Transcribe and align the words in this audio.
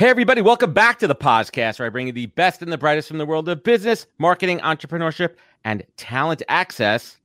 Hey, 0.00 0.08
everybody, 0.08 0.40
welcome 0.40 0.72
back 0.72 0.98
to 1.00 1.06
the 1.06 1.14
podcast 1.14 1.78
where 1.78 1.84
I 1.84 1.90
bring 1.90 2.06
you 2.06 2.14
the 2.14 2.24
best 2.24 2.62
and 2.62 2.72
the 2.72 2.78
brightest 2.78 3.08
from 3.08 3.18
the 3.18 3.26
world 3.26 3.50
of 3.50 3.62
business, 3.62 4.06
marketing, 4.16 4.58
entrepreneurship, 4.60 5.34
and 5.64 5.84
talent 5.98 6.42
access 6.48 7.18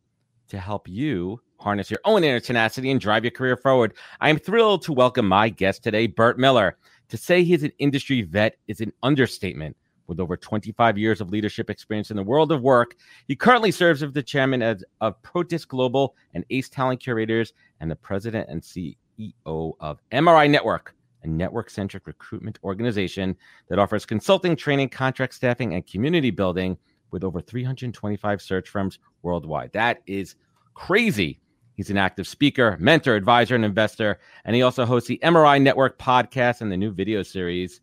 to 0.49 0.59
help 0.59 0.85
you 0.85 1.39
harness 1.57 1.89
your 1.89 2.01
own 2.03 2.25
inner 2.25 2.41
tenacity 2.41 2.91
and 2.91 2.99
drive 2.99 3.23
your 3.23 3.31
career 3.31 3.55
forward. 3.55 3.93
I 4.19 4.29
am 4.29 4.37
thrilled 4.37 4.81
to 4.81 4.91
welcome 4.91 5.25
my 5.25 5.47
guest 5.47 5.83
today, 5.83 6.05
Bert 6.05 6.37
Miller. 6.37 6.75
To 7.07 7.15
say 7.15 7.45
he's 7.45 7.63
an 7.63 7.71
industry 7.79 8.23
vet 8.23 8.57
is 8.67 8.81
an 8.81 8.91
understatement. 9.03 9.77
With 10.07 10.19
over 10.19 10.35
25 10.35 10.97
years 10.97 11.21
of 11.21 11.29
leadership 11.29 11.69
experience 11.69 12.11
in 12.11 12.17
the 12.17 12.23
world 12.23 12.51
of 12.51 12.61
work, 12.61 12.97
he 13.29 13.37
currently 13.37 13.71
serves 13.71 14.03
as 14.03 14.11
the 14.11 14.21
chairman 14.21 14.61
of, 14.61 14.83
of 14.99 15.21
Protis 15.21 15.65
Global 15.65 16.13
and 16.33 16.43
Ace 16.49 16.67
Talent 16.67 16.99
Curators 16.99 17.53
and 17.79 17.89
the 17.89 17.95
president 17.95 18.49
and 18.49 18.61
CEO 18.61 19.75
of 19.79 20.01
MRI 20.11 20.49
Network 20.49 20.93
a 21.25 21.29
network 21.29 21.69
centric 21.69 22.07
recruitment 22.07 22.59
organization 22.63 23.35
that 23.69 23.79
offers 23.79 24.05
consulting, 24.05 24.55
training, 24.55 24.89
contract 24.89 25.33
staffing, 25.33 25.73
and 25.73 25.85
community 25.87 26.31
building 26.31 26.77
with 27.11 27.23
over 27.23 27.41
325 27.41 28.41
search 28.41 28.69
firms 28.69 28.99
worldwide. 29.23 29.71
That 29.73 30.01
is 30.05 30.35
crazy. 30.73 31.39
He's 31.75 31.89
an 31.89 31.97
active 31.97 32.27
speaker, 32.27 32.77
mentor, 32.79 33.15
advisor, 33.15 33.55
and 33.55 33.65
investor. 33.65 34.19
And 34.45 34.55
he 34.55 34.61
also 34.61 34.85
hosts 34.85 35.09
the 35.09 35.19
MRI 35.23 35.61
Network 35.61 35.97
podcast 35.99 36.61
and 36.61 36.71
the 36.71 36.77
new 36.77 36.91
video 36.91 37.21
series, 37.21 37.81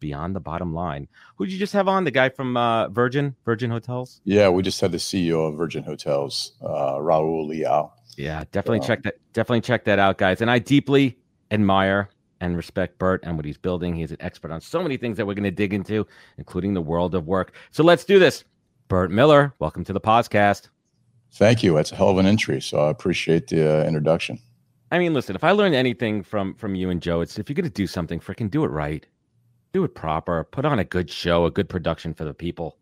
Beyond 0.00 0.34
the 0.34 0.40
Bottom 0.40 0.74
Line. 0.74 1.08
Who 1.36 1.46
did 1.46 1.52
you 1.52 1.58
just 1.58 1.72
have 1.72 1.88
on? 1.88 2.04
The 2.04 2.10
guy 2.10 2.28
from 2.28 2.56
uh, 2.56 2.88
Virgin, 2.88 3.34
Virgin 3.44 3.70
Hotels? 3.70 4.20
Yeah, 4.24 4.48
we 4.48 4.62
just 4.62 4.80
had 4.80 4.92
the 4.92 4.98
CEO 4.98 5.48
of 5.48 5.56
Virgin 5.56 5.82
Hotels, 5.82 6.52
uh, 6.62 6.94
Raul 6.94 7.46
Leal. 7.46 7.92
Yeah, 8.16 8.44
definitely 8.52 8.86
check 8.86 9.02
that. 9.02 9.14
Definitely 9.32 9.62
check 9.62 9.84
that 9.84 9.98
out, 9.98 10.18
guys. 10.18 10.40
And 10.40 10.50
I 10.50 10.58
deeply 10.58 11.18
admire 11.50 12.10
and 12.44 12.56
respect 12.56 12.98
Bert 12.98 13.20
and 13.24 13.36
what 13.36 13.44
he's 13.44 13.56
building. 13.56 13.94
He's 13.94 14.10
an 14.10 14.18
expert 14.20 14.50
on 14.50 14.60
so 14.60 14.82
many 14.82 14.96
things 14.96 15.16
that 15.16 15.26
we're 15.26 15.34
going 15.34 15.44
to 15.44 15.50
dig 15.50 15.72
into, 15.72 16.06
including 16.38 16.74
the 16.74 16.82
world 16.82 17.14
of 17.14 17.26
work. 17.26 17.54
So 17.70 17.82
let's 17.82 18.04
do 18.04 18.18
this. 18.18 18.44
Bert 18.88 19.10
Miller, 19.10 19.54
welcome 19.58 19.82
to 19.84 19.92
the 19.92 20.00
podcast. 20.00 20.68
Thank 21.32 21.62
you. 21.62 21.74
That's 21.74 21.90
a 21.90 21.96
hell 21.96 22.10
of 22.10 22.18
an 22.18 22.26
entry. 22.26 22.60
So 22.60 22.78
I 22.78 22.90
appreciate 22.90 23.48
the 23.48 23.80
uh, 23.80 23.84
introduction. 23.84 24.38
I 24.92 24.98
mean, 24.98 25.14
listen, 25.14 25.34
if 25.34 25.42
I 25.42 25.50
learned 25.50 25.74
anything 25.74 26.22
from 26.22 26.54
from 26.54 26.74
you 26.74 26.90
and 26.90 27.00
Joe, 27.00 27.22
it's 27.22 27.38
if 27.38 27.48
you're 27.48 27.54
going 27.54 27.64
to 27.64 27.70
do 27.70 27.86
something, 27.86 28.20
freaking 28.20 28.50
do 28.50 28.62
it 28.64 28.68
right, 28.68 29.04
do 29.72 29.82
it 29.82 29.94
proper, 29.94 30.44
put 30.44 30.64
on 30.64 30.78
a 30.78 30.84
good 30.84 31.10
show, 31.10 31.46
a 31.46 31.50
good 31.50 31.68
production 31.68 32.14
for 32.14 32.24
the 32.24 32.34
people. 32.34 32.76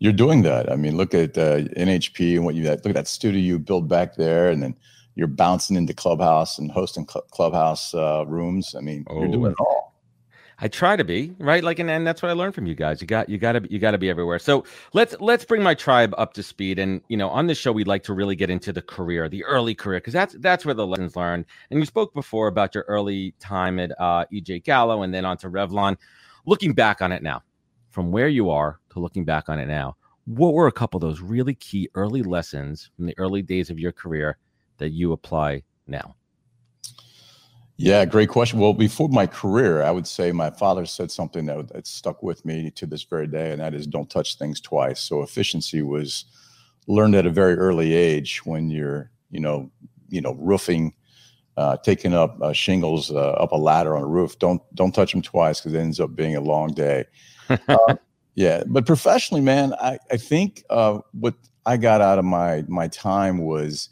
You're 0.00 0.12
doing 0.12 0.42
that. 0.42 0.70
I 0.70 0.76
mean, 0.76 0.96
look 0.96 1.14
at 1.14 1.38
uh, 1.38 1.60
NHP 1.78 2.34
and 2.34 2.44
what 2.44 2.56
you 2.56 2.64
look 2.68 2.84
at 2.84 2.94
that 2.94 3.08
studio 3.08 3.40
you 3.40 3.58
build 3.58 3.88
back 3.88 4.16
there, 4.16 4.50
and 4.50 4.62
then 4.62 4.76
you're 5.14 5.28
bouncing 5.28 5.76
into 5.76 5.94
clubhouse 5.94 6.58
and 6.58 6.70
hosting 6.70 7.06
cl- 7.08 7.24
clubhouse 7.30 7.94
uh, 7.94 8.24
rooms. 8.26 8.74
I 8.76 8.80
mean, 8.80 9.04
oh. 9.08 9.20
you're 9.20 9.32
doing 9.32 9.52
it 9.52 9.60
all. 9.60 9.94
I 10.60 10.68
try 10.68 10.94
to 10.94 11.04
be 11.04 11.34
right, 11.38 11.64
like, 11.64 11.80
and, 11.80 11.90
and 11.90 12.06
that's 12.06 12.22
what 12.22 12.30
I 12.30 12.32
learned 12.32 12.54
from 12.54 12.66
you 12.66 12.76
guys. 12.76 13.00
You 13.00 13.08
got, 13.08 13.28
you 13.28 13.38
got 13.38 13.52
to, 13.52 13.66
you 13.72 13.80
got 13.80 13.90
to 13.90 13.98
be 13.98 14.08
everywhere. 14.08 14.38
So 14.38 14.64
let's 14.92 15.16
let's 15.18 15.44
bring 15.44 15.62
my 15.62 15.74
tribe 15.74 16.14
up 16.16 16.32
to 16.34 16.42
speed. 16.42 16.78
And 16.78 17.00
you 17.08 17.16
know, 17.16 17.28
on 17.28 17.48
this 17.48 17.58
show, 17.58 17.72
we'd 17.72 17.88
like 17.88 18.04
to 18.04 18.14
really 18.14 18.36
get 18.36 18.50
into 18.50 18.72
the 18.72 18.82
career, 18.82 19.28
the 19.28 19.44
early 19.44 19.74
career, 19.74 19.98
because 19.98 20.12
that's 20.12 20.36
that's 20.38 20.64
where 20.64 20.74
the 20.74 20.86
lessons 20.86 21.16
learned. 21.16 21.46
And 21.70 21.80
you 21.80 21.86
spoke 21.86 22.14
before 22.14 22.46
about 22.46 22.74
your 22.74 22.84
early 22.86 23.34
time 23.40 23.80
at 23.80 23.90
uh, 23.98 24.26
EJ 24.32 24.64
Gallo, 24.64 25.02
and 25.02 25.12
then 25.12 25.24
on 25.24 25.36
to 25.38 25.50
Revlon. 25.50 25.96
Looking 26.46 26.72
back 26.72 27.02
on 27.02 27.10
it 27.10 27.22
now, 27.22 27.42
from 27.90 28.12
where 28.12 28.28
you 28.28 28.50
are 28.50 28.78
to 28.90 29.00
looking 29.00 29.24
back 29.24 29.48
on 29.48 29.58
it 29.58 29.66
now, 29.66 29.96
what 30.26 30.54
were 30.54 30.68
a 30.68 30.72
couple 30.72 30.98
of 30.98 31.02
those 31.02 31.20
really 31.20 31.54
key 31.54 31.88
early 31.94 32.22
lessons 32.22 32.90
from 32.96 33.06
the 33.06 33.14
early 33.18 33.42
days 33.42 33.70
of 33.70 33.80
your 33.80 33.92
career 33.92 34.38
that 34.78 34.90
you 34.90 35.12
apply 35.12 35.62
now? 35.86 36.16
Yeah, 37.76 38.04
great 38.04 38.28
question. 38.28 38.60
Well, 38.60 38.72
before 38.72 39.08
my 39.08 39.26
career, 39.26 39.82
I 39.82 39.90
would 39.90 40.06
say 40.06 40.30
my 40.30 40.50
father 40.50 40.86
said 40.86 41.10
something 41.10 41.46
that, 41.46 41.68
that 41.68 41.86
stuck 41.86 42.22
with 42.22 42.44
me 42.44 42.70
to 42.72 42.86
this 42.86 43.02
very 43.02 43.26
day, 43.26 43.50
and 43.50 43.60
that 43.60 43.74
is 43.74 43.86
don't 43.86 44.08
touch 44.08 44.38
things 44.38 44.60
twice. 44.60 45.00
So 45.00 45.22
efficiency 45.22 45.82
was 45.82 46.24
learned 46.86 47.16
at 47.16 47.26
a 47.26 47.30
very 47.30 47.54
early 47.54 47.92
age 47.94 48.46
when 48.46 48.70
you're, 48.70 49.10
you 49.30 49.40
know, 49.40 49.70
you 50.08 50.20
know, 50.20 50.34
roofing, 50.34 50.94
uh, 51.56 51.76
taking 51.78 52.14
up 52.14 52.40
uh, 52.40 52.52
shingles 52.52 53.10
uh, 53.10 53.30
up 53.32 53.50
a 53.50 53.56
ladder 53.56 53.96
on 53.96 54.02
a 54.02 54.06
roof. 54.06 54.38
Don't 54.38 54.62
don't 54.76 54.92
touch 54.92 55.10
them 55.10 55.22
twice 55.22 55.60
because 55.60 55.74
it 55.74 55.78
ends 55.78 55.98
up 55.98 56.14
being 56.14 56.36
a 56.36 56.40
long 56.40 56.72
day. 56.74 57.04
Uh, 57.48 57.96
yeah, 58.36 58.62
but 58.66 58.86
professionally, 58.86 59.40
man, 59.40 59.74
I 59.74 59.98
I 60.12 60.16
think 60.16 60.62
uh, 60.70 61.00
what 61.12 61.34
I 61.66 61.76
got 61.76 62.00
out 62.00 62.20
of 62.20 62.24
my 62.24 62.64
my 62.68 62.86
time 62.86 63.38
was 63.38 63.88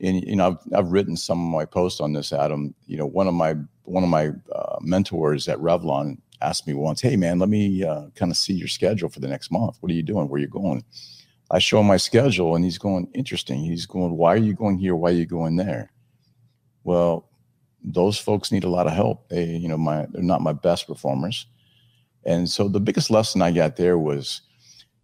and 0.00 0.22
you 0.24 0.36
know 0.36 0.48
I've, 0.48 0.78
I've 0.78 0.92
written 0.92 1.16
some 1.16 1.44
of 1.44 1.52
my 1.52 1.64
posts 1.64 2.00
on 2.00 2.12
this 2.12 2.32
adam. 2.32 2.74
You 2.86 2.98
know 2.98 3.06
one 3.06 3.28
of 3.28 3.34
my 3.34 3.54
one 3.84 4.02
of 4.02 4.08
my 4.08 4.30
uh, 4.54 4.76
mentors 4.80 5.48
at 5.48 5.58
revlon 5.58 6.18
asked 6.42 6.66
me 6.66 6.74
once 6.74 7.00
hey 7.00 7.16
man 7.16 7.38
let 7.38 7.48
me 7.48 7.82
uh, 7.82 8.06
kind 8.14 8.30
of 8.30 8.36
see 8.36 8.52
your 8.52 8.68
schedule 8.68 9.08
for 9.08 9.20
the 9.20 9.28
next 9.28 9.50
month. 9.50 9.76
What 9.80 9.90
are 9.90 9.94
you 9.94 10.02
doing? 10.02 10.28
Where 10.28 10.38
are 10.38 10.42
you 10.42 10.48
going? 10.48 10.84
I 11.50 11.60
show 11.60 11.80
him 11.80 11.86
my 11.86 11.96
schedule 11.96 12.56
and 12.56 12.64
he's 12.64 12.78
going 12.78 13.08
interesting. 13.14 13.60
He's 13.60 13.86
going 13.86 14.16
why 14.16 14.34
are 14.34 14.38
you 14.38 14.54
going 14.54 14.78
here? 14.78 14.94
Why 14.94 15.10
are 15.10 15.14
you 15.14 15.26
going 15.26 15.56
there? 15.56 15.90
Well 16.84 17.28
those 17.88 18.18
folks 18.18 18.50
need 18.50 18.64
a 18.64 18.68
lot 18.68 18.86
of 18.86 18.92
help. 18.92 19.28
They 19.28 19.44
you 19.44 19.68
know 19.68 19.78
my 19.78 20.06
they're 20.10 20.22
not 20.22 20.42
my 20.42 20.52
best 20.52 20.86
performers. 20.86 21.46
And 22.24 22.50
so 22.50 22.66
the 22.66 22.80
biggest 22.80 23.08
lesson 23.08 23.40
i 23.40 23.52
got 23.52 23.76
there 23.76 23.96
was 23.96 24.42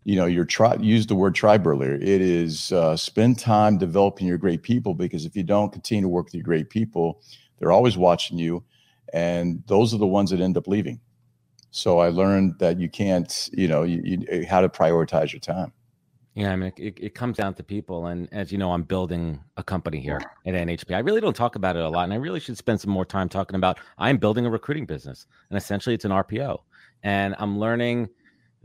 you 0.04 0.16
know 0.16 0.26
your 0.26 0.44
tribe 0.44 0.82
use 0.82 1.06
the 1.06 1.14
word 1.14 1.34
tribe 1.34 1.66
earlier 1.66 1.94
it 1.94 2.20
is 2.20 2.72
uh, 2.72 2.96
spend 2.96 3.38
time 3.38 3.78
developing 3.78 4.26
your 4.26 4.38
great 4.38 4.62
people 4.62 4.94
because 4.94 5.24
if 5.24 5.36
you 5.36 5.42
don't 5.42 5.72
continue 5.72 6.02
to 6.02 6.08
work 6.08 6.26
with 6.26 6.34
your 6.34 6.42
great 6.42 6.70
people 6.70 7.22
they're 7.58 7.72
always 7.72 7.96
watching 7.96 8.38
you 8.38 8.62
and 9.12 9.62
those 9.66 9.94
are 9.94 9.98
the 9.98 10.06
ones 10.06 10.30
that 10.30 10.40
end 10.40 10.56
up 10.56 10.66
leaving 10.66 11.00
so 11.70 11.98
i 11.98 12.08
learned 12.08 12.58
that 12.58 12.78
you 12.78 12.88
can't 12.88 13.48
you 13.52 13.68
know 13.68 13.82
you, 13.82 14.00
you, 14.04 14.26
eh, 14.28 14.44
how 14.44 14.60
to 14.60 14.68
prioritize 14.68 15.32
your 15.32 15.40
time 15.40 15.72
yeah, 16.34 16.50
I 16.50 16.56
mean, 16.56 16.72
it, 16.78 16.98
it 16.98 17.14
comes 17.14 17.36
down 17.36 17.52
to 17.54 17.62
people. 17.62 18.06
And 18.06 18.26
as 18.32 18.50
you 18.50 18.56
know, 18.56 18.72
I'm 18.72 18.84
building 18.84 19.38
a 19.58 19.62
company 19.62 20.00
here 20.00 20.18
at 20.46 20.54
NHP. 20.54 20.94
I 20.94 21.00
really 21.00 21.20
don't 21.20 21.36
talk 21.36 21.56
about 21.56 21.76
it 21.76 21.84
a 21.84 21.88
lot. 21.88 22.04
And 22.04 22.12
I 22.14 22.16
really 22.16 22.40
should 22.40 22.56
spend 22.56 22.80
some 22.80 22.90
more 22.90 23.04
time 23.04 23.28
talking 23.28 23.54
about 23.54 23.78
I'm 23.98 24.16
building 24.16 24.46
a 24.46 24.50
recruiting 24.50 24.86
business. 24.86 25.26
And 25.50 25.58
essentially, 25.58 25.94
it's 25.94 26.06
an 26.06 26.10
RPO. 26.10 26.60
And 27.02 27.34
I'm 27.38 27.58
learning 27.58 28.08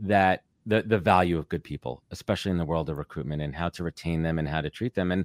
that 0.00 0.44
the 0.68 0.82
the 0.82 0.98
value 0.98 1.38
of 1.38 1.48
good 1.48 1.64
people, 1.64 2.02
especially 2.10 2.52
in 2.52 2.58
the 2.58 2.64
world 2.64 2.90
of 2.90 2.98
recruitment 2.98 3.42
and 3.42 3.54
how 3.54 3.68
to 3.70 3.82
retain 3.82 4.22
them 4.22 4.38
and 4.38 4.46
how 4.46 4.60
to 4.60 4.70
treat 4.70 4.94
them. 4.94 5.10
And 5.10 5.24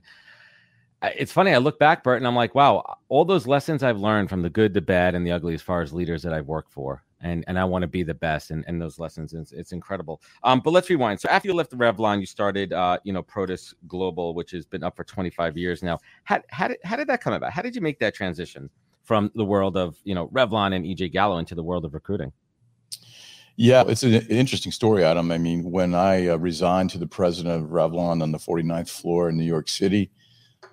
it's 1.03 1.33
funny, 1.33 1.53
I 1.53 1.57
look 1.57 1.79
back, 1.79 2.01
Bert, 2.03 2.17
and 2.17 2.25
I'm 2.25 2.35
like, 2.35 2.56
wow, 2.56 2.97
all 3.09 3.25
those 3.25 3.45
lessons 3.45 3.83
I've 3.83 4.00
learned 4.00 4.29
from 4.29 4.41
the 4.41 4.50
good, 4.50 4.73
the 4.73 4.81
bad, 4.81 5.15
and 5.15 5.27
the 5.27 5.31
ugly 5.31 5.53
as 5.53 5.62
far 5.62 5.81
as 5.81 5.91
leaders 5.91 6.23
that 6.23 6.33
I've 6.33 6.47
worked 6.47 6.71
for. 6.71 7.03
And 7.19 7.44
and 7.47 7.57
I 7.57 7.63
want 7.63 7.83
to 7.83 7.88
be 7.88 8.03
the 8.03 8.13
best 8.13 8.51
and, 8.51 8.65
and 8.67 8.81
those 8.81 9.00
lessons. 9.00 9.33
It's, 9.33 9.53
it's 9.53 9.71
incredible. 9.71 10.21
Um, 10.44 10.62
but 10.63 10.71
let's 10.71 10.89
rewind. 10.89 11.21
So 11.21 11.29
after 11.29 11.47
you 11.47 11.53
left 11.53 11.71
Revlon, 11.71 12.19
you 12.19 12.25
started 12.25 12.73
uh, 12.73 12.97
you 13.03 13.13
know, 13.13 13.23
Protis 13.23 13.73
Global, 13.88 14.33
which 14.33 14.51
has 14.51 14.65
been 14.65 14.83
up 14.83 14.95
for 14.95 15.06
25 15.06 15.57
years 15.57 15.83
now. 15.83 16.00
How 16.25 16.41
how 16.50 16.67
did 16.67 16.77
how 16.83 16.97
did 16.97 17.07
that 17.07 17.21
come 17.21 17.33
about? 17.33 17.53
How 17.53 17.62
did 17.62 17.75
you 17.75 17.81
make 17.81 18.00
that 18.00 18.13
transition 18.13 18.69
from 19.03 19.31
the 19.35 19.45
world 19.45 19.77
of 19.77 19.97
you 20.03 20.15
know 20.15 20.27
Revlon 20.29 20.75
and 20.75 20.85
EJ 20.85 21.13
Gallo 21.13 21.38
into 21.38 21.56
the 21.56 21.63
world 21.63 21.85
of 21.85 21.94
recruiting? 21.94 22.33
Yeah, 23.55 23.83
it's 23.88 24.01
an 24.03 24.13
interesting 24.13 24.71
story, 24.71 25.03
Adam. 25.03 25.31
I 25.31 25.38
mean, 25.38 25.69
when 25.69 25.94
I 25.94 26.27
uh, 26.27 26.38
resigned 26.38 26.89
to 26.91 26.97
the 26.97 27.05
president 27.05 27.63
of 27.63 27.69
Revlon 27.69 28.23
on 28.23 28.31
the 28.31 28.39
49th 28.39 28.89
floor 28.89 29.29
in 29.29 29.38
New 29.38 29.44
York 29.44 29.69
City 29.69 30.09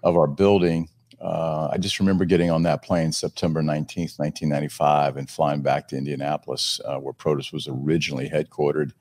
of 0.03 0.17
our 0.17 0.27
building, 0.27 0.89
uh, 1.21 1.69
I 1.71 1.77
just 1.77 2.01
remember 2.01 2.25
getting 2.25 2.51
on 2.51 2.63
that 2.63 2.83
plane 2.83 3.13
September 3.13 3.61
19th, 3.61 4.19
1995, 4.19 5.19
and 5.19 5.29
flying 5.29 5.61
back 5.61 5.89
to 5.89 5.99
Indianapolis, 5.99 6.81
uh, 6.87 6.97
where 6.97 7.13
Protis 7.13 7.53
was 7.53 7.69
originally 7.69 8.31
headquartered. 8.31 8.93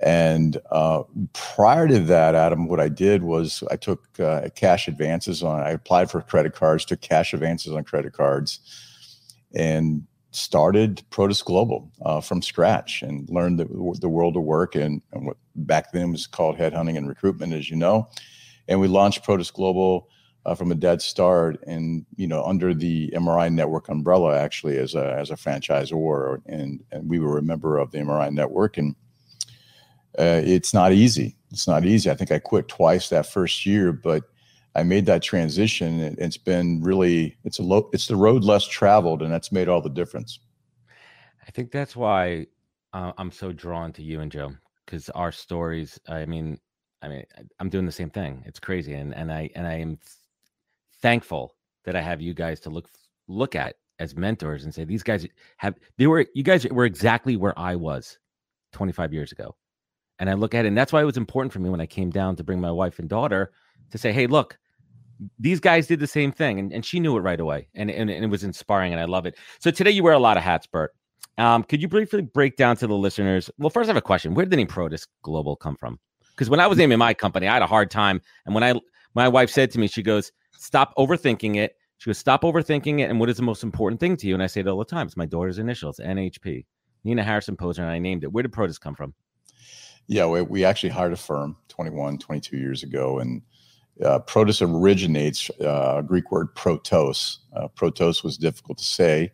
And 0.00 0.56
uh, 0.70 1.02
prior 1.32 1.88
to 1.88 1.98
that, 1.98 2.36
Adam, 2.36 2.68
what 2.68 2.78
I 2.78 2.88
did 2.88 3.24
was 3.24 3.64
I 3.72 3.74
took 3.74 4.20
uh, 4.20 4.50
cash 4.54 4.86
advances 4.86 5.42
on. 5.42 5.60
I 5.60 5.70
applied 5.70 6.12
for 6.12 6.22
credit 6.22 6.54
cards, 6.54 6.84
took 6.84 7.00
cash 7.00 7.34
advances 7.34 7.72
on 7.72 7.82
credit 7.82 8.12
cards, 8.12 8.60
and 9.52 10.06
started 10.30 11.02
Protis 11.10 11.44
Global 11.44 11.90
uh, 12.02 12.20
from 12.20 12.42
scratch 12.42 13.02
and 13.02 13.28
learned 13.30 13.58
the, 13.58 13.96
the 14.00 14.08
world 14.08 14.36
of 14.36 14.42
work 14.42 14.74
and, 14.74 15.02
and, 15.12 15.26
what 15.26 15.36
back 15.56 15.92
then 15.92 16.12
was 16.12 16.26
called 16.26 16.56
headhunting 16.56 16.96
and 16.96 17.08
recruitment, 17.08 17.52
as 17.52 17.70
you 17.70 17.76
know. 17.76 18.08
And 18.68 18.80
we 18.80 18.88
launched 18.88 19.24
Protis 19.24 19.52
Global 19.52 20.08
uh, 20.44 20.54
from 20.54 20.70
a 20.70 20.74
dead 20.74 21.02
start 21.02 21.62
and 21.66 22.06
you 22.16 22.26
know 22.26 22.42
under 22.44 22.72
the 22.72 23.10
MRI 23.10 23.52
network 23.52 23.88
umbrella 23.88 24.38
actually 24.38 24.78
as 24.78 24.94
a 24.94 25.14
as 25.18 25.30
a 25.30 25.36
franchisor. 25.36 26.42
And 26.46 26.84
and 26.92 27.08
we 27.08 27.18
were 27.18 27.38
a 27.38 27.42
member 27.42 27.78
of 27.78 27.90
the 27.90 27.98
MRI 27.98 28.30
network. 28.30 28.76
And 28.76 28.94
uh, 30.18 30.42
it's 30.44 30.74
not 30.74 30.92
easy. 30.92 31.36
It's 31.50 31.66
not 31.66 31.84
easy. 31.84 32.10
I 32.10 32.14
think 32.14 32.30
I 32.30 32.38
quit 32.38 32.68
twice 32.68 33.08
that 33.08 33.26
first 33.26 33.64
year 33.64 33.92
but 33.92 34.24
I 34.78 34.82
made 34.82 35.06
that 35.06 35.22
transition 35.22 36.16
it's 36.18 36.36
been 36.36 36.82
really 36.82 37.36
it's 37.44 37.58
a 37.58 37.62
low 37.62 37.88
it's 37.92 38.06
the 38.06 38.16
road 38.16 38.44
less 38.44 38.66
traveled 38.66 39.22
and 39.22 39.32
that's 39.32 39.52
made 39.52 39.68
all 39.68 39.80
the 39.80 39.90
difference 39.90 40.40
I 41.46 41.50
think 41.50 41.70
that's 41.70 41.96
why 41.96 42.46
uh, 42.92 43.12
I'm 43.18 43.30
so 43.30 43.52
drawn 43.52 43.92
to 43.94 44.02
you 44.02 44.20
and 44.20 44.30
Joe 44.30 44.52
because 44.84 45.10
our 45.10 45.32
stories 45.32 45.98
I 46.08 46.24
mean 46.24 46.58
I 47.02 47.08
mean 47.08 47.24
I'm 47.58 47.68
doing 47.68 47.86
the 47.86 47.92
same 47.92 48.10
thing 48.10 48.42
it's 48.46 48.60
crazy 48.60 48.94
and 48.94 49.14
and 49.14 49.32
I 49.32 49.50
and 49.54 49.66
I 49.66 49.74
am 49.74 49.98
thankful 51.02 51.54
that 51.84 51.96
I 51.96 52.00
have 52.00 52.20
you 52.20 52.34
guys 52.34 52.60
to 52.60 52.70
look 52.70 52.88
look 53.26 53.54
at 53.54 53.76
as 53.98 54.16
mentors 54.16 54.64
and 54.64 54.72
say 54.72 54.84
these 54.84 55.02
guys 55.02 55.26
have 55.56 55.74
they 55.96 56.06
were 56.06 56.26
you 56.34 56.42
guys 56.42 56.66
were 56.68 56.84
exactly 56.84 57.36
where 57.36 57.58
I 57.58 57.74
was 57.74 58.18
25 58.72 59.12
years 59.12 59.32
ago. 59.32 59.54
And 60.18 60.28
I 60.28 60.34
look 60.34 60.54
at 60.54 60.64
it, 60.64 60.68
and 60.68 60.76
that's 60.76 60.92
why 60.92 61.00
it 61.00 61.06
was 61.06 61.16
important 61.16 61.52
for 61.52 61.60
me 61.60 61.70
when 61.70 61.80
I 61.80 61.86
came 61.86 62.10
down 62.10 62.36
to 62.36 62.44
bring 62.44 62.60
my 62.60 62.70
wife 62.70 62.98
and 62.98 63.08
daughter 63.08 63.52
to 63.90 63.98
say, 63.98 64.12
hey, 64.12 64.26
look, 64.26 64.58
these 65.38 65.60
guys 65.60 65.86
did 65.86 66.00
the 66.00 66.06
same 66.06 66.32
thing. 66.32 66.58
And, 66.58 66.72
and 66.72 66.84
she 66.84 67.00
knew 67.00 67.16
it 67.16 67.20
right 67.20 67.40
away. 67.40 67.68
And, 67.74 67.90
and, 67.90 68.10
and 68.10 68.24
it 68.24 68.28
was 68.28 68.44
inspiring, 68.44 68.92
and 68.92 69.00
I 69.00 69.04
love 69.04 69.26
it. 69.26 69.36
So 69.60 69.70
today 69.70 69.90
you 69.90 70.02
wear 70.02 70.12
a 70.12 70.18
lot 70.18 70.36
of 70.36 70.42
hats, 70.42 70.66
Bert. 70.66 70.94
Um, 71.38 71.62
could 71.62 71.80
you 71.80 71.88
briefly 71.88 72.22
break 72.22 72.56
down 72.56 72.76
to 72.78 72.86
the 72.86 72.94
listeners? 72.94 73.50
Well, 73.58 73.70
first, 73.70 73.88
I 73.88 73.90
have 73.90 73.96
a 73.96 74.02
question. 74.02 74.34
Where 74.34 74.44
did 74.44 74.50
the 74.50 74.56
name 74.56 74.66
Protis 74.66 75.06
Global 75.22 75.54
come 75.56 75.76
from? 75.76 75.98
Because 76.30 76.50
when 76.50 76.60
I 76.60 76.66
was 76.66 76.78
naming 76.78 76.98
my 76.98 77.14
company, 77.14 77.46
I 77.46 77.54
had 77.54 77.62
a 77.62 77.66
hard 77.66 77.90
time. 77.90 78.20
And 78.44 78.54
when 78.54 78.64
I 78.64 78.74
my 79.14 79.28
wife 79.28 79.50
said 79.50 79.70
to 79.72 79.78
me, 79.78 79.88
she 79.88 80.02
goes, 80.02 80.32
Stop 80.52 80.94
overthinking 80.96 81.56
it. 81.56 81.76
She 81.98 82.10
goes, 82.10 82.18
Stop 82.18 82.42
overthinking 82.42 83.00
it. 83.00 83.10
And 83.10 83.18
what 83.20 83.28
is 83.28 83.36
the 83.36 83.42
most 83.42 83.62
important 83.62 84.00
thing 84.00 84.16
to 84.16 84.26
you? 84.26 84.34
And 84.34 84.42
I 84.42 84.46
say 84.46 84.60
it 84.60 84.68
all 84.68 84.78
the 84.78 84.84
time. 84.84 85.06
It's 85.06 85.16
my 85.16 85.26
daughter's 85.26 85.58
initials, 85.58 85.98
NHP. 85.98 86.64
Nina 87.04 87.22
Harrison 87.22 87.56
Posner, 87.56 87.80
and 87.80 87.90
I 87.90 87.98
named 87.98 88.24
it. 88.24 88.32
Where 88.32 88.42
did 88.42 88.52
Protis 88.52 88.80
come 88.80 88.94
from? 88.94 89.14
Yeah, 90.08 90.26
we, 90.26 90.42
we 90.42 90.64
actually 90.64 90.90
hired 90.90 91.12
a 91.12 91.16
firm 91.16 91.56
21, 91.68 92.18
22 92.18 92.56
years 92.56 92.82
ago. 92.82 93.18
And 93.20 93.42
uh, 94.04 94.20
Protis 94.20 94.62
originates 94.62 95.50
uh, 95.60 96.02
Greek 96.02 96.30
word 96.30 96.54
protos. 96.54 97.38
Uh, 97.54 97.68
protos 97.68 98.22
was 98.22 98.36
difficult 98.36 98.78
to 98.78 98.84
say. 98.84 99.32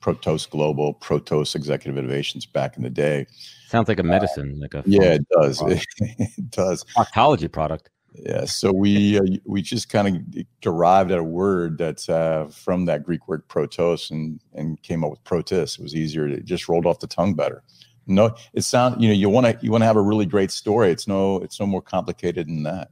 Protos 0.00 0.48
Global, 0.48 0.94
Protos 0.94 1.54
Executive 1.54 1.98
Innovations 1.98 2.46
back 2.46 2.76
in 2.76 2.84
the 2.84 2.90
day. 2.90 3.26
Sounds 3.66 3.88
like 3.88 3.98
a 3.98 4.04
medicine, 4.04 4.58
like 4.60 4.74
a 4.74 4.82
yeah, 4.86 5.14
it 5.14 5.28
does. 5.28 5.60
It, 5.66 5.84
it 5.98 6.50
does. 6.50 6.84
Proctology 6.96 7.50
product. 7.50 7.90
Yeah, 8.14 8.46
so 8.46 8.72
we 8.72 9.18
uh, 9.18 9.22
we 9.44 9.60
just 9.60 9.90
kind 9.90 10.08
of 10.08 10.44
derived 10.60 11.10
at 11.10 11.18
a 11.18 11.24
word 11.24 11.78
that's 11.78 12.08
uh, 12.08 12.48
from 12.50 12.86
that 12.86 13.04
Greek 13.04 13.28
word 13.28 13.46
protos 13.48 14.10
and 14.10 14.40
and 14.54 14.80
came 14.82 15.04
up 15.04 15.10
with 15.10 15.22
protis. 15.24 15.78
It 15.78 15.82
was 15.82 15.94
easier; 15.94 16.26
it 16.26 16.44
just 16.44 16.68
rolled 16.68 16.86
off 16.86 17.00
the 17.00 17.06
tongue 17.06 17.34
better. 17.34 17.62
No, 18.06 18.34
it 18.54 18.62
sound 18.62 19.02
you 19.02 19.08
know 19.08 19.14
you 19.14 19.28
want 19.28 19.46
to 19.46 19.58
you 19.64 19.70
want 19.70 19.82
to 19.82 19.86
have 19.86 19.96
a 19.96 20.02
really 20.02 20.26
great 20.26 20.50
story. 20.50 20.90
It's 20.90 21.06
no 21.06 21.36
it's 21.36 21.60
no 21.60 21.66
more 21.66 21.82
complicated 21.82 22.46
than 22.46 22.62
that. 22.62 22.88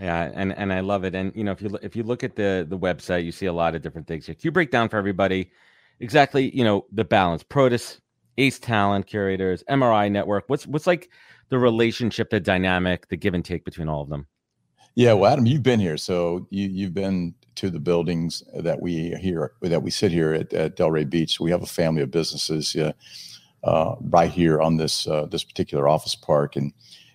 Yeah, 0.00 0.30
and 0.34 0.56
and 0.56 0.72
I 0.72 0.80
love 0.80 1.04
it. 1.04 1.14
And 1.14 1.30
you 1.36 1.44
know 1.44 1.52
if 1.52 1.60
you 1.60 1.78
if 1.82 1.94
you 1.94 2.02
look 2.02 2.24
at 2.24 2.34
the 2.34 2.66
the 2.68 2.78
website, 2.78 3.24
you 3.24 3.32
see 3.32 3.46
a 3.46 3.52
lot 3.52 3.74
of 3.74 3.82
different 3.82 4.06
things. 4.06 4.26
Can 4.26 4.36
you 4.40 4.50
break 4.50 4.70
down 4.70 4.88
for 4.88 4.96
everybody 4.96 5.50
exactly 6.00 6.54
you 6.56 6.64
know 6.64 6.86
the 6.92 7.04
balance? 7.04 7.44
Protis, 7.44 8.00
Ace 8.38 8.58
Talent 8.58 9.06
Curators, 9.06 9.62
MRI 9.68 10.10
Network. 10.10 10.44
What's 10.48 10.66
what's 10.66 10.86
like 10.86 11.10
the 11.50 11.58
relationship, 11.58 12.30
the 12.30 12.40
dynamic, 12.40 13.08
the 13.08 13.16
give 13.16 13.34
and 13.34 13.44
take 13.44 13.64
between 13.64 13.88
all 13.88 14.02
of 14.02 14.08
them? 14.08 14.26
Yeah, 14.94 15.12
well, 15.12 15.32
Adam, 15.32 15.46
you've 15.46 15.62
been 15.62 15.80
here, 15.80 15.98
so 15.98 16.46
you 16.50 16.66
you've 16.68 16.94
been 16.94 17.34
to 17.56 17.68
the 17.68 17.78
buildings 17.78 18.42
that 18.54 18.80
we 18.80 19.14
here 19.20 19.52
that 19.60 19.82
we 19.82 19.90
sit 19.90 20.12
here 20.12 20.32
at, 20.32 20.52
at 20.54 20.76
Delray 20.76 21.08
Beach. 21.08 21.38
we 21.38 21.50
have 21.50 21.62
a 21.62 21.66
family 21.66 22.00
of 22.00 22.10
businesses 22.10 22.74
uh, 22.74 22.92
uh, 23.62 23.96
right 24.00 24.30
here 24.30 24.62
on 24.62 24.78
this 24.78 25.06
uh, 25.06 25.26
this 25.26 25.44
particular 25.44 25.88
office 25.88 26.14
park, 26.14 26.56
and 26.56 26.72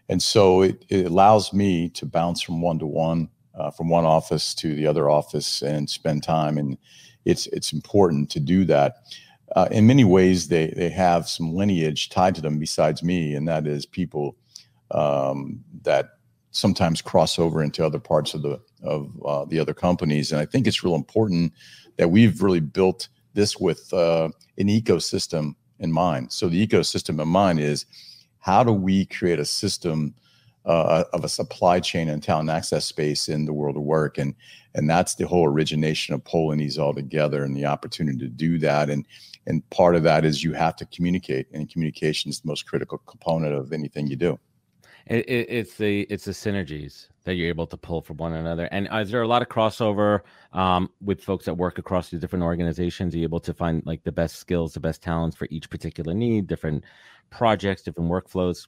and 0.10 0.22
so 0.22 0.62
it, 0.62 0.86
it 0.90 1.06
allows 1.06 1.54
me 1.54 1.90
to 1.90 2.06
bounce 2.06 2.42
from 2.42 2.62
one 2.62 2.80
to 2.80 2.86
one, 2.86 3.30
uh, 3.56 3.72
from 3.72 3.90
one 3.90 4.06
office 4.06 4.54
to 4.56 4.76
the 4.76 4.88
other 4.88 5.10
office, 5.10 5.62
and 5.62 5.90
spend 5.90 6.24
time. 6.24 6.58
And 6.58 6.78
it's 7.26 7.48
it's 7.48 7.74
important 7.74 8.30
to 8.32 8.40
do 8.40 8.66
that. 8.66 8.98
Uh, 9.56 9.68
in 9.72 9.88
many 9.88 10.04
ways, 10.04 10.48
they 10.48 10.68
they 10.76 10.90
have 10.90 11.28
some 11.28 11.54
lineage 11.54 12.10
tied 12.10 12.36
to 12.36 12.42
them 12.42 12.60
besides 12.60 13.04
me, 13.04 13.36
and 13.36 13.48
that 13.48 13.66
is 13.68 13.86
people 13.86 14.36
um, 14.92 15.64
that 15.84 16.10
sometimes 16.52 17.02
cross 17.02 17.38
over 17.38 17.62
into 17.62 17.86
other 17.86 18.00
parts 18.00 18.34
of 18.34 18.42
the 18.42 18.60
of 18.84 19.10
uh, 19.26 19.46
the 19.46 19.60
other 19.60 19.74
companies. 19.74 20.32
And 20.32 20.40
I 20.40 20.46
think 20.46 20.68
it's 20.68 20.84
real 20.84 20.96
important 20.96 21.54
that 21.98 22.12
we've 22.12 22.42
really 22.42 22.60
built 22.60 23.10
this 23.34 23.58
with 23.58 23.92
uh, 23.94 24.30
an 24.58 24.68
ecosystem 24.68 25.56
in 25.80 25.92
mind. 25.92 26.32
So 26.32 26.48
the 26.48 26.66
ecosystem 26.66 27.22
in 27.22 27.28
mind 27.28 27.60
is 27.60 27.86
how 28.46 28.64
do 28.64 28.72
we 28.72 29.08
create 29.08 29.40
a 29.40 29.46
system 29.46 30.14
uh, 30.66 31.04
of 31.14 31.24
a 31.24 31.30
supply 31.30 31.80
chain 31.80 32.10
and 32.10 32.22
talent 32.22 32.48
access 32.48 32.86
space 32.86 33.28
in 33.28 33.46
the 33.46 33.54
world 33.54 33.76
of 33.76 33.82
work, 33.82 34.20
and 34.20 34.36
and 34.76 34.88
that's 34.88 35.16
the 35.16 35.28
whole 35.28 35.48
origination 35.48 36.14
of 36.14 36.24
pulling 36.26 36.60
these 36.60 36.78
all 36.78 36.94
together 36.94 37.44
and 37.44 37.58
the 37.58 37.66
opportunity 37.66 38.20
to 38.20 38.28
do 38.28 38.60
that. 38.60 38.92
And 38.92 39.04
and 39.48 39.68
part 39.72 39.96
of 39.96 40.04
that 40.04 40.26
is 40.26 40.44
you 40.44 40.54
have 40.54 40.76
to 40.76 40.86
communicate, 40.86 41.48
and 41.54 41.68
communication 41.68 42.30
is 42.30 42.40
the 42.40 42.48
most 42.48 42.68
critical 42.68 43.00
component 43.00 43.56
of 43.56 43.74
anything 43.74 44.06
you 44.06 44.16
do. 44.16 44.40
It, 45.08 45.30
it, 45.30 45.48
it's 45.50 45.76
the 45.76 46.02
it's 46.02 46.26
the 46.26 46.32
synergies 46.32 47.08
that 47.26 47.36
you're 47.36 47.50
able 47.50 47.68
to 47.68 47.78
pull 47.78 48.02
from 48.02 48.18
one 48.18 48.34
another. 48.34 48.66
And 48.72 48.88
is 48.92 49.12
there 49.12 49.22
a 49.22 49.28
lot 49.28 49.42
of 49.42 49.50
crossover 49.50 50.22
um, 50.54 50.90
with 51.02 51.24
folks 51.24 51.46
that 51.46 51.54
work 51.54 51.78
across 51.78 52.10
the 52.10 52.18
different 52.18 52.44
organizations? 52.44 53.14
Are 53.14 53.18
you 53.18 53.24
able 53.24 53.40
to 53.42 53.54
find 53.54 53.84
like 53.86 54.04
the 54.04 54.12
best 54.12 54.38
skills, 54.38 54.74
the 54.74 54.80
best 54.80 55.02
talents 55.04 55.36
for 55.36 55.48
each 55.52 55.70
particular 55.70 56.14
need, 56.14 56.48
different 56.48 56.84
projects, 57.30 57.84
different 57.84 58.10
workflows? 58.10 58.68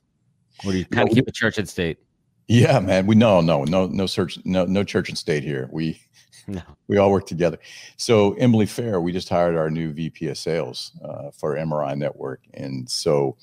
Or 0.65 0.71
do 0.71 0.77
you 0.79 0.85
kind 0.85 1.07
of 1.07 1.13
keep 1.13 1.27
a 1.27 1.31
church 1.31 1.57
and 1.57 1.67
state? 1.69 1.99
Yeah, 2.47 2.79
man. 2.79 3.07
We 3.07 3.15
no, 3.15 3.41
no, 3.41 3.63
no, 3.63 3.87
no 3.87 4.05
search, 4.05 4.39
no, 4.45 4.65
no 4.65 4.83
church 4.83 5.09
and 5.09 5.17
state 5.17 5.43
here. 5.43 5.69
We 5.71 6.01
no. 6.47 6.61
we 6.87 6.97
all 6.97 7.11
work 7.11 7.25
together. 7.25 7.57
So 7.97 8.33
Emily 8.33 8.67
Fair, 8.67 9.01
we 9.01 9.11
just 9.11 9.29
hired 9.29 9.55
our 9.55 9.69
new 9.69 9.91
VP 9.91 10.27
of 10.27 10.37
sales 10.37 10.91
uh, 11.03 11.31
for 11.31 11.55
MRI 11.55 11.97
Network, 11.97 12.41
and 12.53 12.89
so 12.89 13.37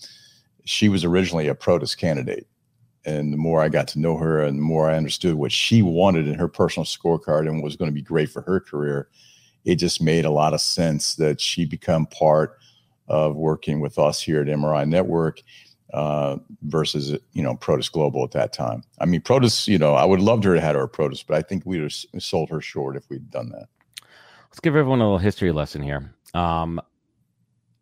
she 0.65 0.89
was 0.89 1.05
originally 1.05 1.49
a 1.49 1.55
Protis 1.55 1.97
candidate 1.97 2.47
and 3.05 3.33
the 3.33 3.37
more 3.37 3.61
I 3.61 3.69
got 3.69 3.89
to 3.89 3.99
know 3.99 4.17
her 4.17 4.43
and 4.43 4.59
the 4.59 4.63
more 4.63 4.91
I 4.91 4.97
understood 4.97 5.35
what 5.35 5.53
she 5.53 5.83
wanted 5.83 6.27
in 6.29 6.35
her 6.39 6.49
personal 6.49 6.85
scorecard 6.85 7.49
and 7.49 7.63
was 7.63 7.77
going 7.77 7.91
to 7.91 7.95
be 7.95 8.03
great 8.03 8.31
for 8.31 8.43
her 8.43 8.61
career, 8.61 9.09
it 9.65 9.77
just 9.77 10.03
made 10.03 10.25
a 10.25 10.31
lot 10.31 10.55
of 10.55 10.61
sense 10.61 11.15
that 11.17 11.41
she 11.41 11.65
become 11.65 12.07
part 12.07 12.59
of 13.09 13.37
working 13.37 13.81
with 13.81 13.99
us 13.99 14.21
here 14.21 14.41
at 14.41 14.47
MRI 14.47 14.89
Network 14.89 15.43
uh, 15.93 16.39
versus 16.63 17.17
you 17.33 17.43
know 17.43 17.55
Protis 17.55 17.91
Global 17.91 18.25
at 18.25 18.33
that 18.33 18.53
time. 18.53 18.83
I 19.01 19.07
mean 19.07 19.21
Protis, 19.21 19.69
you 19.69 19.79
know, 19.79 19.95
I 19.95 20.05
would 20.05 20.21
love 20.21 20.43
her 20.45 20.55
to 20.55 20.61
have 20.61 20.75
her 20.75 20.89
Protis, 20.89 21.25
but 21.27 21.37
I 21.37 21.43
think 21.43 21.65
we'd 21.65 21.83
have 21.83 21.95
sold 22.23 22.51
her 22.51 22.61
short 22.61 22.97
if 22.97 23.09
we'd 23.09 23.31
done 23.31 23.51
that. 23.51 23.69
Let's 24.51 24.61
give 24.61 24.77
everyone 24.77 25.01
a 25.01 25.05
little 25.05 25.19
history 25.19 25.53
lesson 25.53 25.83
here. 25.83 26.15
Um, 26.33 26.81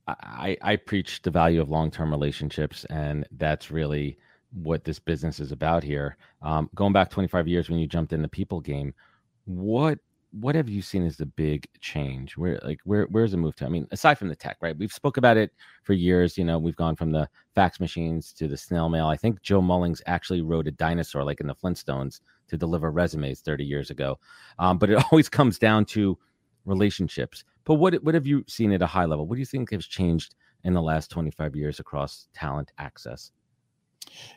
I, 0.08 0.56
I 0.62 0.76
preach 0.76 1.22
the 1.22 1.30
value 1.30 1.60
of 1.60 1.68
long 1.68 1.90
term 1.90 2.10
relationships, 2.10 2.84
and 2.86 3.26
that's 3.32 3.70
really 3.70 4.18
what 4.52 4.84
this 4.84 4.98
business 4.98 5.40
is 5.40 5.52
about 5.52 5.82
here. 5.82 6.16
Um, 6.42 6.68
going 6.74 6.92
back 6.92 7.10
25 7.10 7.48
years 7.48 7.68
when 7.70 7.78
you 7.78 7.86
jumped 7.86 8.12
in 8.12 8.22
the 8.22 8.28
people 8.28 8.60
game, 8.60 8.94
what 9.44 9.98
what 10.32 10.54
have 10.54 10.68
you 10.68 10.80
seen 10.80 11.04
as 11.04 11.18
the 11.18 11.26
big 11.26 11.68
change? 11.80 12.38
Where 12.38 12.58
like 12.62 12.80
where 12.84 13.04
where's 13.10 13.32
the 13.32 13.36
move 13.36 13.54
to? 13.56 13.66
I 13.66 13.68
mean, 13.68 13.86
aside 13.90 14.16
from 14.16 14.28
the 14.28 14.36
tech, 14.36 14.56
right? 14.62 14.76
We've 14.76 14.92
spoke 14.92 15.18
about 15.18 15.36
it 15.36 15.52
for 15.82 15.92
years. 15.92 16.38
You 16.38 16.44
know, 16.44 16.58
we've 16.58 16.76
gone 16.76 16.96
from 16.96 17.12
the 17.12 17.28
fax 17.54 17.80
machines 17.80 18.32
to 18.34 18.48
the 18.48 18.56
snail 18.56 18.88
mail. 18.88 19.08
I 19.08 19.16
think 19.16 19.42
Joe 19.42 19.60
Mullings 19.60 20.00
actually 20.06 20.40
rode 20.40 20.68
a 20.68 20.72
dinosaur 20.72 21.22
like 21.22 21.40
in 21.40 21.46
the 21.46 21.54
Flintstones 21.54 22.20
to 22.48 22.56
deliver 22.56 22.90
resumes 22.90 23.40
30 23.40 23.64
years 23.64 23.90
ago. 23.90 24.18
Um, 24.58 24.78
but 24.78 24.90
it 24.90 25.04
always 25.12 25.28
comes 25.28 25.58
down 25.58 25.84
to 25.86 26.18
relationships. 26.64 27.44
But 27.64 27.74
what 27.74 28.02
what 28.02 28.14
have 28.14 28.26
you 28.26 28.44
seen 28.48 28.72
at 28.72 28.82
a 28.82 28.86
high 28.86 29.04
level? 29.04 29.26
What 29.26 29.34
do 29.34 29.40
you 29.40 29.46
think 29.46 29.70
has 29.72 29.86
changed 29.86 30.34
in 30.64 30.72
the 30.72 30.82
last 30.82 31.10
25 31.10 31.56
years 31.56 31.78
across 31.78 32.28
talent 32.32 32.72
access? 32.78 33.32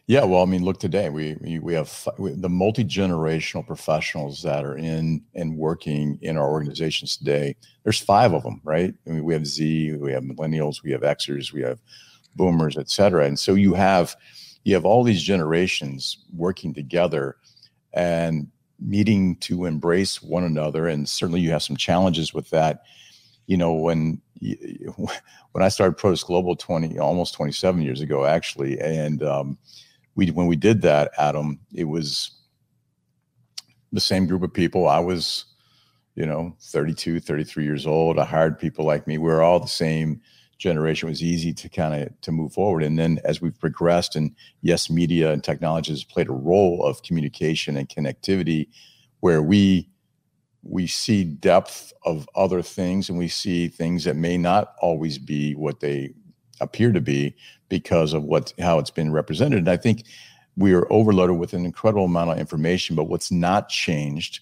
Yeah, 0.07 0.23
well, 0.23 0.43
I 0.43 0.45
mean, 0.45 0.63
look 0.63 0.79
today. 0.79 1.09
We 1.09 1.35
we, 1.41 1.59
we 1.59 1.73
have 1.73 2.07
we, 2.19 2.31
the 2.31 2.49
multi 2.49 2.83
generational 2.83 3.65
professionals 3.65 4.41
that 4.43 4.63
are 4.63 4.77
in 4.77 5.23
and 5.33 5.57
working 5.57 6.19
in 6.21 6.37
our 6.37 6.49
organizations 6.49 7.17
today. 7.17 7.55
There's 7.83 7.99
five 7.99 8.33
of 8.33 8.43
them, 8.43 8.61
right? 8.63 8.93
I 9.07 9.09
mean, 9.09 9.23
we 9.23 9.33
have 9.33 9.47
Z, 9.47 9.93
we 9.95 10.11
have 10.11 10.23
millennials, 10.23 10.83
we 10.83 10.91
have 10.91 11.01
Xers, 11.01 11.51
we 11.51 11.61
have 11.61 11.79
boomers, 12.35 12.77
et 12.77 12.89
cetera. 12.89 13.25
And 13.25 13.39
so 13.39 13.55
you 13.55 13.73
have 13.73 14.15
you 14.63 14.73
have 14.75 14.85
all 14.85 15.03
these 15.03 15.23
generations 15.23 16.17
working 16.35 16.73
together 16.73 17.37
and 17.93 18.47
needing 18.79 19.37
to 19.37 19.65
embrace 19.65 20.21
one 20.21 20.43
another. 20.43 20.87
And 20.87 21.07
certainly 21.07 21.39
you 21.41 21.51
have 21.51 21.63
some 21.63 21.77
challenges 21.77 22.33
with 22.33 22.49
that. 22.49 22.81
You 23.47 23.57
know, 23.57 23.73
when 23.73 24.21
when 24.41 25.63
I 25.63 25.69
started 25.69 25.97
Protis 25.97 26.25
Global 26.25 26.55
20, 26.55 26.99
almost 26.99 27.33
27 27.35 27.81
years 27.81 28.01
ago, 28.01 28.25
actually, 28.25 28.79
and 28.79 29.23
um, 29.23 29.57
we 30.15 30.31
when 30.31 30.47
we 30.47 30.55
did 30.55 30.81
that, 30.81 31.11
Adam, 31.17 31.59
it 31.73 31.85
was 31.85 32.31
the 33.91 34.01
same 34.01 34.27
group 34.27 34.43
of 34.43 34.53
people. 34.53 34.87
I 34.87 34.99
was, 34.99 35.45
you 36.15 36.25
know, 36.25 36.55
32, 36.61 37.19
33 37.19 37.63
years 37.63 37.87
old. 37.87 38.19
I 38.19 38.25
hired 38.25 38.59
people 38.59 38.85
like 38.85 39.07
me. 39.07 39.17
We 39.17 39.31
are 39.31 39.41
all 39.41 39.59
the 39.59 39.67
same 39.67 40.21
generation. 40.57 41.07
It 41.07 41.11
was 41.11 41.23
easy 41.23 41.53
to 41.53 41.69
kind 41.69 42.03
of 42.03 42.21
to 42.21 42.31
move 42.31 42.53
forward. 42.53 42.83
And 42.83 42.97
then 42.99 43.19
as 43.23 43.41
we've 43.41 43.59
progressed, 43.59 44.15
and 44.15 44.35
yes, 44.61 44.89
media 44.89 45.31
and 45.31 45.43
technology 45.43 45.91
has 45.91 46.03
played 46.03 46.29
a 46.29 46.33
role 46.33 46.83
of 46.85 47.03
communication 47.03 47.77
and 47.77 47.89
connectivity, 47.89 48.67
where 49.21 49.41
we 49.41 49.89
we 50.65 50.87
see 50.87 51.23
depth 51.23 51.93
of 52.05 52.27
other 52.35 52.61
things 52.61 53.07
and 53.07 53.17
we 53.17 53.27
see 53.27 53.67
things 53.67 54.03
that 54.03 54.15
may 54.15 54.37
not 54.37 54.73
always 54.79 55.17
be 55.17 55.53
what 55.53 55.79
they 55.79 56.11
appear 56.59 56.91
to 56.91 57.01
be 57.01 57.35
because 57.69 58.13
of 58.13 58.23
what 58.23 58.51
how 58.59 58.79
it's 58.79 58.91
been 58.91 59.11
represented. 59.11 59.59
And 59.59 59.69
I 59.69 59.77
think 59.77 60.03
we 60.57 60.73
are 60.73 60.91
overloaded 60.91 61.37
with 61.37 61.53
an 61.53 61.65
incredible 61.65 62.05
amount 62.05 62.31
of 62.31 62.39
information, 62.39 62.95
but 62.95 63.05
what's 63.05 63.31
not 63.31 63.69
changed, 63.69 64.39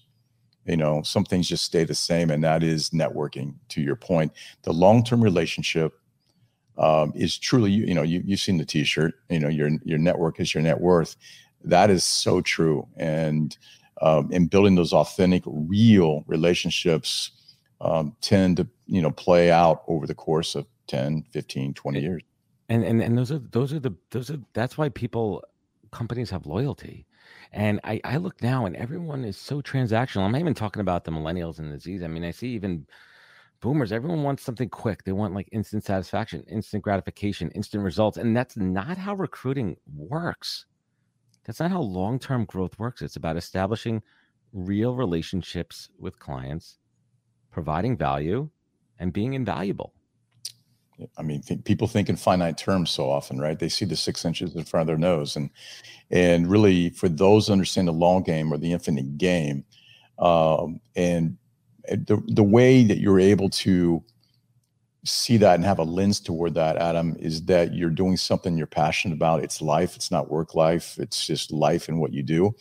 you 0.65 0.77
know, 0.77 1.01
some 1.01 1.25
things 1.25 1.49
just 1.49 1.65
stay 1.65 1.83
the 1.83 1.95
same, 1.95 2.29
and 2.29 2.43
that 2.43 2.63
is 2.63 2.91
networking. 2.91 3.55
To 3.69 3.81
your 3.81 3.95
point, 3.95 4.31
the 4.61 4.71
long-term 4.71 5.21
relationship 5.21 5.93
um, 6.77 7.11
is 7.15 7.37
truly, 7.37 7.71
you 7.71 7.93
know, 7.93 8.03
you 8.03 8.21
you've 8.25 8.39
seen 8.39 8.57
the 8.57 8.65
T-shirt, 8.65 9.15
you 9.29 9.39
know, 9.39 9.49
your 9.49 9.71
your 9.83 9.99
network 9.99 10.39
is 10.39 10.53
your 10.53 10.63
net 10.63 10.79
worth. 10.79 11.17
That 11.65 11.89
is 11.89 12.05
so 12.05 12.39
true, 12.41 12.87
and 12.95 13.57
um, 14.01 14.31
in 14.31 14.47
building 14.47 14.75
those 14.75 14.93
authentic, 14.93 15.43
real 15.45 16.23
relationships 16.27 17.31
um, 17.81 18.15
tend 18.21 18.57
to, 18.57 18.67
you 18.87 19.01
know, 19.01 19.11
play 19.11 19.51
out 19.51 19.83
over 19.87 20.07
the 20.07 20.15
course 20.15 20.55
of 20.55 20.65
10, 20.87 21.25
15, 21.31 21.73
20 21.73 21.99
years. 21.99 22.23
And 22.69 22.83
and 22.83 23.01
and 23.01 23.17
those 23.17 23.31
are 23.31 23.39
those 23.39 23.73
are 23.73 23.79
the 23.79 23.93
those 24.11 24.31
are 24.31 24.37
that's 24.53 24.77
why 24.77 24.89
people 24.89 25.43
companies 25.91 26.29
have 26.29 26.45
loyalty. 26.45 27.05
And 27.51 27.79
I, 27.83 28.01
I 28.03 28.17
look 28.17 28.41
now 28.41 28.65
and 28.65 28.75
everyone 28.75 29.23
is 29.23 29.37
so 29.37 29.61
transactional. 29.61 30.23
I'm 30.23 30.31
not 30.31 30.41
even 30.41 30.53
talking 30.53 30.81
about 30.81 31.03
the 31.03 31.11
millennials 31.11 31.59
and 31.59 31.71
the 31.71 31.79
Z's. 31.79 32.03
I 32.03 32.07
mean, 32.07 32.23
I 32.23 32.31
see 32.31 32.49
even 32.49 32.87
boomers, 33.61 33.91
everyone 33.91 34.23
wants 34.23 34.43
something 34.43 34.69
quick. 34.69 35.03
They 35.03 35.13
want 35.13 35.33
like 35.33 35.47
instant 35.51 35.85
satisfaction, 35.85 36.43
instant 36.49 36.83
gratification, 36.83 37.49
instant 37.51 37.83
results. 37.83 38.17
And 38.17 38.35
that's 38.35 38.57
not 38.57 38.97
how 38.97 39.13
recruiting 39.15 39.77
works. 39.95 40.65
That's 41.45 41.59
not 41.59 41.71
how 41.71 41.81
long 41.81 42.19
term 42.19 42.45
growth 42.45 42.77
works. 42.79 43.01
It's 43.01 43.15
about 43.15 43.37
establishing 43.37 44.01
real 44.53 44.95
relationships 44.95 45.89
with 45.99 46.19
clients, 46.19 46.77
providing 47.51 47.97
value, 47.97 48.49
and 48.99 49.11
being 49.11 49.33
invaluable. 49.33 49.93
I 51.17 51.23
mean, 51.23 51.41
th- 51.41 51.63
people 51.63 51.87
think 51.87 52.07
in 52.07 52.15
finite 52.15 52.57
terms 52.57 52.91
so 52.91 53.09
often, 53.09 53.39
right? 53.39 53.57
They 53.57 53.69
see 53.69 53.85
the 53.85 53.95
six 53.95 54.23
inches 54.25 54.55
in 54.55 54.63
front 54.63 54.81
of 54.81 54.87
their 54.87 54.97
nose, 54.97 55.35
and 55.35 55.49
and 56.11 56.49
really, 56.49 56.91
for 56.91 57.09
those 57.09 57.47
who 57.47 57.53
understand 57.53 57.87
the 57.87 57.93
long 57.93 58.23
game 58.23 58.53
or 58.53 58.57
the 58.57 58.71
infinite 58.71 59.17
game, 59.17 59.65
um, 60.19 60.79
and 60.95 61.37
the 61.89 62.21
the 62.27 62.43
way 62.43 62.83
that 62.83 62.99
you're 62.99 63.19
able 63.19 63.49
to 63.49 64.03
see 65.05 65.37
that 65.37 65.55
and 65.55 65.65
have 65.65 65.79
a 65.79 65.83
lens 65.83 66.19
toward 66.19 66.53
that, 66.53 66.77
Adam, 66.77 67.15
is 67.19 67.43
that 67.45 67.73
you're 67.73 67.89
doing 67.89 68.17
something 68.17 68.57
you're 68.57 68.67
passionate 68.67 69.15
about. 69.15 69.43
It's 69.43 69.61
life. 69.61 69.95
It's 69.95 70.11
not 70.11 70.31
work 70.31 70.55
life. 70.55 70.97
It's 70.97 71.25
just 71.25 71.51
life 71.51 71.89
and 71.89 71.99
what 71.99 72.13
you 72.13 72.23
do. 72.23 72.55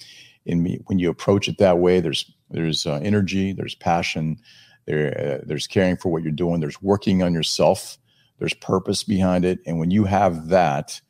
And 0.47 0.81
when 0.87 0.99
you 0.99 1.09
approach 1.09 1.49
it 1.49 1.59
that 1.59 1.79
way, 1.79 2.01
there's 2.01 2.31
there's 2.51 2.85
uh, 2.85 3.01
energy, 3.03 3.53
there's 3.53 3.75
passion, 3.75 4.39
there 4.87 5.41
uh, 5.41 5.45
there's 5.47 5.67
caring 5.67 5.97
for 5.97 6.11
what 6.11 6.23
you're 6.23 6.33
doing, 6.33 6.61
there's 6.61 6.83
working 6.83 7.23
on 7.23 7.33
yourself, 7.33 7.97
there's 8.39 8.55
purpose 8.55 9.05
behind 9.05 9.45
it, 9.45 9.61
and 9.67 9.79
when 9.79 9.91
you 9.91 10.05
have 10.05 10.49
that, 10.49 11.01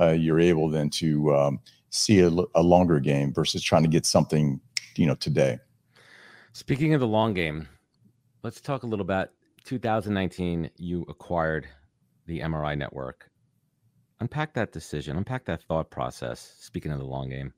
uh, 0.00 0.10
you're 0.10 0.40
able 0.40 0.70
then 0.70 0.88
to 0.88 1.36
um, 1.36 1.60
see 1.90 2.20
a, 2.20 2.30
a 2.54 2.62
longer 2.62 2.98
game 2.98 3.32
versus 3.32 3.62
trying 3.62 3.82
to 3.82 3.88
get 3.88 4.06
something, 4.06 4.58
you 4.96 5.06
know, 5.06 5.14
today. 5.16 5.58
Speaking 6.54 6.94
of 6.94 7.00
the 7.00 7.06
long 7.06 7.34
game, 7.34 7.68
let's 8.42 8.60
talk 8.60 8.82
a 8.82 8.86
little 8.86 9.04
about 9.04 9.30
2019, 9.64 10.70
you 10.76 11.04
acquired 11.08 11.68
the 12.26 12.40
MRI 12.40 12.76
network. 12.76 13.30
Unpack 14.20 14.54
that 14.54 14.72
decision, 14.72 15.16
unpack 15.16 15.44
that 15.46 15.62
thought 15.62 15.90
process. 15.90 16.56
Speaking 16.60 16.90
of 16.92 16.98
the 16.98 17.04
long 17.04 17.28
game. 17.28 17.52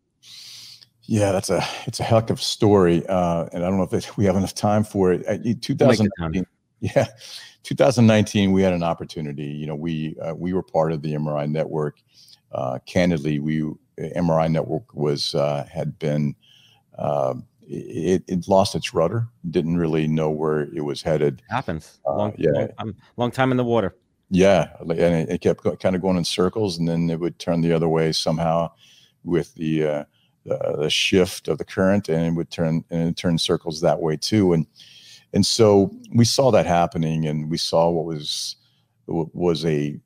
Yeah, 1.04 1.32
that's 1.32 1.50
a 1.50 1.64
it's 1.86 1.98
a 1.98 2.04
heck 2.04 2.30
of 2.30 2.38
a 2.38 2.42
story, 2.42 3.04
uh, 3.08 3.46
and 3.52 3.64
I 3.64 3.68
don't 3.68 3.78
know 3.78 3.84
if 3.84 3.92
it, 3.92 4.16
we 4.16 4.26
have 4.26 4.36
enough 4.36 4.54
time 4.54 4.84
for 4.84 5.12
it. 5.12 5.26
Uh, 5.26 5.38
2019, 5.60 6.44
yeah, 6.80 7.06
2019, 7.64 8.52
we 8.52 8.62
had 8.62 8.72
an 8.72 8.82
opportunity. 8.82 9.46
You 9.46 9.66
know, 9.66 9.74
we 9.74 10.16
uh, 10.22 10.34
we 10.34 10.52
were 10.52 10.62
part 10.62 10.92
of 10.92 11.02
the 11.02 11.14
MRI 11.14 11.50
network. 11.50 11.96
Uh, 12.52 12.78
candidly, 12.86 13.40
we 13.40 13.62
MRI 13.98 14.50
network 14.50 14.94
was 14.94 15.34
uh, 15.34 15.66
had 15.70 15.98
been 15.98 16.34
um, 16.98 17.46
it, 17.66 18.24
it 18.26 18.48
lost 18.48 18.74
its 18.74 18.92
rudder. 18.92 19.28
Didn't 19.50 19.76
really 19.76 20.06
know 20.06 20.30
where 20.30 20.62
it 20.62 20.84
was 20.84 21.02
headed. 21.02 21.42
Happens. 21.48 22.00
Uh, 22.06 22.16
long, 22.16 22.30
uh, 22.30 22.34
yeah. 22.38 22.50
long 22.50 22.68
time, 22.68 22.96
long 23.16 23.30
time 23.30 23.50
in 23.50 23.56
the 23.56 23.64
water. 23.64 23.96
Yeah, 24.30 24.68
and 24.80 24.92
it, 24.92 25.28
it 25.28 25.40
kept 25.40 25.64
kind 25.80 25.96
of 25.96 26.02
going 26.02 26.16
in 26.16 26.24
circles, 26.24 26.78
and 26.78 26.88
then 26.88 27.10
it 27.10 27.18
would 27.18 27.38
turn 27.38 27.60
the 27.60 27.72
other 27.72 27.88
way 27.88 28.12
somehow 28.12 28.70
with 29.24 29.54
the 29.54 29.86
uh, 29.86 30.04
the, 30.44 30.76
the, 30.78 30.90
shift 30.90 31.48
of 31.48 31.58
the 31.58 31.64
current, 31.64 32.08
and 32.08 32.24
it 32.24 32.30
would 32.30 32.50
turn 32.50 32.84
and 32.90 33.08
it 33.08 33.16
turned 33.16 33.40
circles 33.40 33.80
that 33.80 34.00
way 34.00 34.16
too. 34.16 34.52
And 34.52 34.66
and 35.32 35.44
so 35.44 35.90
we 36.14 36.24
saw 36.24 36.50
that 36.52 36.66
happening, 36.66 37.26
and 37.26 37.50
we 37.50 37.56
saw 37.56 37.90
what 37.90 38.04
was 38.04 38.56
was 39.06 39.64
a 39.64 39.98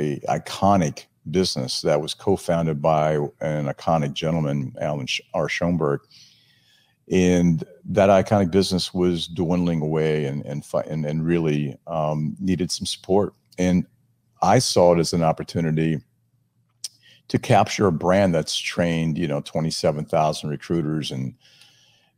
a 0.00 0.18
iconic 0.28 1.06
business 1.30 1.82
that 1.82 2.00
was 2.00 2.14
co-founded 2.14 2.80
by 2.80 3.14
an 3.40 3.66
iconic 3.66 4.12
gentleman, 4.12 4.74
Alan 4.80 5.06
R. 5.34 5.48
Schonberg 5.48 5.98
and 7.10 7.64
that 7.86 8.10
iconic 8.10 8.50
business 8.50 8.92
was 8.92 9.26
dwindling 9.28 9.80
away 9.80 10.26
and 10.26 10.44
and 10.44 10.64
and, 10.86 11.06
and 11.06 11.24
really 11.26 11.76
um, 11.86 12.36
needed 12.38 12.70
some 12.70 12.86
support. 12.86 13.34
And 13.58 13.86
I 14.42 14.58
saw 14.58 14.94
it 14.94 14.98
as 14.98 15.12
an 15.12 15.22
opportunity 15.22 15.98
to 17.28 17.38
capture 17.38 17.86
a 17.86 17.92
brand 17.92 18.34
that's 18.34 18.56
trained, 18.56 19.18
you 19.18 19.28
know, 19.28 19.40
27,000 19.40 20.48
recruiters 20.48 21.10
and 21.10 21.34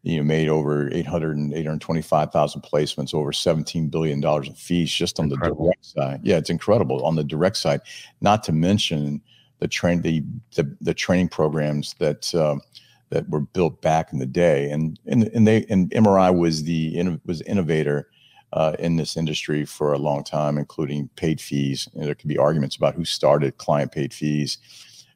you 0.02 0.16
know 0.16 0.22
made 0.22 0.48
over 0.48 0.90
800 0.92 1.36
and 1.36 1.52
825,000 1.52 2.62
placements, 2.62 3.14
over 3.14 3.32
17 3.32 3.88
billion 3.88 4.20
dollars 4.20 4.48
in 4.48 4.54
fees 4.54 4.90
just 4.90 5.20
on 5.20 5.30
incredible. 5.30 5.66
the 5.66 5.70
direct 5.70 5.86
side. 5.86 6.20
Yeah, 6.22 6.38
it's 6.38 6.50
incredible 6.50 7.04
on 7.04 7.16
the 7.16 7.24
direct 7.24 7.58
side. 7.58 7.80
Not 8.20 8.42
to 8.44 8.52
mention 8.52 9.20
the 9.58 9.68
train 9.68 10.02
the 10.02 10.24
the, 10.56 10.76
the 10.80 10.94
training 10.94 11.28
programs 11.28 11.94
that. 11.98 12.34
Um, 12.34 12.60
that 13.10 13.28
were 13.28 13.40
built 13.40 13.82
back 13.82 14.12
in 14.12 14.18
the 14.18 14.26
day, 14.26 14.70
and 14.70 14.98
and 15.06 15.24
and 15.34 15.46
they 15.46 15.66
and 15.68 15.90
MRI 15.90 16.36
was 16.36 16.64
the 16.64 17.18
was 17.26 17.42
innovator 17.42 18.08
uh, 18.52 18.74
in 18.78 18.96
this 18.96 19.16
industry 19.16 19.64
for 19.64 19.92
a 19.92 19.98
long 19.98 20.24
time, 20.24 20.58
including 20.58 21.08
paid 21.16 21.40
fees. 21.40 21.88
And 21.94 22.04
there 22.04 22.14
could 22.14 22.28
be 22.28 22.38
arguments 22.38 22.76
about 22.76 22.94
who 22.94 23.04
started 23.04 23.58
client 23.58 23.92
paid 23.92 24.12
fees, 24.12 24.58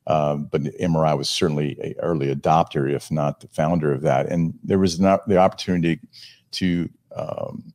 um, 0.06 0.48
but 0.50 0.62
MRI 0.62 1.16
was 1.16 1.28
certainly 1.28 1.76
an 1.82 1.94
early 2.00 2.34
adopter, 2.34 2.92
if 2.92 3.10
not 3.10 3.40
the 3.40 3.48
founder 3.48 3.92
of 3.92 4.02
that. 4.02 4.26
And 4.26 4.54
there 4.62 4.78
was 4.78 5.00
not 5.00 5.28
the 5.28 5.38
opportunity 5.38 6.00
to 6.52 6.88
um, 7.16 7.72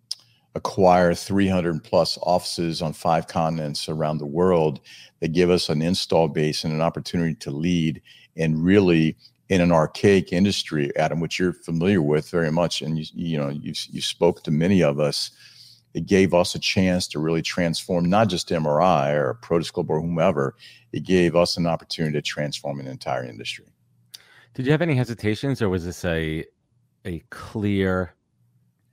acquire 0.55 1.13
300 1.13 1.83
plus 1.83 2.17
offices 2.23 2.81
on 2.81 2.93
five 2.93 3.27
continents 3.27 3.89
around 3.89 4.17
the 4.17 4.25
world 4.25 4.79
that 5.19 5.33
give 5.33 5.49
us 5.49 5.69
an 5.69 5.81
install 5.81 6.27
base 6.27 6.63
and 6.63 6.73
an 6.73 6.81
opportunity 6.81 7.35
to 7.35 7.51
lead 7.51 8.01
and 8.37 8.63
really 8.63 9.17
in 9.49 9.61
an 9.61 9.71
archaic 9.71 10.31
industry, 10.31 10.95
Adam, 10.95 11.19
which 11.19 11.39
you're 11.39 11.53
familiar 11.53 12.01
with 12.01 12.29
very 12.29 12.51
much, 12.51 12.81
and 12.81 12.97
you 12.97 13.05
you 13.13 13.37
know 13.37 13.49
you 13.49 13.73
you 13.89 14.01
spoke 14.01 14.43
to 14.43 14.51
many 14.51 14.81
of 14.81 14.99
us. 14.99 15.31
It 15.95 16.05
gave 16.05 16.35
us 16.35 16.53
a 16.53 16.59
chance 16.59 17.07
to 17.07 17.19
really 17.19 17.41
transform 17.41 18.09
not 18.09 18.29
just 18.29 18.49
MRI 18.49 19.11
or 19.11 19.39
Protis 19.41 19.73
Global 19.73 19.95
or 19.95 20.01
whomever. 20.01 20.55
It 20.93 21.03
gave 21.03 21.35
us 21.35 21.57
an 21.57 21.65
opportunity 21.65 22.13
to 22.13 22.21
transform 22.21 22.79
an 22.79 22.87
entire 22.87 23.23
industry. 23.25 23.65
Did 24.53 24.67
you 24.67 24.71
have 24.71 24.83
any 24.83 24.93
hesitations, 24.95 25.61
or 25.61 25.69
was 25.69 25.85
this 25.85 26.05
a 26.05 26.45
a 27.05 27.23
clear, 27.31 28.13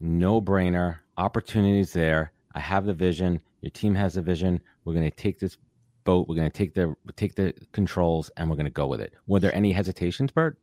no 0.00 0.40
brainer 0.40 0.98
opportunities 1.18 1.92
there? 1.92 2.32
I 2.54 2.60
have 2.60 2.86
the 2.86 2.94
vision. 2.94 3.40
Your 3.60 3.70
team 3.70 3.94
has 3.94 4.14
the 4.14 4.22
vision. 4.22 4.62
We're 4.84 4.94
going 4.94 5.10
to 5.10 5.16
take 5.16 5.38
this 5.38 5.58
boat. 6.06 6.28
We're 6.28 6.36
going 6.36 6.50
to 6.50 6.58
take 6.58 6.72
the 6.74 6.94
take 7.16 7.34
the 7.34 7.52
controls 7.72 8.30
and 8.36 8.48
we're 8.48 8.56
going 8.56 8.72
to 8.74 8.80
go 8.82 8.86
with 8.86 9.02
it. 9.02 9.12
Were 9.26 9.40
there 9.40 9.54
any 9.54 9.72
hesitations, 9.72 10.30
Bert? 10.32 10.56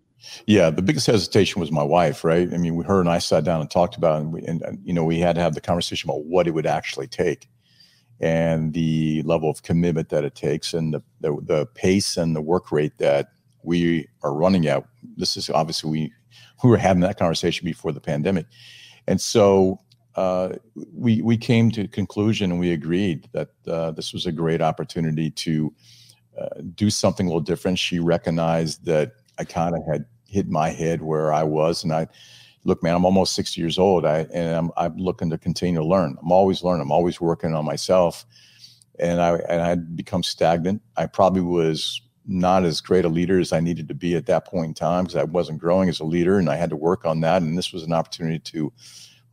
Yeah, 0.48 0.72
the 0.72 0.82
biggest 0.82 1.08
hesitation 1.08 1.60
was 1.60 1.72
my 1.72 1.84
wife, 1.84 2.24
right? 2.24 2.48
I 2.54 2.58
mean, 2.58 2.82
her 2.84 3.00
and 3.02 3.10
I 3.10 3.20
sat 3.20 3.44
down 3.44 3.62
and 3.62 3.70
talked 3.70 3.98
about, 3.98 4.16
it, 4.18 4.22
and, 4.24 4.34
we, 4.34 4.42
and 4.44 4.64
you 4.84 4.94
know, 4.94 5.06
we 5.06 5.20
had 5.20 5.36
to 5.36 5.42
have 5.42 5.54
the 5.54 5.62
conversation 5.62 6.10
about 6.10 6.24
what 6.26 6.48
it 6.48 6.52
would 6.52 6.66
actually 6.66 7.08
take. 7.08 7.50
and 8.20 8.74
the 8.74 9.22
level 9.24 9.50
of 9.50 9.64
commitment 9.64 10.10
that 10.10 10.24
it 10.24 10.36
takes 10.36 10.74
and 10.74 10.94
the, 10.94 11.04
the, 11.22 11.38
the 11.44 11.66
pace 11.76 12.18
and 12.18 12.36
the 12.36 12.42
work 12.42 12.72
rate 12.72 12.98
that 12.98 13.30
we 13.64 14.08
are 14.24 14.34
running 14.34 14.68
at. 14.68 14.86
This 15.18 15.36
is 15.38 15.50
obviously 15.50 15.90
we 15.90 16.14
we 16.64 16.70
were 16.70 16.78
having 16.78 17.02
that 17.02 17.20
conversation 17.20 17.66
before 17.66 17.92
the 17.92 18.00
pandemic, 18.00 18.46
and 19.08 19.20
so 19.20 19.82
uh, 20.16 20.50
we 20.94 21.22
we 21.22 21.38
came 21.38 21.72
to 21.72 21.82
a 21.82 21.88
conclusion 21.88 22.52
and 22.52 22.60
we 22.60 22.72
agreed 22.72 23.28
that 23.34 23.50
uh, 23.68 23.92
this 23.92 24.14
was 24.14 24.26
a 24.26 24.32
great 24.32 24.62
opportunity 24.62 25.30
to 25.32 25.74
uh, 26.40 26.62
do 26.76 26.90
something 26.90 27.26
a 27.26 27.30
little 27.30 27.42
different. 27.42 27.80
She 27.80 28.00
recognized 28.00 28.86
that 28.86 29.14
I 29.40 29.44
kind 29.44 29.76
of 29.76 29.86
had 29.86 30.06
hit 30.28 30.50
my 30.50 30.70
head 30.70 31.02
where 31.02 31.34
I 31.34 31.44
was, 31.44 31.84
and 31.84 31.94
I 31.94 32.08
look, 32.64 32.82
man, 32.84 32.96
I'm 32.96 33.06
almost 33.06 33.34
60 33.34 33.60
years 33.60 33.78
old. 33.78 34.06
I 34.06 34.28
and 34.34 34.56
I'm 34.56 34.72
I'm 34.78 34.98
looking 34.98 35.30
to 35.32 35.38
continue 35.38 35.80
to 35.80 35.86
learn. 35.86 36.18
I'm 36.22 36.32
always 36.32 36.64
learning. 36.64 36.84
I'm 36.84 36.92
always 36.92 37.20
working 37.20 37.54
on 37.54 37.66
myself, 37.66 38.26
and 39.00 39.20
I 39.20 39.38
and 39.50 39.62
I 39.62 39.70
had 39.70 39.96
become 39.96 40.24
stagnant. 40.24 40.82
I 40.96 41.08
probably 41.08 41.42
was 41.42 42.02
not 42.26 42.64
as 42.64 42.80
great 42.82 43.04
a 43.04 43.10
leader 43.10 43.40
as 43.40 43.52
I 43.52 43.60
needed 43.60 43.88
to 43.90 43.94
be 43.94 44.16
at 44.16 44.28
that 44.28 44.46
point 44.46 44.68
in 44.68 44.74
time 44.74 45.04
because 45.04 45.18
I 45.18 45.24
wasn't 45.26 45.60
growing 45.60 45.90
as 45.90 46.00
a 46.00 46.06
leader, 46.06 46.38
and 46.38 46.50
I 46.50 46.56
had 46.56 46.70
to 46.70 46.76
work 46.76 47.04
on 47.04 47.20
that. 47.22 47.42
And 47.42 47.58
this 47.58 47.74
was 47.74 47.84
an 47.84 47.94
opportunity 47.94 48.40
to 48.40 48.72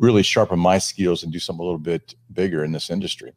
really 0.00 0.22
sharpen 0.22 0.58
my 0.58 0.78
skills 0.78 1.22
and 1.22 1.32
do 1.32 1.38
something 1.38 1.60
a 1.60 1.64
little 1.64 1.78
bit 1.78 2.14
bigger 2.32 2.64
in 2.64 2.72
this 2.72 2.90
industry. 2.90 3.32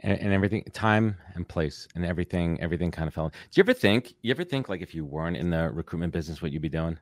And, 0.00 0.18
and 0.18 0.32
everything, 0.32 0.64
time 0.72 1.16
and 1.34 1.46
place, 1.46 1.86
and 1.94 2.04
everything, 2.04 2.60
everything 2.60 2.90
kind 2.90 3.06
of 3.06 3.14
fell. 3.14 3.28
Do 3.28 3.34
you 3.54 3.62
ever 3.62 3.74
think? 3.74 4.14
You 4.22 4.30
ever 4.30 4.44
think 4.44 4.68
like 4.68 4.82
if 4.82 4.94
you 4.94 5.04
weren't 5.04 5.36
in 5.36 5.50
the 5.50 5.70
recruitment 5.70 6.12
business, 6.12 6.42
what 6.42 6.52
you'd 6.52 6.62
be 6.62 6.68
doing? 6.68 6.98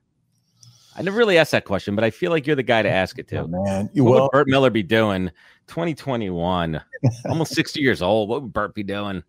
I 0.95 1.03
never 1.03 1.17
really 1.17 1.39
asked 1.39 1.53
that 1.53 1.65
question, 1.65 1.95
but 1.95 2.05
I 2.05 2.11
feel 2.11 2.31
like 2.31 2.47
you're 2.47 2.57
the 2.57 2.63
guy 2.63 2.83
to 2.83 2.91
ask 2.91 3.19
it 3.19 3.27
to. 3.29 3.39
Oh, 3.39 3.47
man, 3.47 3.89
what 3.95 4.05
well, 4.05 4.23
would 4.25 4.31
Bert 4.33 4.49
Miller 4.49 4.69
be 4.69 4.83
doing? 4.83 5.31
2021, 5.69 6.81
almost 7.29 7.55
60 7.55 7.81
years 7.81 8.03
old. 8.03 8.29
What 8.29 8.43
would 8.43 8.53
Burt 8.53 8.75
be 8.75 8.83
doing? 8.83 9.23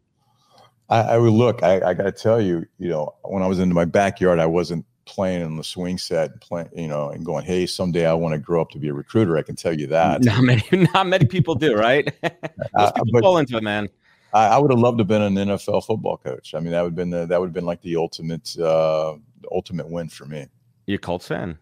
I, 0.89 1.01
I 1.01 1.17
would 1.17 1.31
look. 1.31 1.63
I, 1.63 1.75
I 1.81 1.93
got 1.93 2.03
to 2.03 2.11
tell 2.11 2.41
you, 2.41 2.65
you 2.79 2.89
know, 2.89 3.15
when 3.23 3.43
I 3.43 3.47
was 3.47 3.59
in 3.59 3.73
my 3.73 3.85
backyard, 3.85 4.39
I 4.39 4.45
wasn't 4.45 4.85
playing 5.05 5.41
in 5.41 5.57
the 5.57 5.63
swing 5.63 5.97
set 5.97 6.31
and 6.31 6.41
playing, 6.41 6.69
you 6.75 6.87
know, 6.87 7.09
and 7.09 7.25
going, 7.25 7.45
"Hey, 7.45 7.65
someday 7.65 8.05
I 8.05 8.13
want 8.13 8.33
to 8.33 8.39
grow 8.39 8.61
up 8.61 8.69
to 8.71 8.79
be 8.79 8.89
a 8.89 8.93
recruiter." 8.93 9.37
I 9.37 9.41
can 9.41 9.55
tell 9.55 9.77
you 9.77 9.87
that. 9.87 10.23
Not 10.23 10.43
many, 10.43 10.63
not 10.93 11.07
many 11.07 11.25
people 11.25 11.55
do, 11.55 11.75
right? 11.75 12.13
Most 12.75 12.95
people 12.95 13.21
fall 13.21 13.37
into 13.37 13.57
it, 13.57 13.63
man. 13.63 13.89
I, 14.33 14.47
I, 14.47 14.57
would 14.57 14.71
have 14.71 14.79
loved 14.79 14.97
to 14.97 15.01
have 15.03 15.07
been 15.07 15.21
an 15.21 15.35
NFL 15.35 15.85
football 15.85 16.17
coach. 16.17 16.55
I 16.55 16.59
mean, 16.59 16.71
that 16.71 16.81
would 16.81 16.89
have 16.89 16.95
been 16.95 17.11
the, 17.11 17.25
that 17.27 17.39
would 17.39 17.47
have 17.47 17.53
been 17.53 17.65
like 17.65 17.81
the 17.81 17.97
ultimate 17.97 18.57
uh, 18.57 19.15
ultimate 19.51 19.89
win 19.89 20.09
for 20.09 20.25
me. 20.25 20.47
You 20.87 20.95
a 20.95 20.97
Colts 20.97 21.27
fan? 21.27 21.57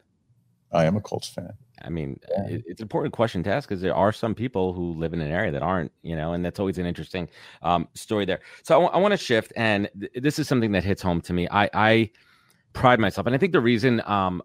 I 0.71 0.86
am 0.86 0.95
a 0.95 1.01
Colts 1.01 1.27
fan. 1.27 1.53
I 1.83 1.89
mean, 1.89 2.19
yeah. 2.29 2.57
it's 2.65 2.79
an 2.79 2.86
important 2.86 3.13
question 3.13 3.43
to 3.43 3.51
ask 3.51 3.67
because 3.67 3.81
there 3.81 3.95
are 3.95 4.12
some 4.12 4.36
people 4.36 4.74
who 4.74 4.93
live 4.93 5.13
in 5.13 5.21
an 5.21 5.31
area 5.31 5.51
that 5.51 5.63
aren't, 5.63 5.91
you 6.03 6.15
know, 6.15 6.33
and 6.33 6.45
that's 6.45 6.60
always 6.60 6.77
an 6.77 6.86
interesting 6.86 7.27
um, 7.63 7.88
story 7.95 8.25
there. 8.25 8.39
So 8.63 8.75
I, 8.75 8.81
w- 8.81 8.91
I 8.93 9.01
want 9.01 9.13
to 9.13 9.17
shift, 9.17 9.51
and 9.55 9.89
th- 10.00 10.12
this 10.15 10.39
is 10.39 10.48
something 10.48 10.71
that 10.74 10.83
hits 10.83 11.01
home 11.01 11.21
to 11.21 11.33
me. 11.33 11.48
I, 11.50 11.69
I 11.74 12.10
pride 12.73 12.99
myself, 12.99 13.27
and 13.27 13.35
I 13.35 13.39
think 13.39 13.53
the 13.53 13.61
reason 13.61 14.01
um, 14.05 14.41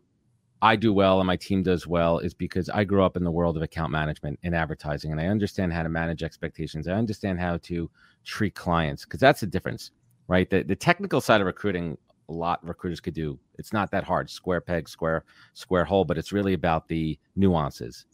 I 0.63 0.77
do 0.77 0.93
well 0.93 1.21
and 1.21 1.27
my 1.27 1.37
team 1.37 1.63
does 1.63 1.87
well 1.87 2.19
is 2.19 2.35
because 2.35 2.69
I 2.71 2.85
grew 2.85 3.05
up 3.05 3.17
in 3.17 3.25
the 3.25 3.31
world 3.31 3.57
of 3.57 3.63
account 3.63 3.93
management 3.93 4.39
and 4.43 4.55
advertising, 4.55 5.13
and 5.13 5.21
I 5.21 5.27
understand 5.27 5.73
how 5.73 5.83
to 5.83 5.89
manage 5.89 6.23
expectations. 6.23 6.89
I 6.89 6.93
understand 6.93 7.39
how 7.39 7.59
to 7.59 7.91
treat 8.25 8.55
clients 8.55 9.05
because 9.05 9.21
that's 9.21 9.41
the 9.41 9.47
difference, 9.47 9.91
right? 10.29 10.49
The 10.49 10.63
the 10.63 10.77
technical 10.77 11.21
side 11.21 11.41
of 11.41 11.47
recruiting 11.47 11.99
a 12.29 12.33
lot 12.33 12.67
recruiters 12.67 13.01
could 13.01 13.15
do. 13.15 13.39
It's 13.59 13.73
not 13.73 13.91
that 13.93 14.05
hard, 14.05 14.31
square 14.31 14.61
peg, 14.61 14.89
square 14.89 15.25
square 15.55 15.85
hole, 15.85 16.05
but 16.05 16.19
it's 16.19 16.33
really 16.33 16.55
about 16.55 16.89
the 16.89 17.19
nuances 17.37 18.07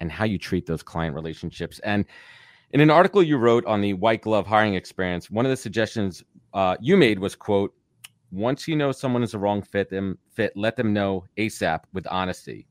and 0.00 0.10
how 0.10 0.24
you 0.24 0.38
treat 0.38 0.66
those 0.66 0.82
client 0.82 1.14
relationships. 1.14 1.78
And 1.80 2.04
in 2.72 2.80
an 2.80 2.90
article 2.90 3.22
you 3.22 3.36
wrote 3.36 3.64
on 3.66 3.80
the 3.80 3.92
white 3.94 4.22
glove 4.22 4.46
hiring 4.46 4.74
experience, 4.74 5.30
one 5.30 5.44
of 5.44 5.50
the 5.50 5.56
suggestions 5.56 6.24
uh, 6.54 6.76
you 6.80 6.96
made 6.96 7.18
was 7.18 7.34
quote, 7.36 7.74
once 8.30 8.68
you 8.68 8.76
know 8.76 8.92
someone 8.92 9.22
is 9.22 9.34
a 9.34 9.38
wrong 9.38 9.62
fit, 9.62 9.90
them 9.90 10.18
fit, 10.30 10.56
let 10.56 10.76
them 10.76 10.92
know 10.92 11.24
ASAP 11.36 11.80
with 11.92 12.06
honesty. 12.08 12.66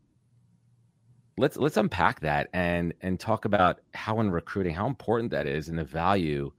Let's 1.37 1.57
let's 1.57 1.77
unpack 1.77 2.19
that 2.21 2.49
and 2.53 2.93
and 3.01 3.19
talk 3.19 3.45
about 3.45 3.79
how 3.93 4.19
in 4.19 4.31
recruiting, 4.31 4.73
how 4.73 4.87
important 4.87 5.31
that 5.31 5.47
is 5.47 5.69
and 5.69 5.77
the 5.77 5.83
value 5.83 6.51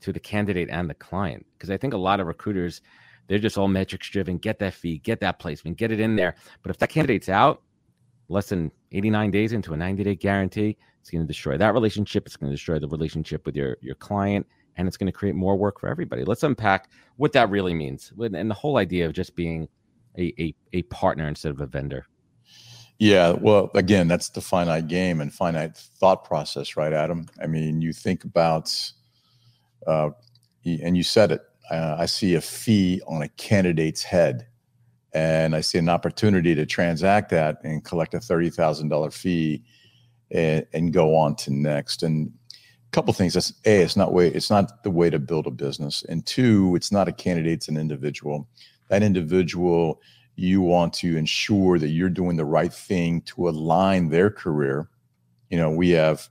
to 0.00 0.12
the 0.12 0.20
candidate 0.20 0.68
and 0.70 0.88
the 0.88 0.94
client. 0.94 1.46
Because 1.54 1.70
I 1.70 1.76
think 1.76 1.94
a 1.94 1.98
lot 1.98 2.20
of 2.20 2.26
recruiters 2.26 2.82
they're 3.26 3.38
just 3.38 3.58
all 3.58 3.68
metrics 3.68 4.08
driven. 4.08 4.38
Get 4.38 4.58
that 4.60 4.74
fee, 4.74 4.98
get 4.98 5.20
that 5.20 5.38
placement, 5.38 5.78
get 5.78 5.90
it 5.90 6.00
in 6.00 6.16
there. 6.16 6.36
But 6.62 6.70
if 6.70 6.78
that 6.78 6.90
candidate's 6.90 7.28
out 7.28 7.62
less 8.28 8.48
than 8.48 8.70
89 8.92 9.30
days 9.30 9.52
into 9.52 9.72
a 9.72 9.76
90 9.76 10.04
day 10.04 10.14
guarantee, 10.14 10.76
it's 11.00 11.10
going 11.10 11.22
to 11.22 11.28
destroy 11.28 11.56
that 11.56 11.72
relationship. 11.74 12.26
It's 12.26 12.36
going 12.36 12.50
to 12.50 12.54
destroy 12.54 12.78
the 12.78 12.88
relationship 12.88 13.46
with 13.46 13.56
your, 13.56 13.76
your 13.80 13.94
client, 13.96 14.46
and 14.76 14.86
it's 14.86 14.96
going 14.96 15.06
to 15.06 15.12
create 15.12 15.34
more 15.34 15.56
work 15.56 15.80
for 15.80 15.88
everybody. 15.88 16.24
Let's 16.24 16.42
unpack 16.42 16.90
what 17.16 17.32
that 17.32 17.50
really 17.50 17.74
means 17.74 18.12
and 18.18 18.50
the 18.50 18.54
whole 18.54 18.76
idea 18.76 19.06
of 19.06 19.12
just 19.12 19.34
being 19.34 19.68
a, 20.18 20.32
a, 20.38 20.54
a 20.72 20.82
partner 20.84 21.28
instead 21.28 21.50
of 21.50 21.60
a 21.60 21.66
vendor. 21.66 22.06
Yeah, 22.98 23.32
well, 23.32 23.70
again, 23.74 24.08
that's 24.08 24.30
the 24.30 24.40
finite 24.40 24.88
game 24.88 25.20
and 25.20 25.32
finite 25.32 25.76
thought 25.76 26.24
process, 26.24 26.76
right, 26.76 26.92
Adam? 26.92 27.26
I 27.42 27.46
mean, 27.46 27.82
you 27.82 27.92
think 27.92 28.24
about, 28.24 28.72
uh, 29.86 30.10
and 30.64 30.96
you 30.96 31.02
said 31.02 31.32
it, 31.32 31.42
uh, 31.70 31.96
I 31.98 32.06
see 32.06 32.34
a 32.34 32.40
fee 32.40 33.02
on 33.06 33.22
a 33.22 33.28
candidate's 33.28 34.02
head, 34.02 34.46
and 35.12 35.54
I 35.54 35.60
see 35.60 35.78
an 35.78 35.90
opportunity 35.90 36.54
to 36.54 36.64
transact 36.64 37.30
that 37.30 37.58
and 37.64 37.84
collect 37.84 38.14
a 38.14 38.20
thirty 38.20 38.50
thousand 38.50 38.88
dollar 38.88 39.10
fee, 39.10 39.64
and, 40.30 40.66
and, 40.72 40.92
go 40.92 41.14
on 41.16 41.36
to 41.36 41.52
next. 41.52 42.02
And 42.02 42.32
couple 42.92 43.12
things: 43.12 43.34
that's 43.34 43.52
a, 43.64 43.82
it's 43.82 43.96
not 43.96 44.12
way, 44.12 44.28
it's 44.28 44.50
not 44.50 44.82
the 44.82 44.90
way 44.90 45.10
to 45.10 45.18
build 45.18 45.46
a 45.46 45.50
business, 45.50 46.04
and 46.08 46.24
two, 46.26 46.74
it's 46.76 46.92
not 46.92 47.08
a 47.08 47.12
candidate; 47.12 47.52
it's 47.52 47.68
an 47.68 47.76
individual. 47.76 48.48
That 48.88 49.02
individual, 49.02 50.00
you 50.36 50.60
want 50.60 50.92
to 50.94 51.16
ensure 51.16 51.78
that 51.78 51.88
you're 51.88 52.08
doing 52.08 52.36
the 52.36 52.44
right 52.44 52.72
thing 52.72 53.22
to 53.22 53.48
align 53.48 54.08
their 54.08 54.30
career. 54.30 54.88
You 55.50 55.58
know, 55.58 55.70
we 55.70 55.90
have 55.90 56.28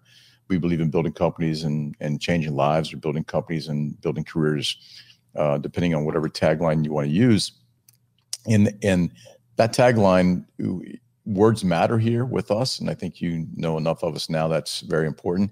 we 0.48 0.58
believe 0.58 0.82
in 0.82 0.90
building 0.90 1.14
companies 1.14 1.64
and 1.64 1.96
and 2.00 2.22
changing 2.22 2.56
lives 2.56 2.94
or 2.94 2.98
building 2.98 3.24
companies 3.24 3.68
and 3.68 4.00
building 4.02 4.24
careers 4.24 4.78
uh, 5.36 5.58
depending 5.58 5.94
on 5.94 6.06
whatever 6.06 6.30
tagline 6.30 6.84
you 6.84 6.94
want 6.94 7.08
to 7.08 7.14
use. 7.14 7.52
And 8.48 8.78
and 8.84 9.12
that 9.58 9.74
tagline, 9.74 10.46
words 11.26 11.64
matter 11.64 11.98
here 11.98 12.26
with 12.26 12.52
us, 12.52 12.80
and 12.80 12.90
I 12.90 12.94
think 12.94 13.22
you 13.22 13.48
know 13.56 13.78
enough 13.78 14.04
of 14.04 14.16
us 14.16 14.30
now. 14.30 14.48
That's 14.48 14.82
very 14.82 15.08
important. 15.08 15.52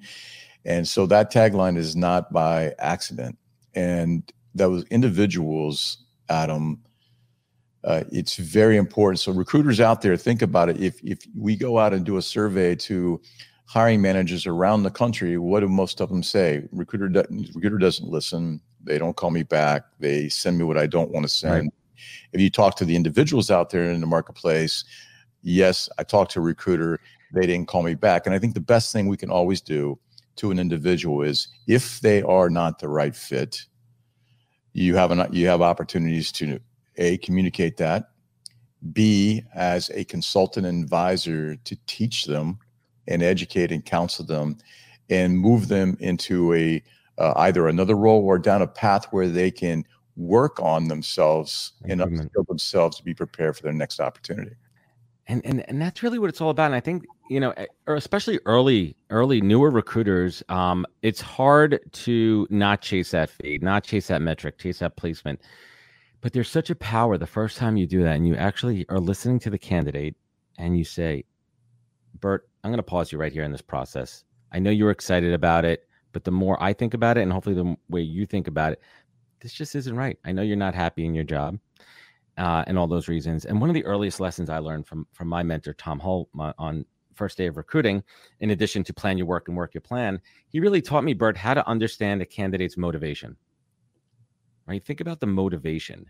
And 0.66 0.88
so 0.88 1.06
that 1.08 1.32
tagline 1.32 1.78
is 1.78 1.96
not 1.96 2.32
by 2.32 2.74
accident. 2.80 3.38
And 3.76 4.32
those 4.56 4.84
individuals, 4.86 5.98
Adam, 6.30 6.82
uh, 7.84 8.04
it's 8.12 8.38
very 8.38 8.78
important. 8.78 9.20
So 9.20 9.34
recruiters 9.34 9.82
out 9.82 10.02
there, 10.02 10.16
think 10.16 10.42
about 10.42 10.70
it. 10.70 10.80
If 10.80 11.04
if 11.04 11.26
we 11.38 11.56
go 11.56 11.80
out 11.80 11.94
and 11.94 12.06
do 12.06 12.18
a 12.18 12.22
survey 12.22 12.76
to 12.76 13.22
hiring 13.66 14.02
managers 14.02 14.46
around 14.46 14.84
the 14.84 14.92
country, 14.92 15.38
what 15.38 15.62
do 15.62 15.68
most 15.68 16.00
of 16.00 16.10
them 16.10 16.24
say? 16.24 16.64
Recruiter 16.72 17.10
doesn't, 17.10 17.50
recruiter 17.54 17.78
doesn't 17.78 18.08
listen. 18.08 18.62
They 18.84 18.98
don't 18.98 19.16
call 19.16 19.32
me 19.32 19.44
back. 19.44 19.84
They 20.00 20.30
send 20.30 20.58
me 20.58 20.64
what 20.64 20.78
I 20.78 20.86
don't 20.86 21.12
want 21.12 21.24
to 21.24 21.30
send. 21.30 21.54
Right. 21.54 21.74
If 22.34 22.42
you 22.42 22.50
talk 22.50 22.76
to 22.78 22.86
the 22.86 22.96
individuals 22.96 23.50
out 23.50 23.70
there 23.70 23.84
in 23.84 24.00
the 24.02 24.08
marketplace, 24.08 24.84
yes, 25.42 25.90
I 25.98 26.04
talked 26.04 26.32
to 26.32 26.40
a 26.40 26.44
recruiter. 26.44 27.00
They 27.34 27.48
didn't 27.48 27.68
call 27.68 27.84
me 27.84 27.96
back. 27.96 28.26
And 28.26 28.36
I 28.36 28.40
think 28.40 28.54
the 28.54 28.60
best 28.60 28.94
thing 28.94 29.08
we 29.08 29.18
can 29.18 29.30
always 29.30 29.62
do 29.62 29.98
to 30.36 30.52
an 30.52 30.60
individual 30.60 31.22
is 31.22 31.48
if 31.68 32.00
they 32.02 32.22
are 32.24 32.50
not 32.50 32.80
the 32.80 32.90
right 32.90 33.16
fit, 33.16 33.66
you 34.74 34.96
have 34.96 35.12
an, 35.12 35.28
you 35.32 35.48
have 35.48 35.62
opportunities 35.62 36.32
to 36.34 36.60
a 36.98 37.18
communicate 37.20 37.78
that, 37.78 38.10
b 38.92 39.44
as 39.54 39.90
a 39.92 40.04
consultant 40.06 40.66
and 40.66 40.84
advisor 40.84 41.56
to 41.58 41.78
teach 41.88 42.26
them 42.26 42.58
and 43.08 43.22
educate 43.22 43.72
and 43.72 43.86
counsel 43.86 44.26
them 44.26 44.58
and 45.10 45.38
move 45.38 45.68
them 45.68 45.96
into 46.00 46.54
a 46.54 46.82
uh, 47.20 47.34
either 47.38 47.68
another 47.68 47.96
role 47.96 48.24
or 48.26 48.40
down 48.40 48.62
a 48.62 48.68
path 48.68 49.06
where 49.12 49.28
they 49.28 49.52
can 49.52 49.86
work 50.16 50.60
on 50.60 50.88
themselves 50.88 51.74
and 51.86 52.02
upskill 52.02 52.46
themselves 52.48 52.98
to 52.98 53.04
be 53.04 53.14
prepared 53.14 53.56
for 53.56 53.64
their 53.64 53.74
next 53.74 54.00
opportunity. 54.00 54.56
And, 55.28 55.46
and 55.46 55.64
and 55.70 55.82
that's 55.82 56.04
really 56.04 56.20
what 56.20 56.30
it's 56.30 56.42
all 56.42 56.50
about. 56.50 56.66
And 56.66 56.76
I 56.76 56.82
think 56.82 57.06
you 57.30 57.40
know, 57.40 57.52
eh, 57.52 57.66
especially 57.88 58.40
early, 58.46 58.96
early 59.10 59.40
newer 59.40 59.72
recruiters, 59.72 60.44
um, 60.50 60.86
it's 61.02 61.22
hard 61.22 61.80
to 61.94 62.46
not 62.50 62.82
chase 62.82 63.12
that 63.12 63.30
feed, 63.30 63.64
not 63.64 63.84
chase 63.86 64.08
that 64.08 64.22
metric, 64.22 64.58
chase 64.58 64.80
that 64.80 64.98
placement. 64.98 65.42
But 66.20 66.34
there's 66.34 66.50
such 66.50 66.70
a 66.70 66.76
power 66.76 67.18
the 67.18 67.28
first 67.28 67.58
time 67.58 67.78
you 67.78 67.88
do 67.88 68.04
that, 68.04 68.16
and 68.16 68.28
you 68.28 68.36
actually 68.36 68.86
are 68.90 69.00
listening 69.00 69.40
to 69.40 69.50
the 69.50 69.58
candidate, 69.58 70.16
and 70.58 70.78
you 70.78 70.84
say, 70.84 71.24
"Bert, 72.20 72.50
I'm 72.64 72.72
going 72.72 72.78
to 72.78 72.84
pause 72.84 73.12
you 73.12 73.18
right 73.18 73.32
here 73.32 73.44
in 73.44 73.52
this 73.52 73.62
process. 73.62 74.26
I 74.52 74.60
know 74.60 74.72
you're 74.72 74.92
excited 74.92 75.34
about 75.34 75.64
it. 75.64 75.88
But 76.14 76.24
the 76.24 76.32
more 76.32 76.62
I 76.64 76.72
think 76.74 76.94
about 76.94 77.18
it, 77.18 77.22
and 77.22 77.34
hopefully 77.34 77.56
the 77.56 77.76
way 77.90 78.02
you 78.02 78.26
think 78.26 78.48
about 78.48 78.74
it, 78.74 78.82
this 79.42 79.52
just 79.52 79.76
isn't 79.76 79.96
right. 79.96 80.18
I 80.24 80.32
know 80.32 80.44
you're 80.44 80.56
not 80.56 80.76
happy 80.76 81.06
in 81.06 81.14
your 81.14 81.26
job, 81.26 81.60
uh, 82.38 82.64
and 82.68 82.78
all 82.78 82.88
those 82.88 83.08
reasons. 83.08 83.46
And 83.46 83.60
one 83.60 83.70
of 83.70 83.74
the 83.74 83.86
earliest 83.86 84.20
lessons 84.20 84.50
I 84.50 84.60
learned 84.60 84.88
from 84.88 85.08
from 85.14 85.28
my 85.28 85.44
mentor 85.44 85.74
Tom 85.74 86.00
Hull 86.00 86.30
my, 86.34 86.54
on 86.58 86.86
first 87.16 87.38
day 87.38 87.46
of 87.46 87.58
recruiting, 87.58 88.04
in 88.40 88.50
addition 88.50 88.84
to 88.84 88.94
plan 88.94 89.18
your 89.18 89.28
work 89.28 89.48
and 89.48 89.56
work 89.56 89.74
your 89.74 89.82
plan, 89.82 90.20
he 90.48 90.60
really 90.60 90.82
taught 90.82 91.04
me, 91.04 91.14
Bert, 91.14 91.38
how 91.38 91.54
to 91.54 91.68
understand 91.68 92.22
a 92.22 92.26
candidate's 92.26 92.78
motivation. 92.78 93.38
Right? 94.68 94.84
Think 94.84 95.02
about 95.02 95.20
the 95.20 95.28
motivation. 95.28 96.10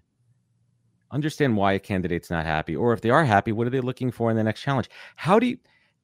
Understand 1.11 1.57
why 1.57 1.73
a 1.73 1.79
candidate's 1.79 2.29
not 2.29 2.45
happy, 2.45 2.75
or 2.75 2.93
if 2.93 3.01
they 3.01 3.09
are 3.09 3.25
happy, 3.25 3.51
what 3.51 3.67
are 3.67 3.69
they 3.69 3.81
looking 3.81 4.11
for 4.11 4.31
in 4.31 4.37
the 4.37 4.43
next 4.43 4.61
challenge? 4.61 4.89
How 5.15 5.39
do 5.39 5.47
you 5.47 5.57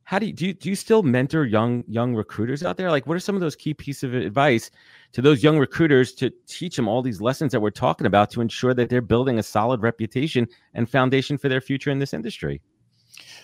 how 0.10 0.18
do 0.18 0.26
you 0.26 0.34
do 0.34 0.48
you, 0.48 0.54
do 0.56 0.70
you 0.70 0.76
still 0.76 1.04
mentor 1.04 1.46
young 1.46 1.84
young 1.88 2.16
recruiters 2.16 2.64
out 2.64 2.78
there? 2.78 2.90
Like 2.90 3.06
what 3.06 3.16
are 3.16 3.20
some 3.20 3.36
of 3.36 3.42
those 3.42 3.56
key 3.56 3.76
pieces 3.76 4.06
of 4.06 4.16
advice 4.16 4.72
to 5.12 5.22
those 5.22 5.44
young 5.44 5.60
recruiters 5.60 6.14
to 6.14 6.32
teach 6.48 6.76
them 6.76 6.88
all 6.88 7.04
these 7.04 7.22
lessons 7.22 7.52
that 7.52 7.60
we're 7.60 7.70
talking 7.70 8.08
about 8.08 8.32
to 8.32 8.42
ensure 8.42 8.74
that 8.74 8.90
they're 8.90 9.04
building 9.04 9.38
a 9.38 9.44
solid 9.44 9.84
reputation 9.84 10.48
and 10.74 10.90
foundation 10.90 11.38
for 11.38 11.48
their 11.48 11.62
future 11.62 11.92
in 11.92 12.00
this 12.00 12.12
industry? 12.12 12.60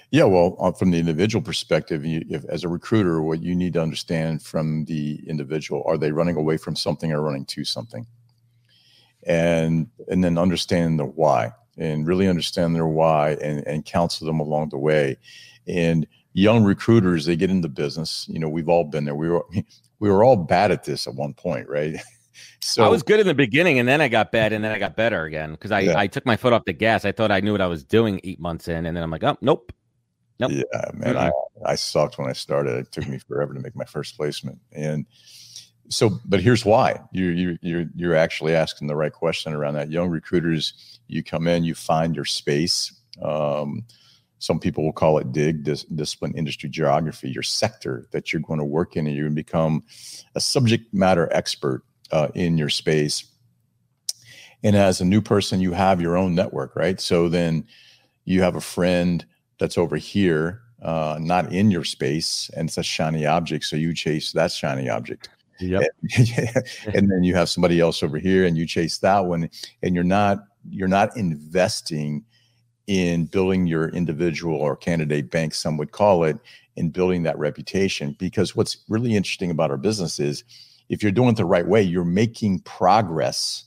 Yeah 0.09 0.23
well 0.23 0.57
uh, 0.59 0.71
from 0.71 0.89
the 0.89 0.97
individual 0.97 1.43
perspective 1.43 2.03
you, 2.03 2.25
if, 2.31 2.43
as 2.45 2.63
a 2.63 2.67
recruiter 2.67 3.21
what 3.21 3.43
you 3.43 3.53
need 3.53 3.73
to 3.73 3.81
understand 3.83 4.41
from 4.41 4.85
the 4.85 5.21
individual 5.27 5.83
are 5.85 5.99
they 5.99 6.11
running 6.11 6.35
away 6.35 6.57
from 6.57 6.75
something 6.75 7.11
or 7.11 7.21
running 7.21 7.45
to 7.45 7.63
something? 7.63 8.07
And 9.27 9.87
and 10.07 10.23
then 10.23 10.39
understand 10.39 10.97
the 10.97 11.05
why 11.05 11.51
and 11.77 12.07
really 12.07 12.27
understand 12.27 12.75
their 12.75 12.87
why 12.87 13.33
and, 13.39 13.59
and 13.67 13.85
counsel 13.85 14.25
them 14.25 14.39
along 14.39 14.69
the 14.69 14.79
way. 14.79 15.17
And 15.67 16.07
young 16.35 16.65
recruiters 16.65 17.25
they 17.25 17.35
get 17.37 17.49
into 17.49 17.69
business 17.69 18.27
you 18.29 18.39
know 18.39 18.49
we've 18.49 18.67
all 18.67 18.83
been 18.83 19.05
there. 19.05 19.15
We 19.15 19.29
were 19.29 19.45
we 19.99 20.09
were 20.09 20.23
all 20.23 20.35
bad 20.35 20.69
at 20.69 20.83
this 20.83 21.07
at 21.07 21.15
one 21.15 21.33
point 21.33 21.67
right? 21.67 21.95
So 22.59 22.83
i 22.83 22.89
was 22.89 23.01
good 23.01 23.21
in 23.21 23.27
the 23.27 23.33
beginning 23.33 23.79
and 23.79 23.87
then 23.87 24.01
i 24.01 24.09
got 24.09 24.29
bad 24.29 24.51
and 24.51 24.61
then 24.61 24.73
i 24.73 24.77
got 24.77 24.97
better 24.97 25.23
again 25.23 25.51
because 25.51 25.71
i 25.71 25.79
yeah. 25.79 25.97
i 25.97 26.05
took 26.05 26.25
my 26.25 26.35
foot 26.35 26.51
off 26.51 26.65
the 26.65 26.73
gas. 26.73 27.05
I 27.05 27.13
thought 27.13 27.31
i 27.31 27.39
knew 27.39 27.53
what 27.53 27.61
i 27.61 27.67
was 27.67 27.85
doing 27.85 28.19
eight 28.25 28.41
months 28.41 28.67
in 28.67 28.85
and 28.85 28.97
then 28.97 29.03
i'm 29.03 29.09
like 29.09 29.23
oh 29.23 29.37
nope. 29.39 29.71
Nope. 30.37 30.51
Yeah 30.51 30.63
man 30.93 31.15
mm-hmm. 31.15 31.65
i 31.65 31.71
i 31.71 31.75
sucked 31.75 32.17
when 32.17 32.29
i 32.29 32.33
started. 32.33 32.75
It 32.75 32.91
took 32.91 33.07
me 33.07 33.19
forever 33.19 33.53
to 33.53 33.61
make 33.61 33.73
my 33.73 33.85
first 33.85 34.17
placement 34.17 34.59
and 34.73 35.05
so 35.87 36.19
but 36.25 36.41
here's 36.41 36.65
why. 36.65 36.99
You 37.13 37.27
you 37.27 37.57
you're 37.61 37.85
you're 37.95 38.15
actually 38.15 38.53
asking 38.53 38.89
the 38.89 38.97
right 38.97 39.13
question 39.13 39.53
around 39.53 39.75
that. 39.75 39.89
Young 39.89 40.09
recruiters 40.09 40.99
you 41.07 41.23
come 41.23 41.47
in 41.47 41.63
you 41.63 41.73
find 41.73 42.13
your 42.13 42.25
space 42.25 42.99
um, 43.21 43.85
some 44.39 44.59
people 44.59 44.83
will 44.83 44.93
call 44.93 45.17
it 45.17 45.31
dig 45.31 45.63
dis- 45.63 45.83
discipline 45.83 46.33
industry 46.35 46.69
geography 46.69 47.29
your 47.29 47.43
sector 47.43 48.07
that 48.11 48.31
you're 48.31 48.41
going 48.41 48.59
to 48.59 48.65
work 48.65 48.95
in 48.95 49.07
and 49.07 49.15
you're 49.15 49.25
going 49.25 49.35
to 49.35 49.43
become 49.43 49.83
a 50.35 50.39
subject 50.39 50.93
matter 50.93 51.29
expert 51.31 51.83
uh, 52.11 52.27
in 52.35 52.57
your 52.57 52.69
space. 52.69 53.25
And 54.63 54.75
as 54.75 55.01
a 55.01 55.05
new 55.05 55.21
person 55.21 55.59
you 55.59 55.73
have 55.73 56.01
your 56.01 56.17
own 56.17 56.35
network 56.35 56.75
right? 56.75 56.99
So 56.99 57.29
then 57.29 57.65
you 58.25 58.41
have 58.41 58.55
a 58.55 58.61
friend 58.61 59.25
that's 59.59 59.77
over 59.77 59.95
here 59.95 60.61
uh, 60.81 61.17
not 61.19 61.51
in 61.51 61.71
your 61.71 61.83
space 61.83 62.49
and 62.55 62.69
it's 62.69 62.77
a 62.77 62.83
shiny 62.83 63.25
object 63.25 63.65
so 63.65 63.75
you 63.75 63.93
chase 63.93 64.31
that 64.33 64.51
shiny 64.51 64.89
object. 64.89 65.29
Yep. 65.59 65.83
and, 66.17 66.27
and 66.93 67.11
then 67.11 67.23
you 67.23 67.33
have 67.35 67.49
somebody 67.49 67.79
else 67.79 68.03
over 68.03 68.17
here 68.17 68.45
and 68.45 68.57
you 68.57 68.65
chase 68.65 68.97
that 68.99 69.25
one 69.25 69.49
and 69.81 69.95
you're 69.95 70.03
not 70.03 70.39
you're 70.69 70.87
not 70.87 71.15
investing 71.15 72.25
in 72.87 73.25
building 73.25 73.67
your 73.67 73.89
individual 73.89 74.55
or 74.55 74.75
candidate 74.75 75.31
bank, 75.31 75.53
some 75.53 75.77
would 75.77 75.91
call 75.91 76.23
it, 76.23 76.37
in 76.75 76.89
building 76.89 77.23
that 77.23 77.37
reputation. 77.37 78.15
Because 78.19 78.55
what's 78.55 78.77
really 78.89 79.15
interesting 79.15 79.51
about 79.51 79.71
our 79.71 79.77
business 79.77 80.19
is 80.19 80.43
if 80.89 81.01
you're 81.01 81.11
doing 81.11 81.29
it 81.29 81.37
the 81.37 81.45
right 81.45 81.67
way, 81.67 81.81
you're 81.81 82.03
making 82.05 82.59
progress 82.59 83.65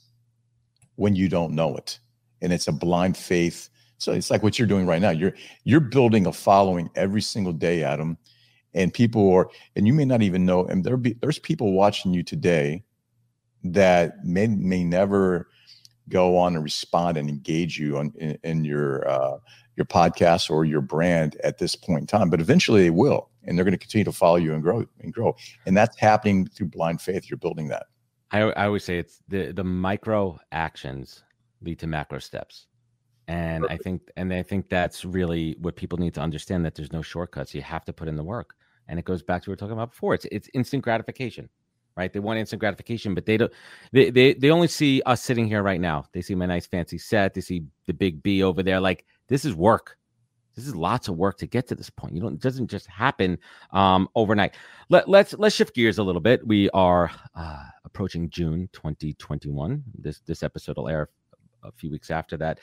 when 0.95 1.15
you 1.15 1.27
don't 1.27 1.53
know 1.53 1.75
it. 1.75 1.99
And 2.41 2.53
it's 2.53 2.67
a 2.67 2.71
blind 2.71 3.17
faith. 3.17 3.69
So 3.97 4.13
it's 4.13 4.31
like 4.31 4.43
what 4.43 4.57
you're 4.57 4.67
doing 4.67 4.85
right 4.85 5.01
now. 5.01 5.09
You're 5.09 5.33
you're 5.65 5.81
building 5.81 6.25
a 6.25 6.31
following 6.31 6.89
every 6.95 7.21
single 7.21 7.53
day, 7.53 7.83
Adam. 7.83 8.17
And 8.73 8.93
people 8.93 9.33
are, 9.33 9.49
and 9.75 9.87
you 9.87 9.93
may 9.93 10.05
not 10.05 10.21
even 10.21 10.45
know, 10.45 10.63
and 10.65 10.83
there 10.83 10.95
be 10.95 11.13
there's 11.21 11.39
people 11.39 11.73
watching 11.73 12.13
you 12.13 12.23
today 12.23 12.83
that 13.63 14.23
may 14.23 14.47
may 14.47 14.83
never 14.83 15.49
go 16.09 16.37
on 16.37 16.55
and 16.55 16.63
respond 16.63 17.17
and 17.17 17.29
engage 17.29 17.79
you 17.79 17.97
on 17.97 18.13
in, 18.17 18.37
in 18.43 18.65
your 18.65 19.07
uh, 19.07 19.37
your 19.75 19.85
podcast 19.85 20.49
or 20.49 20.65
your 20.65 20.81
brand 20.81 21.37
at 21.43 21.57
this 21.57 21.75
point 21.75 22.01
in 22.01 22.07
time. 22.07 22.29
But 22.29 22.41
eventually 22.41 22.83
they 22.83 22.89
will, 22.89 23.29
and 23.43 23.57
they're 23.57 23.65
going 23.65 23.71
to 23.71 23.77
continue 23.77 24.05
to 24.05 24.11
follow 24.11 24.35
you 24.35 24.53
and 24.53 24.61
grow 24.61 24.85
and 24.99 25.13
grow. 25.13 25.35
And 25.65 25.75
that's 25.75 25.97
happening 25.97 26.47
through 26.47 26.67
blind 26.67 27.01
faith. 27.01 27.29
You're 27.29 27.37
building 27.37 27.67
that. 27.69 27.87
I, 28.31 28.41
I 28.41 28.65
always 28.65 28.83
say 28.83 28.97
it's 28.99 29.21
the 29.27 29.51
the 29.51 29.63
micro 29.63 30.39
actions 30.51 31.23
lead 31.61 31.79
to 31.79 31.87
macro 31.87 32.19
steps. 32.19 32.67
And 33.27 33.63
Perfect. 33.63 33.81
I 33.81 33.83
think 33.83 34.01
and 34.17 34.33
I 34.33 34.43
think 34.43 34.69
that's 34.69 35.05
really 35.05 35.55
what 35.59 35.75
people 35.75 35.97
need 35.97 36.13
to 36.15 36.21
understand 36.21 36.65
that 36.65 36.75
there's 36.75 36.91
no 36.91 37.01
shortcuts. 37.01 37.53
You 37.53 37.61
have 37.61 37.85
to 37.85 37.93
put 37.93 38.07
in 38.07 38.15
the 38.15 38.23
work. 38.23 38.55
And 38.87 38.97
it 38.97 39.05
goes 39.05 39.21
back 39.21 39.43
to 39.43 39.49
what 39.49 39.51
we 39.51 39.53
are 39.53 39.57
talking 39.57 39.73
about 39.73 39.91
before. 39.91 40.15
It's 40.15 40.25
it's 40.31 40.49
instant 40.53 40.83
gratification 40.83 41.49
right? 41.99 42.11
They 42.13 42.19
want 42.19 42.39
instant 42.39 42.61
gratification, 42.61 43.13
but 43.13 43.25
they 43.25 43.37
don't. 43.37 43.51
They 43.91 44.09
they 44.09 44.33
they 44.33 44.49
only 44.49 44.69
see 44.69 45.01
us 45.05 45.21
sitting 45.21 45.47
here 45.47 45.61
right 45.61 45.81
now. 45.81 46.05
They 46.13 46.21
see 46.21 46.33
my 46.33 46.45
nice 46.45 46.65
fancy 46.65 46.97
set. 46.97 47.33
They 47.33 47.41
see 47.41 47.65
the 47.85 47.93
big 47.93 48.23
B 48.23 48.41
over 48.41 48.63
there. 48.63 48.79
Like 48.79 49.05
this 49.27 49.43
is 49.43 49.53
work. 49.53 49.97
This 50.55 50.65
is 50.65 50.75
lots 50.75 51.07
of 51.09 51.17
work 51.17 51.37
to 51.39 51.47
get 51.47 51.67
to 51.67 51.75
this 51.75 51.89
point. 51.89 52.15
You 52.15 52.21
don't. 52.21 52.35
It 52.35 52.41
doesn't 52.41 52.69
just 52.69 52.87
happen 52.87 53.37
um, 53.71 54.07
overnight. 54.15 54.55
Let 54.89 55.09
let's 55.09 55.33
let's 55.33 55.55
shift 55.55 55.75
gears 55.75 55.97
a 55.97 56.03
little 56.03 56.21
bit. 56.21 56.45
We 56.47 56.69
are 56.71 57.11
uh, 57.35 57.63
approaching 57.83 58.29
June 58.29 58.69
2021. 58.71 59.83
This 59.93 60.21
this 60.21 60.41
episode 60.41 60.77
will 60.77 60.87
air 60.87 61.09
a 61.63 61.71
few 61.73 61.91
weeks 61.91 62.09
after 62.09 62.37
that. 62.37 62.59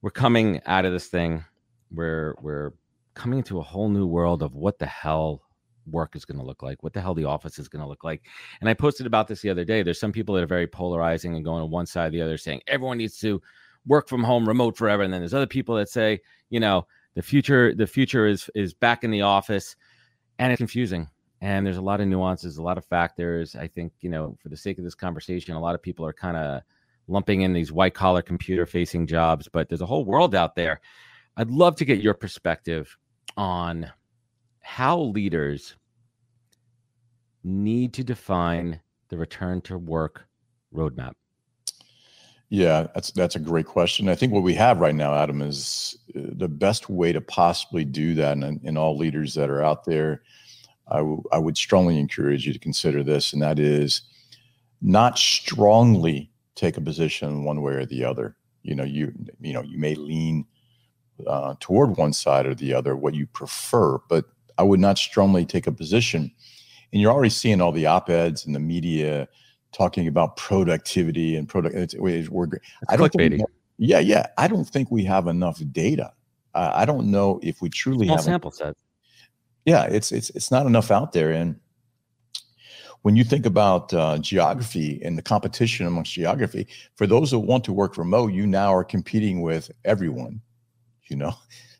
We're 0.00 0.10
coming 0.10 0.60
out 0.66 0.84
of 0.84 0.92
this 0.92 1.08
thing. 1.08 1.44
We're 1.90 2.36
we're 2.40 2.72
coming 3.14 3.38
into 3.40 3.58
a 3.58 3.62
whole 3.62 3.88
new 3.88 4.06
world 4.06 4.42
of 4.42 4.54
what 4.54 4.78
the 4.78 4.86
hell 4.86 5.42
work 5.90 6.16
is 6.16 6.24
going 6.24 6.38
to 6.38 6.44
look 6.44 6.62
like, 6.62 6.82
what 6.82 6.92
the 6.92 7.00
hell 7.00 7.14
the 7.14 7.24
office 7.24 7.58
is 7.58 7.68
going 7.68 7.82
to 7.82 7.88
look 7.88 8.04
like. 8.04 8.22
And 8.60 8.68
I 8.68 8.74
posted 8.74 9.06
about 9.06 9.28
this 9.28 9.42
the 9.42 9.50
other 9.50 9.64
day. 9.64 9.82
There's 9.82 10.00
some 10.00 10.12
people 10.12 10.34
that 10.34 10.44
are 10.44 10.48
very 10.48 10.66
polarizing 10.66 11.36
and 11.36 11.44
going 11.44 11.62
on 11.62 11.70
one 11.70 11.86
side 11.86 12.08
or 12.08 12.10
the 12.10 12.22
other, 12.22 12.38
saying 12.38 12.62
everyone 12.66 12.98
needs 12.98 13.18
to 13.18 13.40
work 13.86 14.08
from 14.08 14.22
home, 14.22 14.46
remote 14.46 14.76
forever. 14.76 15.02
And 15.02 15.12
then 15.12 15.20
there's 15.20 15.34
other 15.34 15.46
people 15.46 15.74
that 15.76 15.88
say, 15.88 16.20
you 16.50 16.60
know, 16.60 16.86
the 17.14 17.22
future, 17.22 17.74
the 17.74 17.86
future 17.86 18.26
is 18.26 18.48
is 18.54 18.72
back 18.72 19.04
in 19.04 19.10
the 19.10 19.22
office, 19.22 19.74
and 20.38 20.52
it's 20.52 20.58
confusing. 20.58 21.08
And 21.40 21.66
there's 21.66 21.78
a 21.78 21.82
lot 21.82 22.00
of 22.00 22.06
nuances, 22.06 22.58
a 22.58 22.62
lot 22.62 22.78
of 22.78 22.84
factors. 22.84 23.56
I 23.56 23.66
think, 23.66 23.92
you 24.00 24.10
know, 24.10 24.36
for 24.42 24.50
the 24.50 24.56
sake 24.56 24.78
of 24.78 24.84
this 24.84 24.94
conversation, 24.94 25.54
a 25.54 25.60
lot 25.60 25.74
of 25.74 25.82
people 25.82 26.04
are 26.04 26.12
kind 26.12 26.36
of 26.36 26.62
lumping 27.08 27.40
in 27.40 27.52
these 27.52 27.72
white 27.72 27.94
collar 27.94 28.22
computer 28.22 28.66
facing 28.66 29.06
jobs, 29.06 29.48
but 29.52 29.68
there's 29.68 29.80
a 29.80 29.86
whole 29.86 30.04
world 30.04 30.34
out 30.34 30.54
there. 30.54 30.80
I'd 31.36 31.50
love 31.50 31.76
to 31.76 31.84
get 31.84 32.00
your 32.00 32.14
perspective 32.14 32.96
on 33.36 33.90
how 34.60 35.00
leaders 35.00 35.76
need 37.44 37.92
to 37.94 38.04
define 38.04 38.80
the 39.08 39.16
return 39.16 39.60
to 39.62 39.78
work 39.78 40.26
roadmap? 40.74 41.12
Yeah, 42.48 42.88
that's 42.94 43.12
that's 43.12 43.36
a 43.36 43.40
great 43.40 43.66
question. 43.66 44.08
I 44.08 44.16
think 44.16 44.32
what 44.32 44.42
we 44.42 44.54
have 44.54 44.80
right 44.80 44.94
now, 44.94 45.14
Adam, 45.14 45.40
is 45.40 45.96
uh, 46.16 46.20
the 46.32 46.48
best 46.48 46.90
way 46.90 47.12
to 47.12 47.20
possibly 47.20 47.84
do 47.84 48.12
that. 48.14 48.36
And, 48.36 48.60
and 48.64 48.76
all 48.76 48.96
leaders 48.96 49.34
that 49.34 49.50
are 49.50 49.62
out 49.62 49.84
there, 49.84 50.22
I, 50.88 50.98
w- 50.98 51.22
I 51.30 51.38
would 51.38 51.56
strongly 51.56 51.96
encourage 51.98 52.46
you 52.46 52.52
to 52.52 52.58
consider 52.58 53.04
this, 53.04 53.32
and 53.32 53.40
that 53.42 53.60
is 53.60 54.02
not 54.82 55.16
strongly 55.16 56.32
take 56.56 56.76
a 56.76 56.80
position 56.80 57.44
one 57.44 57.62
way 57.62 57.74
or 57.74 57.86
the 57.86 58.04
other. 58.04 58.36
You 58.62 58.74
know, 58.74 58.84
you 58.84 59.12
you 59.40 59.52
know 59.52 59.62
you 59.62 59.78
may 59.78 59.94
lean 59.94 60.44
uh, 61.28 61.54
toward 61.60 61.96
one 61.96 62.12
side 62.12 62.46
or 62.46 62.54
the 62.54 62.74
other, 62.74 62.96
what 62.96 63.14
you 63.14 63.26
prefer, 63.28 63.98
but 64.08 64.24
I 64.58 64.64
would 64.64 64.80
not 64.80 64.98
strongly 64.98 65.46
take 65.46 65.68
a 65.68 65.72
position 65.72 66.32
and 66.92 67.00
you're 67.00 67.12
already 67.12 67.30
seeing 67.30 67.60
all 67.60 67.72
the 67.72 67.86
op-eds 67.86 68.46
and 68.46 68.54
the 68.54 68.60
media 68.60 69.28
talking 69.72 70.08
about 70.08 70.36
productivity 70.36 71.36
and 71.36 71.48
product. 71.48 71.74
It's, 71.76 71.94
we're, 71.94 72.48
I 72.88 72.96
don't 72.96 73.12
think, 73.12 73.42
yeah, 73.78 74.00
yeah. 74.00 74.26
I 74.36 74.48
don't 74.48 74.64
think 74.64 74.90
we 74.90 75.04
have 75.04 75.26
enough 75.26 75.60
data. 75.72 76.12
Uh, 76.54 76.72
I 76.74 76.84
don't 76.84 77.10
know 77.10 77.38
if 77.42 77.62
we 77.62 77.70
truly 77.70 78.06
Small 78.06 78.16
have 78.16 78.24
sample 78.24 78.50
set. 78.50 78.76
Yeah, 79.64 79.84
it's 79.84 80.10
it's 80.10 80.30
it's 80.30 80.50
not 80.50 80.66
enough 80.66 80.90
out 80.90 81.12
there. 81.12 81.30
And 81.30 81.60
when 83.02 83.14
you 83.14 83.22
think 83.24 83.46
about 83.46 83.94
uh, 83.94 84.18
geography 84.18 85.00
and 85.04 85.16
the 85.16 85.22
competition 85.22 85.86
amongst 85.86 86.12
geography, 86.12 86.66
for 86.96 87.06
those 87.06 87.30
that 87.30 87.38
want 87.38 87.62
to 87.64 87.72
work 87.72 87.96
remote, 87.96 88.32
you 88.32 88.46
now 88.46 88.74
are 88.74 88.84
competing 88.84 89.42
with 89.42 89.70
everyone. 89.84 90.40
You 91.04 91.16
know, 91.16 91.34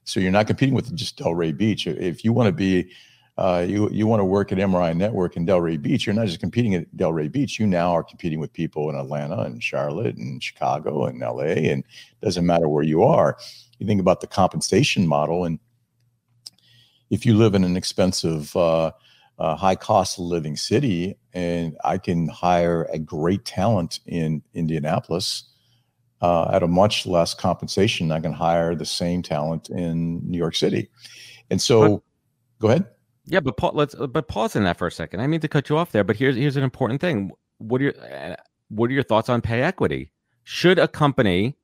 so 0.04 0.20
you're 0.20 0.30
not 0.30 0.46
competing 0.46 0.74
with 0.74 0.94
just 0.94 1.18
Delray 1.18 1.56
Beach. 1.56 1.86
If 1.86 2.24
you 2.24 2.32
want 2.32 2.46
to 2.46 2.52
be 2.52 2.92
uh, 3.40 3.64
you 3.66 3.88
you 3.90 4.06
want 4.06 4.20
to 4.20 4.24
work 4.24 4.52
at 4.52 4.58
MRI 4.58 4.94
Network 4.94 5.34
in 5.34 5.46
Delray 5.46 5.80
Beach, 5.80 6.06
you're 6.06 6.14
not 6.14 6.26
just 6.26 6.40
competing 6.40 6.74
at 6.74 6.94
Delray 6.94 7.32
Beach. 7.32 7.58
You 7.58 7.66
now 7.66 7.92
are 7.92 8.04
competing 8.04 8.38
with 8.38 8.52
people 8.52 8.90
in 8.90 8.96
Atlanta 8.96 9.40
and 9.40 9.62
Charlotte 9.62 10.16
and 10.16 10.42
Chicago 10.42 11.06
and 11.06 11.20
LA, 11.20 11.56
and 11.70 11.82
it 11.82 12.20
doesn't 12.22 12.44
matter 12.44 12.68
where 12.68 12.84
you 12.84 13.02
are. 13.02 13.38
You 13.78 13.86
think 13.86 13.98
about 13.98 14.20
the 14.20 14.26
compensation 14.26 15.06
model, 15.06 15.46
and 15.46 15.58
if 17.08 17.24
you 17.24 17.34
live 17.34 17.54
in 17.54 17.64
an 17.64 17.78
expensive, 17.78 18.54
uh, 18.54 18.92
uh, 19.38 19.56
high 19.56 19.74
cost 19.74 20.18
of 20.18 20.26
living 20.26 20.54
city, 20.54 21.16
and 21.32 21.78
I 21.82 21.96
can 21.96 22.28
hire 22.28 22.86
a 22.92 22.98
great 22.98 23.46
talent 23.46 24.00
in 24.06 24.42
Indianapolis 24.52 25.44
uh, 26.20 26.50
at 26.52 26.62
a 26.62 26.68
much 26.68 27.06
less 27.06 27.32
compensation, 27.32 28.12
I 28.12 28.20
can 28.20 28.34
hire 28.34 28.74
the 28.74 28.84
same 28.84 29.22
talent 29.22 29.70
in 29.70 30.30
New 30.30 30.36
York 30.36 30.56
City, 30.56 30.90
and 31.48 31.58
so 31.58 32.02
Go 32.60 32.68
ahead. 32.68 32.84
Yeah, 33.30 33.38
but 33.38 33.56
pa- 33.56 33.70
let's 33.72 33.94
but 33.94 34.26
pause 34.26 34.56
in 34.56 34.64
that 34.64 34.76
for 34.76 34.88
a 34.88 34.92
second. 34.92 35.20
I 35.20 35.28
mean 35.28 35.38
to 35.40 35.48
cut 35.48 35.68
you 35.68 35.78
off 35.78 35.92
there, 35.92 36.02
but 36.02 36.16
here's 36.16 36.34
here's 36.34 36.56
an 36.56 36.64
important 36.64 37.00
thing. 37.00 37.30
What 37.58 37.80
are 37.80 37.84
your 37.84 37.94
uh, 38.02 38.34
what 38.68 38.90
are 38.90 38.92
your 38.92 39.04
thoughts 39.04 39.28
on 39.28 39.40
pay 39.40 39.62
equity? 39.62 40.10
Should 40.42 40.80
a 40.80 40.88
company 40.88 41.56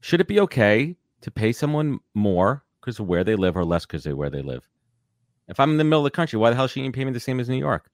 should 0.00 0.22
it 0.22 0.28
be 0.28 0.40
okay 0.40 0.96
to 1.20 1.30
pay 1.30 1.52
someone 1.52 2.00
more 2.14 2.64
because 2.80 2.98
of 2.98 3.06
where 3.06 3.22
they 3.22 3.36
live 3.36 3.54
or 3.54 3.66
less 3.66 3.84
because 3.84 4.06
of 4.06 4.16
where 4.16 4.30
they 4.30 4.40
live? 4.40 4.66
If 5.46 5.60
I'm 5.60 5.72
in 5.72 5.76
the 5.76 5.84
middle 5.84 6.00
of 6.00 6.04
the 6.04 6.16
country, 6.16 6.38
why 6.38 6.48
the 6.48 6.56
hell 6.56 6.68
shouldn't 6.68 6.86
you 6.86 6.92
pay 6.92 7.04
me 7.04 7.12
the 7.12 7.20
same 7.20 7.38
as 7.38 7.50
New 7.50 7.58
York? 7.58 7.90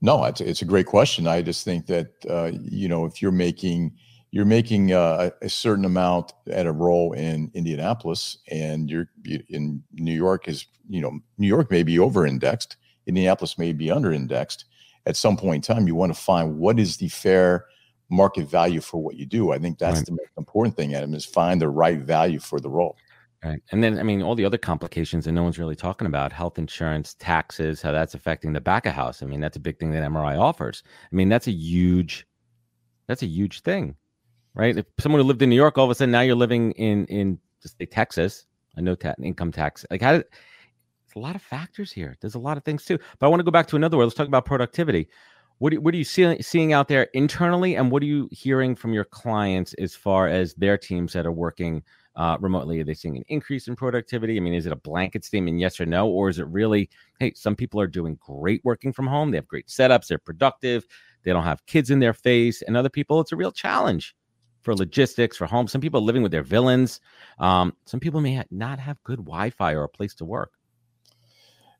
No, 0.00 0.24
it's, 0.24 0.40
it's 0.40 0.62
a 0.62 0.64
great 0.64 0.86
question. 0.86 1.26
I 1.26 1.42
just 1.42 1.64
think 1.64 1.86
that 1.86 2.12
uh, 2.30 2.52
you 2.62 2.88
know 2.88 3.06
if 3.06 3.20
you're 3.20 3.32
making 3.32 3.92
you're 4.30 4.44
making 4.44 4.92
uh, 4.92 5.30
a 5.40 5.48
certain 5.48 5.84
amount 5.84 6.32
at 6.50 6.66
a 6.66 6.72
role 6.72 7.12
in 7.12 7.50
Indianapolis, 7.54 8.38
and 8.50 8.90
you're 8.90 9.08
in 9.48 9.82
New 9.92 10.12
York 10.12 10.48
is 10.48 10.66
you 10.88 11.00
know 11.00 11.18
New 11.38 11.48
York 11.48 11.70
may 11.70 11.82
be 11.82 11.98
over 11.98 12.26
indexed, 12.26 12.76
Indianapolis 13.06 13.58
may 13.58 13.72
be 13.72 13.90
under 13.90 14.12
indexed. 14.12 14.66
At 15.06 15.16
some 15.16 15.36
point 15.36 15.68
in 15.68 15.74
time, 15.74 15.86
you 15.86 15.94
want 15.94 16.14
to 16.14 16.20
find 16.20 16.58
what 16.58 16.78
is 16.78 16.98
the 16.98 17.08
fair 17.08 17.64
market 18.10 18.48
value 18.48 18.80
for 18.80 19.02
what 19.02 19.16
you 19.16 19.26
do. 19.26 19.52
I 19.52 19.58
think 19.58 19.78
that's 19.78 19.98
right. 19.98 20.06
the 20.06 20.12
most 20.12 20.30
important 20.36 20.76
thing, 20.76 20.94
Adam, 20.94 21.14
is 21.14 21.24
find 21.24 21.60
the 21.60 21.68
right 21.68 21.98
value 21.98 22.38
for 22.38 22.60
the 22.60 22.70
role. 22.70 22.96
Right. 23.44 23.62
And 23.70 23.84
then, 23.84 23.98
I 23.98 24.02
mean, 24.02 24.20
all 24.20 24.34
the 24.34 24.44
other 24.44 24.58
complications 24.58 25.24
that 25.24 25.32
no 25.32 25.44
one's 25.44 25.58
really 25.58 25.76
talking 25.76 26.06
about 26.06 26.32
health 26.32 26.58
insurance, 26.58 27.14
taxes, 27.14 27.80
how 27.80 27.92
that's 27.92 28.14
affecting 28.14 28.52
the 28.52 28.60
back 28.60 28.84
of 28.84 28.94
house. 28.94 29.22
I 29.22 29.26
mean, 29.26 29.40
that's 29.40 29.56
a 29.56 29.60
big 29.60 29.78
thing 29.78 29.92
that 29.92 30.02
MRI 30.02 30.38
offers. 30.38 30.82
I 31.10 31.14
mean, 31.14 31.28
that's 31.28 31.46
a 31.46 31.52
huge, 31.52 32.26
that's 33.06 33.22
a 33.22 33.26
huge 33.26 33.60
thing, 33.60 33.94
right? 34.58 34.76
If 34.76 34.86
someone 34.98 35.20
who 35.22 35.26
lived 35.26 35.40
in 35.40 35.48
New 35.48 35.56
York, 35.56 35.78
all 35.78 35.84
of 35.84 35.90
a 35.90 35.94
sudden 35.94 36.10
now 36.10 36.20
you're 36.20 36.34
living 36.34 36.72
in, 36.72 37.06
in 37.06 37.38
just 37.62 37.78
say 37.78 37.86
Texas, 37.86 38.44
a 38.76 38.82
no 38.82 38.94
ta- 38.94 39.14
income 39.22 39.52
tax. 39.52 39.86
Like, 39.90 40.02
how 40.02 40.12
did, 40.12 40.24
it's 41.06 41.14
a 41.14 41.20
lot 41.20 41.36
of 41.36 41.42
factors 41.42 41.90
here. 41.90 42.16
There's 42.20 42.34
a 42.34 42.40
lot 42.40 42.58
of 42.58 42.64
things 42.64 42.84
too. 42.84 42.98
But 43.18 43.26
I 43.26 43.30
want 43.30 43.40
to 43.40 43.44
go 43.44 43.50
back 43.50 43.68
to 43.68 43.76
another 43.76 43.96
word. 43.96 44.04
Let's 44.04 44.16
talk 44.16 44.28
about 44.28 44.44
productivity. 44.44 45.08
What, 45.58 45.70
do, 45.70 45.80
what 45.80 45.94
are 45.94 45.96
you 45.96 46.04
see, 46.04 46.40
seeing 46.42 46.72
out 46.72 46.88
there 46.88 47.04
internally, 47.14 47.76
and 47.76 47.90
what 47.90 48.02
are 48.02 48.06
you 48.06 48.28
hearing 48.30 48.76
from 48.76 48.92
your 48.92 49.04
clients 49.04 49.74
as 49.74 49.94
far 49.94 50.28
as 50.28 50.54
their 50.54 50.76
teams 50.76 51.12
that 51.14 51.24
are 51.24 51.32
working 51.32 51.82
uh, 52.16 52.36
remotely? 52.40 52.80
Are 52.80 52.84
they 52.84 52.94
seeing 52.94 53.16
an 53.16 53.24
increase 53.28 53.68
in 53.68 53.74
productivity? 53.74 54.36
I 54.36 54.40
mean, 54.40 54.54
is 54.54 54.66
it 54.66 54.72
a 54.72 54.76
blanket 54.76 55.24
statement, 55.24 55.58
yes 55.58 55.80
or 55.80 55.86
no, 55.86 56.08
or 56.08 56.28
is 56.28 56.38
it 56.38 56.46
really, 56.48 56.90
hey, 57.18 57.32
some 57.34 57.56
people 57.56 57.80
are 57.80 57.86
doing 57.86 58.18
great 58.20 58.60
working 58.64 58.92
from 58.92 59.06
home. 59.06 59.30
They 59.30 59.38
have 59.38 59.48
great 59.48 59.68
setups. 59.68 60.08
They're 60.08 60.18
productive. 60.18 60.86
They 61.24 61.32
don't 61.32 61.44
have 61.44 61.64
kids 61.66 61.90
in 61.90 61.98
their 61.98 62.14
face, 62.14 62.62
and 62.62 62.76
other 62.76 62.88
people, 62.88 63.20
it's 63.20 63.32
a 63.32 63.36
real 63.36 63.52
challenge 63.52 64.14
for 64.62 64.74
logistics 64.74 65.36
for 65.36 65.46
home. 65.46 65.68
Some 65.68 65.80
people 65.80 66.02
living 66.02 66.22
with 66.22 66.32
their 66.32 66.42
villains. 66.42 67.00
Um, 67.38 67.74
some 67.86 68.00
people 68.00 68.20
may 68.20 68.42
not 68.50 68.78
have 68.78 69.02
good 69.04 69.18
Wi-Fi 69.18 69.72
or 69.72 69.84
a 69.84 69.88
place 69.88 70.14
to 70.16 70.24
work. 70.24 70.52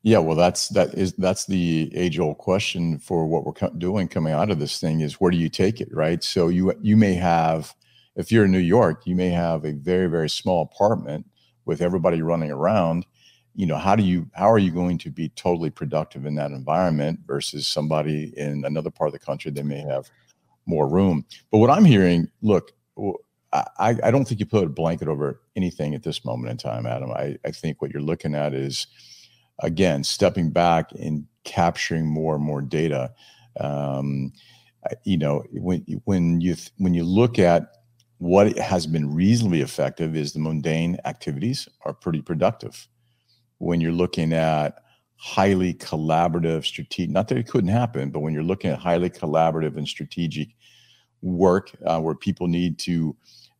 Yeah, 0.02 0.18
well, 0.18 0.36
that's 0.36 0.68
that 0.70 0.94
is 0.94 1.12
that's 1.14 1.46
the 1.46 1.90
age 1.94 2.18
old 2.18 2.38
question 2.38 2.98
for 2.98 3.26
what 3.26 3.44
we're 3.44 3.52
co- 3.52 3.70
doing 3.70 4.06
coming 4.06 4.32
out 4.32 4.50
of 4.50 4.60
this 4.60 4.78
thing 4.78 5.00
is 5.00 5.14
where 5.14 5.30
do 5.32 5.36
you 5.36 5.48
take 5.48 5.80
it, 5.80 5.88
right? 5.92 6.22
So 6.22 6.48
you 6.48 6.72
you 6.80 6.96
may 6.96 7.14
have, 7.14 7.74
if 8.14 8.30
you're 8.30 8.44
in 8.44 8.52
New 8.52 8.58
York, 8.58 9.02
you 9.06 9.16
may 9.16 9.30
have 9.30 9.64
a 9.64 9.72
very 9.72 10.06
very 10.06 10.30
small 10.30 10.62
apartment 10.62 11.26
with 11.64 11.82
everybody 11.82 12.22
running 12.22 12.52
around. 12.52 13.06
You 13.56 13.66
know, 13.66 13.76
how 13.76 13.96
do 13.96 14.04
you 14.04 14.30
how 14.34 14.50
are 14.50 14.58
you 14.58 14.70
going 14.70 14.98
to 14.98 15.10
be 15.10 15.30
totally 15.30 15.70
productive 15.70 16.26
in 16.26 16.36
that 16.36 16.52
environment 16.52 17.20
versus 17.26 17.66
somebody 17.66 18.32
in 18.36 18.64
another 18.64 18.90
part 18.90 19.08
of 19.08 19.12
the 19.12 19.26
country 19.26 19.50
that 19.50 19.64
may 19.64 19.80
have 19.80 20.08
more 20.68 20.88
room? 20.88 21.24
But 21.50 21.58
what 21.58 21.70
I'm 21.70 21.84
hearing, 21.84 22.28
look, 22.42 22.72
I, 23.52 23.96
I 24.02 24.10
don't 24.10 24.26
think 24.26 24.40
you 24.40 24.46
put 24.46 24.64
a 24.64 24.68
blanket 24.68 25.08
over 25.08 25.40
anything 25.56 25.94
at 25.94 26.02
this 26.02 26.24
moment 26.24 26.50
in 26.50 26.58
time, 26.58 26.86
Adam. 26.86 27.10
I, 27.10 27.38
I 27.44 27.50
think 27.50 27.80
what 27.80 27.90
you're 27.90 28.02
looking 28.02 28.34
at 28.34 28.54
is 28.54 28.86
again, 29.60 30.04
stepping 30.04 30.50
back 30.50 30.92
and 30.92 31.26
capturing 31.44 32.06
more 32.06 32.34
and 32.34 32.44
more 32.44 32.62
data. 32.62 33.12
Um, 33.60 34.32
you 35.04 35.18
know, 35.18 35.44
when 35.52 35.84
when 36.04 36.40
you 36.40 36.56
when 36.78 36.94
you 36.94 37.04
look 37.04 37.38
at 37.38 37.72
what 38.18 38.56
has 38.58 38.86
been 38.86 39.14
reasonably 39.14 39.60
effective 39.60 40.16
is 40.16 40.32
the 40.32 40.38
mundane 40.38 40.98
activities 41.04 41.68
are 41.84 41.92
pretty 41.92 42.22
productive. 42.22 42.88
When 43.58 43.80
you're 43.80 43.92
looking 43.92 44.32
at 44.32 44.82
highly 45.16 45.74
collaborative, 45.74 46.64
strategic, 46.64 47.10
not 47.10 47.28
that 47.28 47.38
it 47.38 47.48
couldn't 47.48 47.70
happen, 47.70 48.10
but 48.10 48.20
when 48.20 48.32
you're 48.32 48.42
looking 48.42 48.70
at 48.70 48.78
highly 48.78 49.10
collaborative 49.10 49.76
and 49.76 49.86
strategic 49.86 50.48
work 51.22 51.70
uh, 51.84 52.00
where 52.00 52.14
people 52.14 52.46
need 52.46 52.78
to 52.80 53.16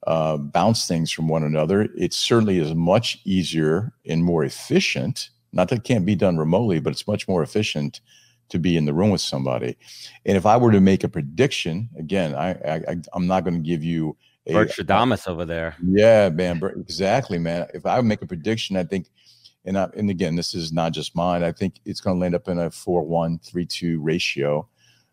uh, 0.06 0.36
bounce 0.36 0.86
things 0.86 1.10
from 1.10 1.28
one 1.28 1.42
another, 1.42 1.88
it 1.96 2.12
certainly 2.14 2.58
is 2.58 2.74
much 2.74 3.18
easier 3.24 3.92
and 4.06 4.24
more 4.24 4.44
efficient 4.44 5.30
not 5.52 5.68
that 5.68 5.78
it 5.80 5.84
can't 5.84 6.06
be 6.06 6.14
done 6.14 6.36
remotely, 6.36 6.80
but 6.80 6.92
it's 6.92 7.06
much 7.06 7.26
more 7.28 7.42
efficient 7.42 8.00
to 8.50 8.58
be 8.58 8.76
in 8.76 8.86
the 8.86 8.94
room 8.94 9.10
with 9.10 9.20
somebody. 9.20 9.76
And 10.24 10.36
if 10.36 10.46
I 10.46 10.56
were 10.56 10.72
to 10.72 10.80
make 10.80 11.04
a 11.04 11.08
prediction, 11.08 11.88
again, 11.98 12.34
I, 12.34 12.50
I 12.50 12.96
I'm 13.12 13.26
not 13.26 13.44
going 13.44 13.54
to 13.62 13.68
give 13.68 13.84
you 13.84 14.16
a 14.46 14.54
Bert 14.54 14.70
Stradamus 14.70 15.28
over 15.28 15.44
there. 15.44 15.76
Yeah, 15.84 16.30
man, 16.30 16.60
exactly, 16.78 17.38
man. 17.38 17.66
If 17.74 17.84
I 17.84 18.00
make 18.00 18.22
a 18.22 18.26
prediction, 18.26 18.76
I 18.76 18.84
think, 18.84 19.08
and 19.64 19.78
I, 19.78 19.88
and 19.96 20.08
again, 20.08 20.36
this 20.36 20.54
is 20.54 20.72
not 20.72 20.92
just 20.92 21.14
mine. 21.14 21.42
I 21.42 21.52
think 21.52 21.80
it's 21.84 22.00
going 22.00 22.16
to 22.16 22.20
land 22.20 22.34
up 22.34 22.48
in 22.48 22.58
a 22.58 22.70
four 22.70 23.02
one 23.02 23.38
three 23.40 23.66
two 23.66 24.00
ratio. 24.00 24.66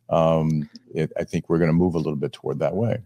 Um, 0.09 0.69
it, 0.93 1.11
I 1.17 1.23
think 1.23 1.49
we're 1.49 1.57
going 1.57 1.69
to 1.69 1.73
move 1.73 1.95
a 1.95 1.99
little 1.99 2.15
bit 2.15 2.33
toward 2.33 2.59
that 2.59 2.75
way. 2.75 2.99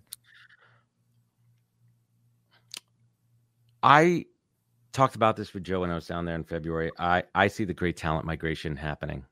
I 3.82 4.26
talked 4.92 5.16
about 5.16 5.38
this 5.38 5.54
with 5.54 5.64
Joe 5.64 5.82
when 5.82 5.92
I 5.92 5.96
was 5.96 6.08
down 6.08 6.26
there 6.26 6.36
in 6.36 6.44
February. 6.44 6.92
I, 7.00 7.24
I 7.34 7.48
see 7.48 7.64
the 7.64 7.74
great 7.74 7.96
talent 7.96 8.26
migration 8.26 8.76
happening. 8.76 9.26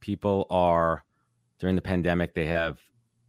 People 0.00 0.46
are, 0.50 1.04
during 1.58 1.76
the 1.76 1.82
pandemic, 1.82 2.34
they 2.34 2.46
have 2.46 2.80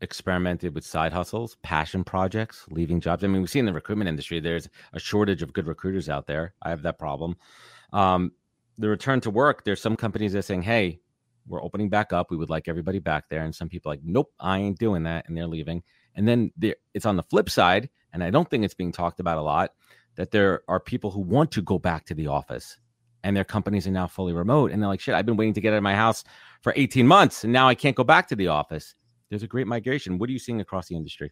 experimented 0.02 0.76
with 0.76 0.86
side 0.86 1.14
hustles, 1.14 1.56
passion 1.64 2.04
projects, 2.04 2.66
leaving 2.70 3.00
jobs. 3.00 3.24
I 3.24 3.28
mean, 3.28 3.42
we 3.42 3.48
see 3.48 3.60
in 3.60 3.66
the 3.66 3.72
recruitment 3.74 4.10
industry, 4.10 4.42
there's 4.42 4.68
a 4.92 5.00
shortage 5.00 5.42
of 5.42 5.54
good 5.54 5.68
recruiters 5.68 6.10
out 6.10 6.28
there. 6.28 6.54
I 6.62 6.72
have 6.72 6.82
that 6.82 7.00
problem. 7.00 7.38
Um, 7.94 8.34
the 8.78 8.90
return 8.90 9.22
to 9.22 9.30
work, 9.30 9.64
there's 9.64 9.82
some 9.82 9.96
companies 9.96 10.34
that 10.34 10.40
are 10.40 10.42
saying, 10.42 10.64
hey, 10.64 11.00
we're 11.48 11.64
opening 11.64 11.90
back 11.90 12.14
up. 12.14 12.32
We 12.32 12.38
would 12.38 12.50
like 12.50 12.68
everybody 12.68 13.00
back 13.00 13.26
there. 13.30 13.44
And 13.44 13.54
some 13.54 13.70
people 13.70 13.92
like, 13.92 14.02
nope, 14.04 14.32
I 14.40 14.60
ain't 14.60 14.80
doing 14.80 15.04
that. 15.04 15.28
And 15.28 15.38
they're 15.38 15.48
leaving. 15.48 15.84
And 16.16 16.28
then 16.28 16.52
it's 16.94 17.06
on 17.06 17.18
the 17.18 17.24
flip 17.24 17.50
side, 17.50 17.90
and 18.14 18.24
I 18.24 18.30
don't 18.30 18.50
think 18.50 18.64
it's 18.64 18.76
being 18.76 18.92
talked 18.92 19.20
about 19.20 19.38
a 19.38 19.42
lot 19.42 19.72
that 20.16 20.32
there 20.32 20.62
are 20.68 20.80
people 20.80 21.12
who 21.12 21.22
want 21.22 21.52
to 21.52 21.62
go 21.62 21.80
back 21.80 22.06
to 22.06 22.14
the 22.14 22.28
office 22.28 22.78
and 23.24 23.36
their 23.36 23.44
companies 23.44 23.88
are 23.88 23.92
now 23.92 24.08
fully 24.08 24.34
remote. 24.34 24.72
And 24.72 24.82
they're 24.82 24.90
like, 24.90 25.00
shit, 25.00 25.16
I've 25.16 25.26
been 25.26 25.38
waiting 25.38 25.54
to 25.54 25.62
get 25.62 25.74
out 25.74 25.78
of 25.78 25.84
my 25.84 25.96
house 25.96 26.24
for 26.62 26.74
18 26.76 27.08
months 27.08 27.44
and 27.44 27.52
now 27.52 27.68
I 27.68 27.76
can't 27.76 27.96
go 27.96 28.04
back 28.04 28.28
to 28.28 28.36
the 28.36 28.48
office. 28.48 28.96
There's 29.30 29.44
a 29.44 29.48
great 29.48 29.66
migration. 29.66 30.20
What 30.20 30.30
are 30.30 30.32
you 30.32 30.40
seeing 30.40 30.62
across 30.62 30.88
the 30.88 30.96
industry? 30.96 31.32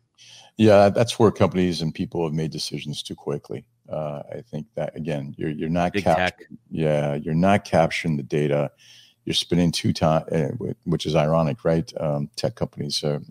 Yeah, 0.57 0.89
that's 0.89 1.19
where 1.19 1.29
companies 1.29 1.83
and 1.83 1.93
people 1.93 2.23
have 2.23 2.33
made 2.33 2.49
decisions 2.49 3.03
too 3.03 3.13
quickly. 3.13 3.65
Uh, 3.87 4.23
I 4.31 4.41
think 4.41 4.65
that 4.75 4.95
again, 4.95 5.35
you're 5.37 5.51
you're 5.51 5.69
not 5.69 5.93
capturing, 5.93 6.57
yeah, 6.71 7.15
you're 7.15 7.35
not 7.35 7.63
capturing 7.63 8.17
the 8.17 8.23
data. 8.23 8.71
You're 9.25 9.33
spending 9.33 9.71
two 9.71 9.93
time, 9.93 10.23
uh, 10.31 10.73
which 10.85 11.05
is 11.05 11.15
ironic, 11.15 11.63
right? 11.63 11.91
Um, 11.99 12.29
tech 12.35 12.55
companies 12.55 13.03
are 13.03 13.21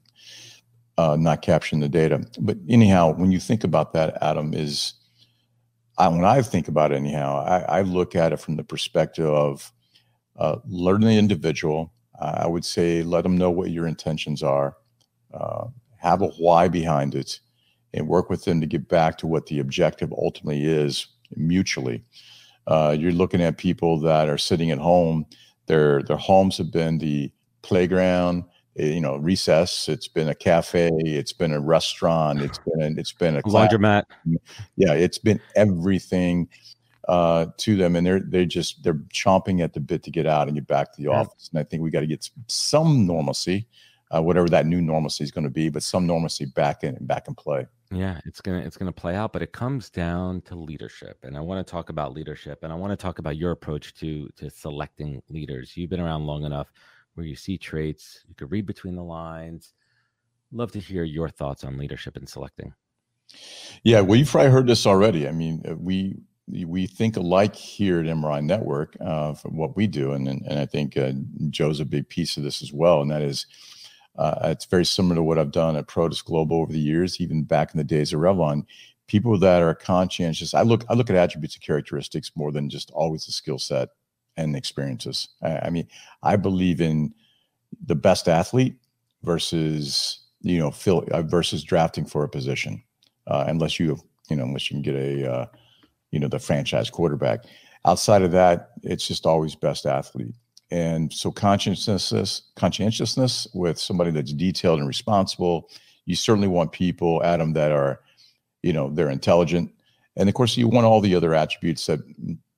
uh, 0.99 1.17
not 1.17 1.43
capturing 1.43 1.81
the 1.81 1.89
data. 1.89 2.25
But 2.39 2.59
anyhow, 2.69 3.13
when 3.15 3.33
you 3.33 3.41
think 3.41 3.65
about 3.65 3.93
that, 3.95 4.19
Adam, 4.23 4.55
is 4.55 4.95
I, 5.99 6.09
when 6.09 6.25
I 6.25 6.43
think 6.43 6.69
about 6.69 6.93
it, 6.93 6.97
anyhow, 6.97 7.45
I, 7.45 7.79
I, 7.79 7.83
look 7.83 8.15
at 8.15 8.33
it 8.33 8.39
from 8.39 8.57
the 8.57 8.65
perspective 8.65 9.27
of 9.27 9.73
uh, 10.39 10.57
learning 10.67 11.09
the 11.09 11.19
individual. 11.19 11.93
I 12.21 12.47
would 12.47 12.65
say 12.65 13.03
let 13.03 13.23
them 13.23 13.37
know 13.37 13.51
what 13.51 13.71
your 13.71 13.87
intentions 13.87 14.43
are, 14.43 14.77
uh, 15.33 15.67
have 15.97 16.21
a 16.23 16.29
why 16.29 16.69
behind 16.69 17.15
it, 17.15 17.41
and 17.95 18.07
work 18.07 18.29
with 18.29 18.45
them 18.45 18.61
to 18.61 18.67
get 18.67 18.89
back 18.89 19.17
to 19.19 19.27
what 19.27 19.47
the 19.47 19.59
objective 19.59 20.13
ultimately 20.13 20.65
is 20.65 21.07
mutually. 21.35 22.05
Uh, 22.67 22.95
you're 22.99 23.13
looking 23.13 23.43
at 23.43 23.57
people 23.57 23.99
that 24.01 24.29
are 24.29 24.39
sitting 24.39 24.71
at 24.71 24.79
home. 24.79 25.27
Their 25.67 26.03
their 26.03 26.17
homes 26.17 26.59
have 26.59 26.73
been 26.73 26.99
the 26.99 27.33
playground, 27.63 28.45
Eh, 28.79 28.87
you 28.87 29.01
know 29.01 29.17
recess. 29.17 29.89
It's 29.89 30.09
been 30.09 30.29
a 30.29 30.35
cafe. 30.35 30.91
It's 31.05 31.33
been 31.33 31.53
a 31.53 31.61
restaurant. 31.61 32.41
It's 32.41 32.59
been 32.67 32.83
a, 32.83 33.01
it's 33.01 33.13
been 33.13 33.37
a 33.37 33.43
laundromat. 33.43 34.05
yeah 34.77 34.93
it's 34.93 35.19
been 35.19 35.41
everything 35.57 36.49
uh, 37.09 37.47
to 37.57 37.77
them 37.77 37.97
and 37.97 38.07
they're 38.07 38.21
they're 38.21 38.45
just 38.45 38.83
they're 38.85 39.03
chomping 39.13 39.63
at 39.63 39.73
the 39.73 39.81
bit 39.81 40.03
to 40.05 40.11
get 40.11 40.27
out 40.27 40.47
and 40.47 40.57
get 40.57 40.67
back 40.67 40.93
to 40.93 41.03
the 41.03 41.09
yeah. 41.09 41.21
office 41.21 41.49
and 41.51 41.59
i 41.59 41.65
think 41.65 41.83
we 41.83 41.91
got 41.91 42.01
to 42.01 42.07
get 42.07 42.29
some 42.47 43.05
normalcy 43.05 43.67
uh, 44.15 44.23
whatever 44.23 44.49
that 44.49 44.67
new 44.67 44.81
normalcy 44.81 45.25
is 45.25 45.33
going 45.33 45.43
to 45.43 45.51
be 45.51 45.71
but 45.71 45.83
some 45.83 46.07
normalcy 46.07 46.45
back 46.45 46.85
in 46.85 46.97
back 47.07 47.27
in 47.27 47.35
play 47.35 47.67
yeah 47.93 48.21
it's 48.25 48.41
gonna 48.41 48.59
it's 48.59 48.77
gonna 48.77 48.93
play 48.93 49.17
out 49.17 49.33
but 49.33 49.43
it 49.43 49.53
comes 49.53 49.91
down 49.91 50.41
to 50.43 50.55
leadership 50.55 51.19
and 51.25 51.37
i 51.37 51.41
want 51.41 51.65
to 51.65 51.69
talk 51.69 51.89
about 51.89 52.13
leadership 52.13 52.63
and 52.63 52.73
i 52.73 52.77
want 52.77 52.93
to 52.93 52.97
talk 52.97 53.19
about 53.19 53.37
your 53.37 53.51
approach 53.51 53.95
to 53.95 54.29
to 54.37 54.49
selecting 54.49 55.21
leaders 55.29 55.77
you've 55.77 55.91
been 55.91 56.01
around 56.01 56.25
long 56.25 56.45
enough 56.45 56.69
where 57.15 57.27
you 57.27 57.37
see 57.37 57.59
traits, 57.59 58.25
you 58.29 58.35
could 58.35 58.51
read 58.51 58.67
between 58.67 58.97
the 58.97 59.03
lines. 59.03 59.75
Love 60.53 60.73
to 60.73 60.81
hear 60.81 61.05
your 61.05 61.29
thoughts 61.29 61.65
on 61.65 61.79
leadership 61.79 62.17
and 62.17 62.29
selecting. 62.29 62.73
Yeah, 63.85 64.01
well, 64.01 64.19
you've 64.19 64.31
probably 64.31 64.51
heard 64.51 64.67
this 64.67 64.87
already. 64.87 65.29
I 65.29 65.33
mean, 65.33 65.63
uh, 65.69 65.77
we 65.77 66.17
we 66.49 66.87
think 66.89 67.17
alike 67.17 67.55
here 67.55 68.01
at 68.01 68.07
MRI 68.07 68.43
Network 68.43 68.97
uh, 69.01 69.35
for 69.35 69.51
what 69.51 69.77
we 69.77 69.87
do, 69.87 70.13
and 70.13 70.27
and, 70.27 70.43
and 70.47 70.59
I 70.59 70.67
think 70.67 70.97
uh, 70.97 71.13
Joe's 71.51 71.79
a 71.79 71.85
big 71.85 72.09
piece 72.09 72.37
of 72.37 72.43
this 72.43 72.63
as 72.63 72.73
well, 72.73 73.01
and 73.03 73.11
that 73.11 73.23
is. 73.23 73.47
Uh, 74.17 74.39
it's 74.45 74.67
very 74.67 74.85
similar 74.85 75.17
to 75.17 75.23
what 75.23 75.39
I've 75.39 75.53
done 75.53 75.77
at 75.77 75.87
Protis 75.87 76.25
Global 76.25 76.59
over 76.59 76.73
the 76.73 76.79
years, 76.79 77.21
even 77.21 77.43
back 77.43 77.73
in 77.73 77.79
the 77.79 77.85
days 77.85 78.13
of 78.13 78.21
Revlon. 78.21 78.65
People 79.07 79.39
that 79.39 79.63
are 79.63 79.75
conscientious, 79.75 80.55
I 80.55 80.63
look, 80.63 80.85
I 80.89 80.95
look 80.95 81.11
at 81.11 81.17
attributes 81.17 81.55
and 81.57 81.63
characteristics 81.63 82.31
more 82.37 82.53
than 82.53 82.71
just 82.71 82.91
always 82.91 83.27
the 83.27 83.33
skill 83.33 83.59
set 83.59 83.89
and 84.37 84.55
experiences. 84.55 85.29
I, 85.43 85.59
I 85.59 85.71
mean, 85.71 85.89
I 86.23 86.37
believe 86.37 86.81
in 86.81 87.15
the 87.87 87.95
best 87.95 88.29
athlete 88.29 88.77
versus 89.23 90.21
you 90.43 90.59
know 90.59 90.71
fill 90.71 91.05
uh, 91.13 91.23
versus 91.23 91.63
drafting 91.63 92.05
for 92.05 92.25
a 92.25 92.29
position, 92.29 92.83
uh, 93.27 93.45
unless 93.47 93.79
you 93.79 93.99
you 94.29 94.37
know 94.37 94.45
unless 94.45 94.71
you 94.71 94.77
can 94.77 94.83
get 94.83 94.95
a 94.95 95.33
uh, 95.33 95.47
you 96.11 96.19
know 96.19 96.29
the 96.29 96.39
franchise 96.39 96.91
quarterback. 96.91 97.45
Outside 97.85 98.23
of 98.23 98.33
that, 98.33 98.73
it's 98.83 99.07
just 99.07 99.27
always 99.27 99.55
best 99.55 99.87
athlete. 99.87 100.35
And 100.71 101.13
so 101.13 101.31
conscientiousness, 101.31 102.43
conscientiousness 102.55 103.49
with 103.55 103.79
somebody 103.79 104.11
that's 104.13 104.33
detailed 104.33 104.79
and 104.79 104.87
responsible. 104.87 105.69
You 106.07 106.15
certainly 106.15 106.49
want 106.49 106.73
people, 106.73 107.23
Adam, 107.25 107.55
that 107.55 107.73
are, 107.73 108.01
you 108.63 108.73
know, 108.73 108.91
they're 108.91 109.11
intelligent, 109.11 109.73
and 110.17 110.29
of 110.29 110.35
course 110.35 110.57
you 110.57 110.69
want 110.69 110.87
all 110.87 111.01
the 111.01 111.15
other 111.15 111.35
attributes 111.35 111.87
that 111.87 112.01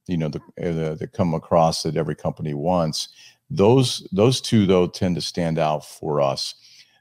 you 0.07 0.17
know 0.17 0.29
the, 0.29 0.41
uh, 0.61 0.95
that 0.95 1.13
come 1.13 1.35
across 1.35 1.83
that 1.83 1.97
every 1.97 2.15
company 2.15 2.55
wants. 2.55 3.09
Those 3.51 4.07
those 4.13 4.41
two 4.41 4.67
though 4.67 4.87
tend 4.87 5.15
to 5.17 5.21
stand 5.21 5.59
out 5.59 5.85
for 5.85 6.21
us. 6.21 6.55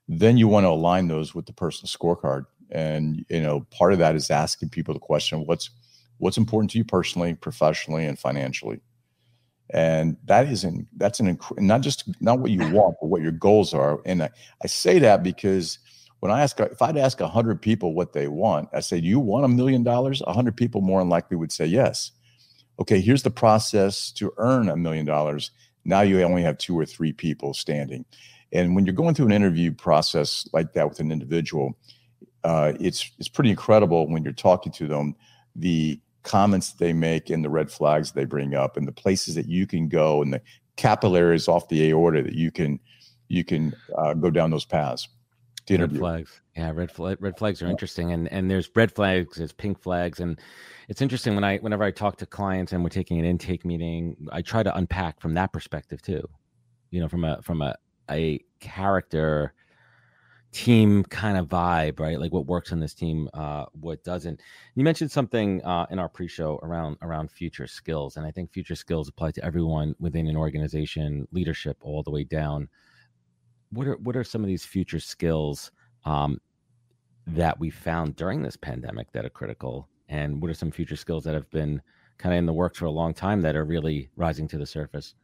Then 0.08 0.38
you 0.38 0.48
want 0.48 0.66
to 0.66 0.70
align 0.70 1.08
those 1.08 1.34
with 1.34 1.46
the 1.46 1.54
personal 1.54 1.88
scorecard, 1.88 2.46
and 2.70 3.26
you 3.30 3.42
know 3.42 3.62
part 3.72 3.94
of 3.94 4.00
that 4.00 4.16
is 4.16 4.30
asking 4.30 4.70
people 4.70 4.94
the 4.94 5.00
question, 5.00 5.46
what's 5.46 5.70
what's 6.18 6.38
important 6.38 6.70
to 6.72 6.78
you 6.78 6.86
personally, 6.86 7.34
professionally, 7.34 8.06
and 8.06 8.20
financially. 8.20 8.80
And 9.74 10.18
that 10.26 10.48
isn't 10.48 10.88
that's 10.98 11.20
an 11.20 11.40
not 11.58 11.82
just 11.82 12.04
not 12.22 12.40
what 12.40 12.52
you 12.52 12.60
want, 12.72 12.98
but 13.00 13.08
what 13.08 13.22
your 13.22 13.32
goals 13.32 13.74
are. 13.74 14.00
And 14.06 14.24
I, 14.24 14.30
I 14.64 14.68
say 14.68 15.00
that 15.00 15.24
because 15.24 15.80
when 16.20 16.32
I 16.32 16.42
ask 16.42 16.60
if 16.60 16.82
I'd 16.82 16.98
ask 16.98 17.20
hundred 17.20 17.62
people 17.62 17.94
what 17.94 18.14
they 18.14 18.28
want, 18.28 18.70
I 18.74 18.82
say, 18.82 19.00
Do 19.00 19.08
you 19.08 19.20
want 19.20 19.46
a 19.46 19.48
million 19.48 19.84
dollars? 19.84 20.22
hundred 20.28 20.58
people 20.58 20.82
more 20.82 21.00
than 21.00 21.10
likely 21.10 21.38
would 21.38 21.52
say 21.52 21.66
yes. 21.66 22.12
Okay, 22.80 23.00
here's 23.00 23.24
the 23.24 23.32
process 23.32 24.12
to 24.14 24.34
earn 24.38 24.70
a 24.70 24.76
million 24.76 25.06
dollars. 25.06 25.52
Now 25.86 26.02
you 26.02 26.22
only 26.22 26.44
have 26.44 26.58
two 26.58 26.78
or 26.78 26.86
three 26.86 27.14
people 27.14 27.54
standing. 27.54 28.06
And 28.52 28.76
when 28.76 28.86
you're 28.86 28.96
going 28.96 29.16
through 29.16 29.28
an 29.28 29.32
interview 29.32 29.72
process 29.72 30.48
like 30.52 30.74
that 30.74 30.88
with 30.90 31.00
an 31.00 31.12
individual, 31.12 31.78
uh, 32.44 32.74
it's 32.80 33.10
it's 33.18 33.30
pretty 33.30 33.50
incredible 33.50 34.10
when 34.10 34.24
you're 34.24 34.34
talking 34.34 34.72
to 34.74 34.88
them 34.88 35.16
the 35.56 36.00
comments 36.24 36.74
they 36.74 36.94
make 36.94 37.30
and 37.30 37.44
the 37.44 37.50
red 37.50 37.72
flags 37.72 38.12
they 38.12 38.26
bring 38.26 38.54
up 38.54 38.78
and 38.78 38.88
the 38.88 38.92
places 38.92 39.36
that 39.36 39.48
you 39.48 39.66
can 39.66 39.88
go 39.88 40.22
and 40.22 40.34
the 40.34 40.42
capillaries 40.76 41.48
off 41.48 41.68
the 41.70 41.90
aorta 41.90 42.22
that 42.22 42.34
you 42.34 42.52
can 42.52 42.80
you 43.28 43.44
can 43.44 43.74
uh, 43.98 44.14
go 44.14 44.30
down 44.30 44.52
those 44.52 44.66
paths 44.66 45.08
to 45.66 45.76
interview. 45.76 45.96
Red 45.96 46.02
flags, 46.02 46.42
yeah, 46.56 46.72
red 46.74 46.92
flag, 46.92 47.18
red 47.22 47.38
flags 47.38 47.62
are 47.62 47.66
yeah. 47.66 47.72
interesting, 47.72 48.12
and 48.12 48.28
and 48.32 48.50
there's 48.50 48.70
red 48.76 48.92
flags, 48.92 49.38
there's 49.38 49.54
pink 49.54 49.82
flags, 49.82 50.20
and 50.20 50.40
it's 50.90 51.02
interesting 51.02 51.36
when 51.36 51.44
I 51.44 51.58
whenever 51.58 51.84
I 51.84 51.92
talk 51.92 52.18
to 52.18 52.26
clients 52.26 52.74
and 52.74 52.84
we're 52.84 52.90
taking 52.90 53.20
an 53.20 53.26
intake 53.26 53.66
meeting, 53.66 54.16
I 54.32 54.42
try 54.42 54.64
to 54.64 54.76
unpack 54.76 55.22
from 55.22 55.34
that 55.36 55.54
perspective 55.54 56.02
too, 56.02 56.28
you 56.90 57.00
know, 57.00 57.08
from 57.08 57.24
a 57.24 57.42
from 57.42 57.62
a 57.62 57.76
a 58.10 58.40
character 58.60 59.54
team 60.52 61.04
kind 61.06 61.38
of 61.38 61.48
vibe, 61.48 62.00
right? 62.00 62.20
Like 62.20 62.34
what 62.34 62.46
works 62.46 62.72
on 62.72 62.80
this 62.80 62.94
team, 62.94 63.30
uh, 63.34 63.66
what 63.74 64.04
doesn't. 64.04 64.42
You 64.76 64.84
mentioned 64.84 65.12
something 65.12 65.64
uh, 65.64 65.88
in 65.90 66.00
our 66.00 66.10
pre-show 66.10 66.60
around 66.64 66.98
around 67.02 67.32
future 67.32 67.68
skills, 67.68 68.18
and 68.18 68.26
I 68.26 68.32
think 68.32 68.52
future 68.52 68.76
skills 68.76 69.08
apply 69.10 69.32
to 69.32 69.46
everyone 69.46 69.96
within 70.00 70.28
an 70.28 70.38
organization, 70.38 71.28
leadership 71.32 71.78
all 71.82 72.04
the 72.04 72.12
way 72.12 72.24
down. 72.24 72.68
What 73.72 73.88
are 73.88 73.98
what 73.98 74.16
are 74.16 74.24
some 74.24 74.42
of 74.42 74.48
these 74.48 74.66
future 74.66 75.00
skills 75.00 75.72
um, 76.06 76.40
that 77.28 77.60
we 77.60 77.70
found 77.70 78.16
during 78.16 78.42
this 78.42 78.58
pandemic 78.58 79.12
that 79.14 79.26
are 79.26 79.30
critical, 79.30 79.90
and 80.10 80.42
what 80.42 80.52
are 80.52 80.56
some 80.56 80.72
future 80.72 80.96
skills 80.98 81.24
that 81.24 81.34
have 81.34 81.50
been 81.52 81.82
kind 82.18 82.34
of 82.34 82.40
in 82.40 82.46
the 82.46 82.54
works 82.54 82.78
for 82.80 82.86
a 82.86 82.92
long 82.92 83.14
time 83.14 83.42
that 83.42 83.56
are 83.56 83.66
really 83.66 84.10
rising 84.16 84.48
to 84.50 84.58
the 84.58 84.66
surface? 84.66 85.16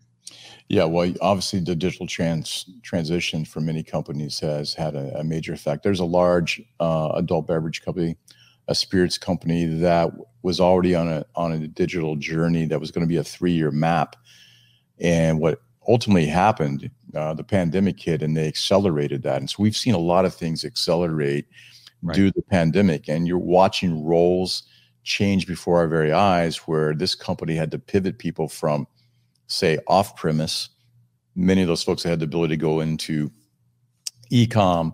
Yeah, 0.70 0.84
well, 0.84 1.14
obviously 1.22 1.62
the 1.62 1.76
digital 1.76 2.08
trans 2.08 2.66
transition 2.84 3.46
for 3.46 3.62
many 3.62 3.84
companies 3.84 4.40
has 4.42 4.74
had 4.74 4.96
a, 4.96 5.20
a 5.20 5.24
major 5.24 5.54
effect. 5.54 5.84
There's 5.84 6.02
a 6.02 6.06
large 6.06 6.62
uh, 6.80 7.12
adult 7.16 7.48
beverage 7.48 7.82
company, 7.84 8.18
a 8.68 8.76
spirits 8.76 9.18
company 9.18 9.66
that 9.66 10.12
was 10.42 10.60
already 10.60 10.94
on 10.94 11.08
a 11.08 11.26
on 11.36 11.54
a 11.54 11.68
digital 11.68 12.18
journey 12.18 12.66
that 12.66 12.80
was 12.80 12.92
going 12.92 13.06
to 13.06 13.10
be 13.10 13.18
a 13.18 13.24
three 13.24 13.54
year 13.54 13.72
map, 13.72 14.18
and 15.00 15.40
what 15.40 15.62
ultimately 15.88 16.26
happened, 16.26 16.92
uh, 17.16 17.34
the 17.34 17.46
pandemic 17.46 17.98
hit, 17.98 18.22
and 18.22 18.36
they 18.36 18.48
accelerated 18.48 19.24
that. 19.24 19.38
And 19.38 19.50
so 19.50 19.64
we've 19.64 19.78
seen 19.78 19.96
a 19.96 20.00
lot 20.00 20.26
of 20.26 20.36
things 20.36 20.66
accelerate 20.66 21.46
right. 22.02 22.14
due 22.14 22.30
to 22.30 22.34
the 22.36 22.42
pandemic, 22.44 23.08
and 23.08 23.26
you're 23.26 23.38
watching 23.38 24.04
roles 24.04 24.64
change 25.04 25.48
before 25.48 25.78
our 25.78 25.88
very 25.88 26.12
eyes, 26.12 26.58
where 26.68 26.94
this 26.94 27.16
company 27.16 27.56
had 27.56 27.72
to 27.72 27.80
pivot 27.80 28.18
people 28.18 28.50
from 28.50 28.86
say 29.48 29.80
off 29.88 30.16
premise, 30.16 30.70
many 31.36 31.62
of 31.62 31.68
those 31.68 31.84
folks 31.84 32.04
had 32.04 32.20
the 32.20 32.26
ability 32.26 32.56
to 32.56 32.62
go 32.62 32.82
into 32.82 33.32
e-com, 34.30 34.94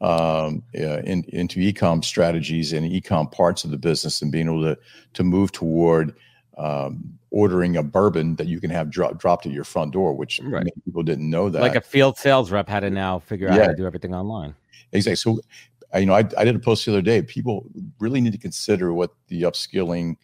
um, 0.00 0.62
uh, 0.78 1.00
in, 1.04 1.24
into 1.28 1.60
e-com 1.60 2.02
strategies 2.02 2.72
and 2.72 2.86
e-com 2.86 3.28
parts 3.28 3.64
of 3.64 3.70
the 3.70 3.76
business, 3.78 4.22
and 4.22 4.32
being 4.32 4.46
able 4.46 4.62
to 4.62 4.78
to 5.12 5.22
move 5.22 5.52
toward 5.52 6.14
um, 6.56 7.18
ordering 7.30 7.76
a 7.76 7.82
bourbon 7.82 8.36
that 8.36 8.46
you 8.46 8.60
can 8.60 8.70
have 8.70 8.90
dro- 8.90 9.12
dropped 9.12 9.46
at 9.46 9.52
your 9.52 9.64
front 9.64 9.92
door, 9.92 10.14
which 10.14 10.40
right. 10.42 10.64
many 10.64 10.72
people 10.84 11.02
didn't 11.02 11.28
know 11.28 11.48
that. 11.48 11.62
Like 11.62 11.76
a 11.76 11.80
field 11.80 12.18
sales 12.18 12.50
rep 12.50 12.68
had 12.68 12.80
to 12.80 12.90
now 12.90 13.18
figure 13.18 13.48
out 13.48 13.58
how 13.58 13.66
to 13.68 13.74
do 13.74 13.86
everything 13.86 14.14
online. 14.14 14.54
Exactly. 14.92 15.16
So, 15.16 15.40
you 15.98 16.06
know, 16.06 16.14
I, 16.14 16.24
I 16.36 16.44
did 16.44 16.56
a 16.56 16.58
post 16.58 16.84
the 16.84 16.92
other 16.92 17.02
day. 17.02 17.22
People 17.22 17.66
really 17.98 18.20
need 18.20 18.32
to 18.32 18.38
consider 18.38 18.92
what 18.92 19.12
the 19.28 19.42
upskilling 19.42 20.16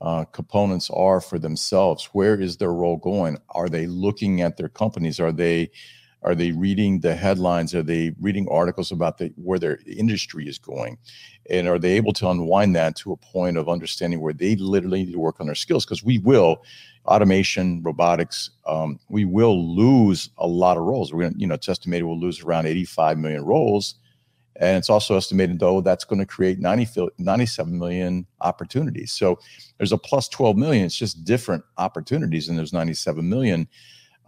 uh, 0.00 0.24
components 0.26 0.90
are 0.90 1.20
for 1.20 1.38
themselves. 1.38 2.10
Where 2.12 2.40
is 2.40 2.56
their 2.56 2.72
role 2.72 2.96
going? 2.96 3.38
Are 3.50 3.68
they 3.68 3.86
looking 3.86 4.42
at 4.42 4.56
their 4.56 4.68
companies? 4.68 5.18
Are 5.20 5.32
they 5.32 5.70
are 6.22 6.34
they 6.34 6.50
reading 6.50 7.00
the 7.00 7.14
headlines? 7.14 7.72
Are 7.72 7.84
they 7.84 8.12
reading 8.20 8.48
articles 8.50 8.90
about 8.90 9.18
the, 9.18 9.32
where 9.36 9.60
their 9.60 9.78
industry 9.86 10.48
is 10.48 10.58
going? 10.58 10.98
And 11.50 11.68
are 11.68 11.78
they 11.78 11.92
able 11.92 12.12
to 12.14 12.28
unwind 12.28 12.74
that 12.74 12.96
to 12.96 13.12
a 13.12 13.16
point 13.16 13.56
of 13.56 13.68
understanding 13.68 14.20
where 14.20 14.32
they 14.32 14.56
literally 14.56 15.04
need 15.04 15.12
to 15.12 15.20
work 15.20 15.36
on 15.38 15.46
their 15.46 15.54
skills? 15.54 15.84
Because 15.84 16.02
we 16.02 16.18
will, 16.18 16.64
automation, 17.06 17.80
robotics, 17.84 18.50
um, 18.66 18.98
we 19.08 19.24
will 19.24 19.76
lose 19.76 20.30
a 20.38 20.48
lot 20.48 20.76
of 20.76 20.82
roles. 20.82 21.12
We're 21.12 21.22
going 21.22 21.34
to, 21.34 21.38
you 21.38 21.46
know, 21.46 21.54
it's 21.54 21.68
estimated 21.68 22.06
we'll 22.06 22.18
lose 22.18 22.42
around 22.42 22.66
85 22.66 23.18
million 23.18 23.44
roles 23.44 23.94
and 24.60 24.78
it's 24.78 24.90
also 24.90 25.16
estimated, 25.16 25.58
though, 25.58 25.80
that's 25.80 26.04
going 26.04 26.18
to 26.18 26.26
create 26.26 26.58
90, 26.58 27.10
97 27.18 27.78
million 27.78 28.26
opportunities. 28.40 29.12
So 29.12 29.38
there's 29.78 29.92
a 29.92 29.98
plus 29.98 30.28
12 30.28 30.56
million. 30.56 30.86
It's 30.86 30.96
just 30.96 31.24
different 31.24 31.64
opportunities 31.78 32.48
and 32.48 32.58
there's 32.58 32.72
97 32.72 33.28
million 33.28 33.68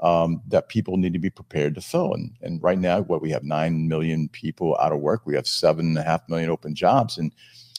um, 0.00 0.42
that 0.48 0.68
people 0.68 0.96
need 0.96 1.12
to 1.12 1.18
be 1.18 1.30
prepared 1.30 1.74
to 1.74 1.80
fill. 1.80 2.12
And, 2.12 2.36
and 2.42 2.62
right 2.62 2.78
now, 2.78 3.00
what 3.00 3.22
we 3.22 3.30
have 3.30 3.42
9 3.42 3.88
million 3.88 4.28
people 4.28 4.76
out 4.80 4.92
of 4.92 5.00
work, 5.00 5.22
we 5.24 5.34
have 5.34 5.44
7.5 5.44 6.28
million 6.28 6.50
open 6.50 6.74
jobs. 6.74 7.18
And 7.18 7.32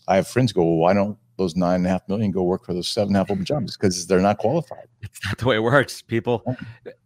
I 0.07 0.15
have 0.15 0.27
friends 0.27 0.51
go, 0.51 0.63
well, 0.63 0.75
why 0.75 0.93
don't 0.93 1.17
those 1.39 1.56
nine 1.56 1.78
and 1.78 1.88
a 1.88 1.89
half 1.89 2.08
million 2.08 2.30
go 2.30 2.43
work 2.43 2.63
for 2.63 2.73
those 2.73 2.88
seven 2.88 3.10
and 3.10 3.15
a 3.15 3.19
half 3.19 3.32
open 3.32 3.43
jobs 3.43 3.75
because 3.75 4.06
they're 4.06 4.19
not 4.19 4.38
qualified. 4.38 4.88
It's 5.02 5.25
not 5.25 5.39
the 5.39 5.47
way 5.47 5.56
it 5.56 5.63
works. 5.63 6.04
People, 6.04 6.43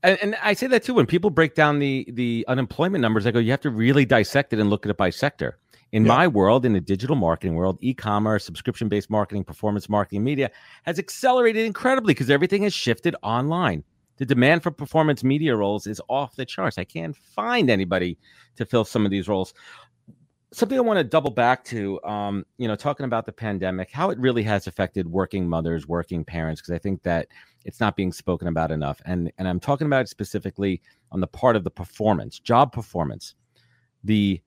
and, 0.02 0.18
and, 0.22 0.36
I 0.44 0.54
say 0.54 0.68
that 0.68 0.84
too 0.84 0.96
when 0.96 1.06
people 1.06 1.30
break 1.30 1.56
down 1.56 1.80
the 1.80 2.06
the 2.12 2.44
unemployment 2.50 3.02
numbers. 3.02 3.26
I 3.26 3.32
go, 3.32 3.40
you 3.40 3.52
have 3.52 3.62
to 3.62 3.70
really 3.70 4.04
dissect 4.04 4.52
it 4.52 4.60
and 4.60 4.70
look 4.70 4.86
at 4.86 4.90
it 4.90 4.98
by 4.98 5.10
sector. 5.10 5.58
In 5.94 6.06
yeah. 6.06 6.10
my 6.10 6.28
world, 6.28 6.66
in 6.66 6.74
the 6.74 6.82
digital 6.82 7.16
marketing 7.16 7.56
world, 7.56 7.78
e-commerce, 7.82 8.44
subscription-based 8.44 9.12
marketing, 9.12 9.44
performance 9.44 9.88
marketing, 9.88 10.24
media 10.24 10.50
has 10.84 10.98
accelerated 10.98 11.66
incredibly 11.68 12.16
because 12.16 12.32
everything 12.32 12.64
has 12.64 12.74
shifted 12.74 13.16
online. 13.22 13.84
The 14.18 14.26
demand 14.26 14.64
for 14.64 14.72
performance 14.72 15.24
media 15.24 15.56
roles 15.56 15.86
is 15.86 16.02
off 16.08 16.36
the 16.36 16.46
charts. 16.46 16.80
I 16.80 16.84
can't 16.84 17.16
find 17.16 17.70
anybody 17.70 18.18
to 18.56 18.66
fill 18.66 18.86
some 18.86 19.06
of 19.06 19.12
these 19.12 19.28
roles 19.28 19.54
something 20.54 20.78
I 20.78 20.82
want 20.82 20.98
to 20.98 21.04
double 21.04 21.32
back 21.32 21.64
to, 21.66 22.02
um, 22.04 22.46
you 22.58 22.68
know, 22.68 22.76
talking 22.76 23.06
about 23.06 23.26
the 23.26 23.32
pandemic, 23.32 23.92
how 23.92 24.10
it 24.10 24.20
really 24.20 24.44
has 24.44 24.68
affected 24.68 25.08
working 25.08 25.48
mothers, 25.48 25.88
working 25.88 26.24
parents, 26.24 26.62
because 26.62 26.74
I 26.74 26.78
think 26.78 27.04
that 27.04 27.28
it's 27.66 27.80
not 27.80 27.96
being 27.96 28.12
spoken 28.12 28.48
about 28.48 28.72
enough. 28.72 29.02
And 29.06 29.32
and 29.38 29.48
I'm 29.48 29.60
talking 29.60 29.88
about 29.88 30.02
it 30.06 30.10
specifically 30.10 30.82
on 31.12 31.20
the 31.20 31.28
part 31.28 31.56
of 31.56 31.64
the 31.64 31.72
performance, 31.72 32.40
job 32.40 32.72
performance. 32.72 33.36
The 34.04 34.42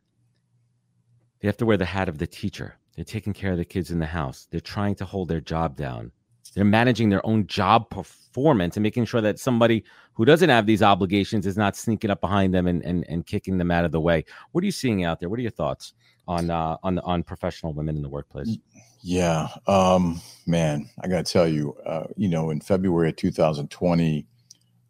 they 1.40 1.48
have 1.48 1.57
to 1.59 1.66
wear 1.66 1.76
the 1.76 1.84
hat 1.84 2.09
of 2.09 2.18
the 2.18 2.26
teacher. 2.26 2.78
They're 2.94 3.04
taking 3.04 3.32
care 3.32 3.52
of 3.52 3.59
the 3.59 3.64
kids 3.64 3.90
in 3.90 3.98
the 3.98 4.07
house. 4.07 4.48
They're 4.50 4.61
trying 4.61 4.94
to 4.96 5.04
hold 5.04 5.28
their 5.28 5.40
job 5.40 5.76
down. 5.76 6.12
They're 6.57 6.64
managing 6.64 7.11
their 7.11 7.24
own 7.24 7.46
job 7.46 7.90
performance 7.90 8.76
and 8.76 8.82
making 8.82 9.04
sure 9.04 9.20
that 9.20 9.38
somebody 9.38 9.84
who 10.14 10.24
doesn't 10.24 10.48
have 10.48 10.64
these 10.64 10.82
obligations 10.82 11.46
is 11.46 11.59
not 11.59 11.76
sneaking 11.76 12.11
up 12.11 12.22
behind 12.22 12.54
them 12.54 12.66
and, 12.66 12.82
and, 12.82 13.04
and 13.11 13.26
kicking 13.26 13.59
them 13.59 13.70
out 13.70 13.84
of 13.84 13.92
the 13.92 14.00
way. 14.00 14.24
What 14.52 14.62
are 14.62 14.64
you 14.64 14.72
seeing 14.72 15.04
out 15.04 15.20
there? 15.20 15.28
What 15.28 15.38
are 15.38 15.42
your 15.42 15.50
thoughts 15.50 15.92
on 16.26 16.50
uh, 16.50 16.78
on 16.82 16.98
on 17.00 17.22
professional 17.22 17.74
women 17.74 17.94
in 17.94 18.02
the 18.02 18.09
workplace? 18.09 18.57
Yeah, 19.02 19.48
um, 19.66 20.20
man, 20.46 20.88
I 21.04 21.09
got 21.09 21.26
to 21.26 21.32
tell 21.32 21.46
you, 21.46 21.76
uh, 21.84 22.07
you 22.16 22.28
know, 22.28 22.48
in 22.48 22.61
February 22.61 23.11
of 23.11 23.16
2020, 23.16 24.26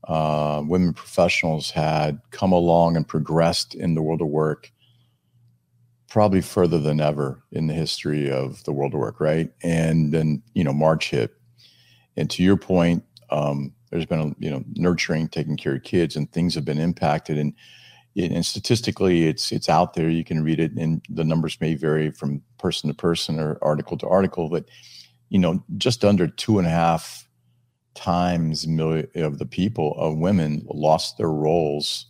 uh, 0.04 0.62
women 0.64 0.94
professionals 0.94 1.72
had 1.72 2.20
come 2.30 2.52
along 2.52 2.96
and 2.96 3.06
progressed 3.06 3.74
in 3.74 3.94
the 3.94 4.02
world 4.02 4.22
of 4.22 4.28
work 4.28 4.72
probably 6.08 6.40
further 6.40 6.78
than 6.78 7.00
ever 7.00 7.42
in 7.52 7.66
the 7.66 7.74
history 7.74 8.30
of 8.30 8.62
the 8.64 8.72
world 8.72 8.94
of 8.94 9.00
work, 9.00 9.20
right? 9.20 9.52
And 9.62 10.14
then, 10.14 10.42
you 10.54 10.64
know, 10.64 10.72
March 10.72 11.10
hit. 11.10 11.36
And 12.16 12.30
to 12.30 12.42
your 12.42 12.56
point, 12.56 13.04
um, 13.30 13.72
there's 13.90 14.06
been, 14.06 14.20
a, 14.20 14.34
you 14.38 14.50
know, 14.50 14.64
nurturing, 14.74 15.28
taking 15.28 15.56
care 15.56 15.74
of 15.76 15.82
kids, 15.82 16.16
and 16.16 16.30
things 16.30 16.54
have 16.54 16.64
been 16.64 16.78
impacted. 16.78 17.38
And 17.38 17.54
and 18.16 18.46
statistically, 18.46 19.26
it's 19.26 19.52
it's 19.52 19.68
out 19.68 19.94
there. 19.94 20.08
You 20.08 20.24
can 20.24 20.42
read 20.42 20.58
it, 20.58 20.72
and 20.72 21.04
the 21.08 21.24
numbers 21.24 21.60
may 21.60 21.74
vary 21.74 22.10
from 22.10 22.42
person 22.58 22.88
to 22.88 22.94
person 22.94 23.38
or 23.38 23.58
article 23.60 23.98
to 23.98 24.08
article. 24.08 24.48
But 24.48 24.64
you 25.28 25.38
know, 25.38 25.62
just 25.76 26.04
under 26.04 26.26
two 26.26 26.58
and 26.58 26.66
a 26.66 26.70
half 26.70 27.28
times 27.94 28.66
million 28.66 29.08
of 29.16 29.38
the 29.38 29.46
people 29.46 29.94
of 29.98 30.16
women 30.16 30.62
lost 30.68 31.16
their 31.18 31.30
roles 31.30 32.06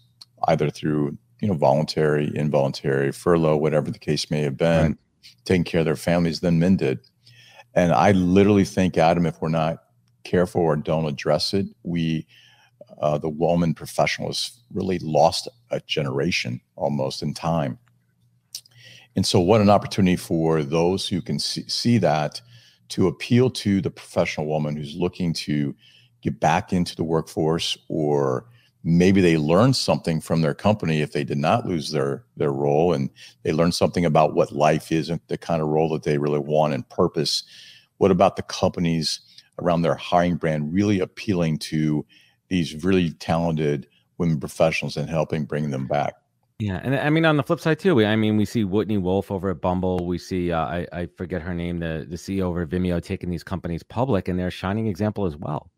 either 0.49 0.71
through 0.71 1.17
you 1.41 1.49
know 1.49 1.55
voluntary, 1.55 2.31
involuntary, 2.35 3.11
furlough, 3.11 3.57
whatever 3.57 3.91
the 3.91 3.99
case 3.99 4.31
may 4.31 4.43
have 4.43 4.57
been, 4.57 4.83
right. 4.83 4.97
taking 5.45 5.65
care 5.65 5.81
of 5.81 5.87
their 5.87 5.97
families 5.97 6.41
than 6.41 6.61
men 6.61 6.77
did. 6.77 7.01
And 7.75 7.93
I 7.93 8.13
literally 8.13 8.65
think, 8.65 8.97
Adam, 8.97 9.27
if 9.27 9.41
we're 9.41 9.49
not 9.49 9.83
careful 10.27 10.61
or 10.61 10.77
don't 10.77 11.07
address 11.07 11.55
it, 11.55 11.67
we 11.83 12.27
uh, 13.01 13.19
the 13.19 13.29
woman 13.29 13.75
professional 13.75 14.29
has 14.29 14.59
really 14.73 14.99
lost 15.01 15.49
a 15.71 15.81
generation 15.81 16.61
almost 16.77 17.23
in 17.23 17.35
time. 17.35 17.79
And 19.17 19.27
so, 19.27 19.41
what 19.41 19.61
an 19.61 19.71
opportunity 19.71 20.17
for 20.17 20.63
those 20.63 21.09
who 21.09 21.23
can 21.23 21.39
see, 21.39 21.69
see 21.69 21.99
that 21.99 22.41
to 22.89 23.09
appeal 23.09 23.51
to 23.51 23.81
the 23.81 23.91
professional 23.91 24.47
woman 24.47 24.77
who's 24.77 24.95
looking 24.95 25.33
to 25.33 25.75
get 26.23 26.39
back 26.39 26.73
into 26.73 26.95
the 26.97 27.05
workforce 27.05 27.77
or 27.89 28.47
maybe 28.85 29.21
they 29.21 29.37
learned 29.37 29.75
something 29.75 30.21
from 30.21 30.43
their 30.43 30.55
company 30.55 31.01
if 31.01 31.13
they 31.13 31.25
did 31.25 31.39
not 31.39 31.67
lose 31.67 31.91
their 31.91 32.25
their 32.37 32.53
role 32.53 32.93
and 32.93 33.11
they 33.43 33.53
learned 33.53 33.75
something 33.75 34.05
about 34.05 34.35
what 34.35 34.53
life 34.53 34.93
is 34.93 35.11
and 35.11 35.21
the 35.27 35.37
kind 35.37 35.61
of 35.61 35.69
role 35.69 35.89
that 35.89 36.05
they 36.05 36.19
really 36.19 36.39
want 36.39 36.73
and 36.73 36.89
purpose 36.89 37.43
what 37.99 38.11
about 38.11 38.37
the 38.37 38.43
companies 38.43 39.21
around 39.59 39.83
their 39.83 39.95
hiring 39.95 40.37
brand 40.37 40.73
really 40.73 41.01
appealing 41.01 41.59
to 41.59 42.05
these 42.49 42.85
really 42.85 43.11
talented 43.13 43.87
women 44.19 44.39
professionals 44.41 44.97
and 44.97 45.09
helping 45.09 45.45
bring 45.45 45.71
them 45.71 45.87
back. 45.87 46.15
Yeah, 46.59 46.81
and 46.83 46.95
I 46.95 47.11
mean 47.11 47.27
on 47.27 47.37
the 47.37 47.43
flip 47.43 47.61
side 47.61 47.79
too, 47.79 47.95
we, 47.95 48.07
I 48.07 48.17
mean 48.17 48.39
we 48.39 48.47
see 48.47 48.65
Whitney 48.65 48.97
Wolfe 48.97 49.31
over 49.31 49.51
at 49.51 49.61
Bumble. 49.61 50.07
We 50.07 50.17
see 50.17 50.53
uh, 50.53 50.65
I 50.65 50.87
I 50.91 51.09
forget 51.17 51.43
her 51.43 51.53
name, 51.53 51.81
the 51.81 52.07
the 52.09 52.17
CEO 52.17 52.43
over 52.43 52.67
Vimeo 52.67 53.03
taking 53.03 53.29
these 53.29 53.45
companies 53.45 53.83
public, 53.83 54.29
and 54.29 54.39
they're 54.39 54.47
a 54.47 54.51
shining 54.51 54.87
example 54.87 55.27
as 55.27 55.37
well 55.37 55.71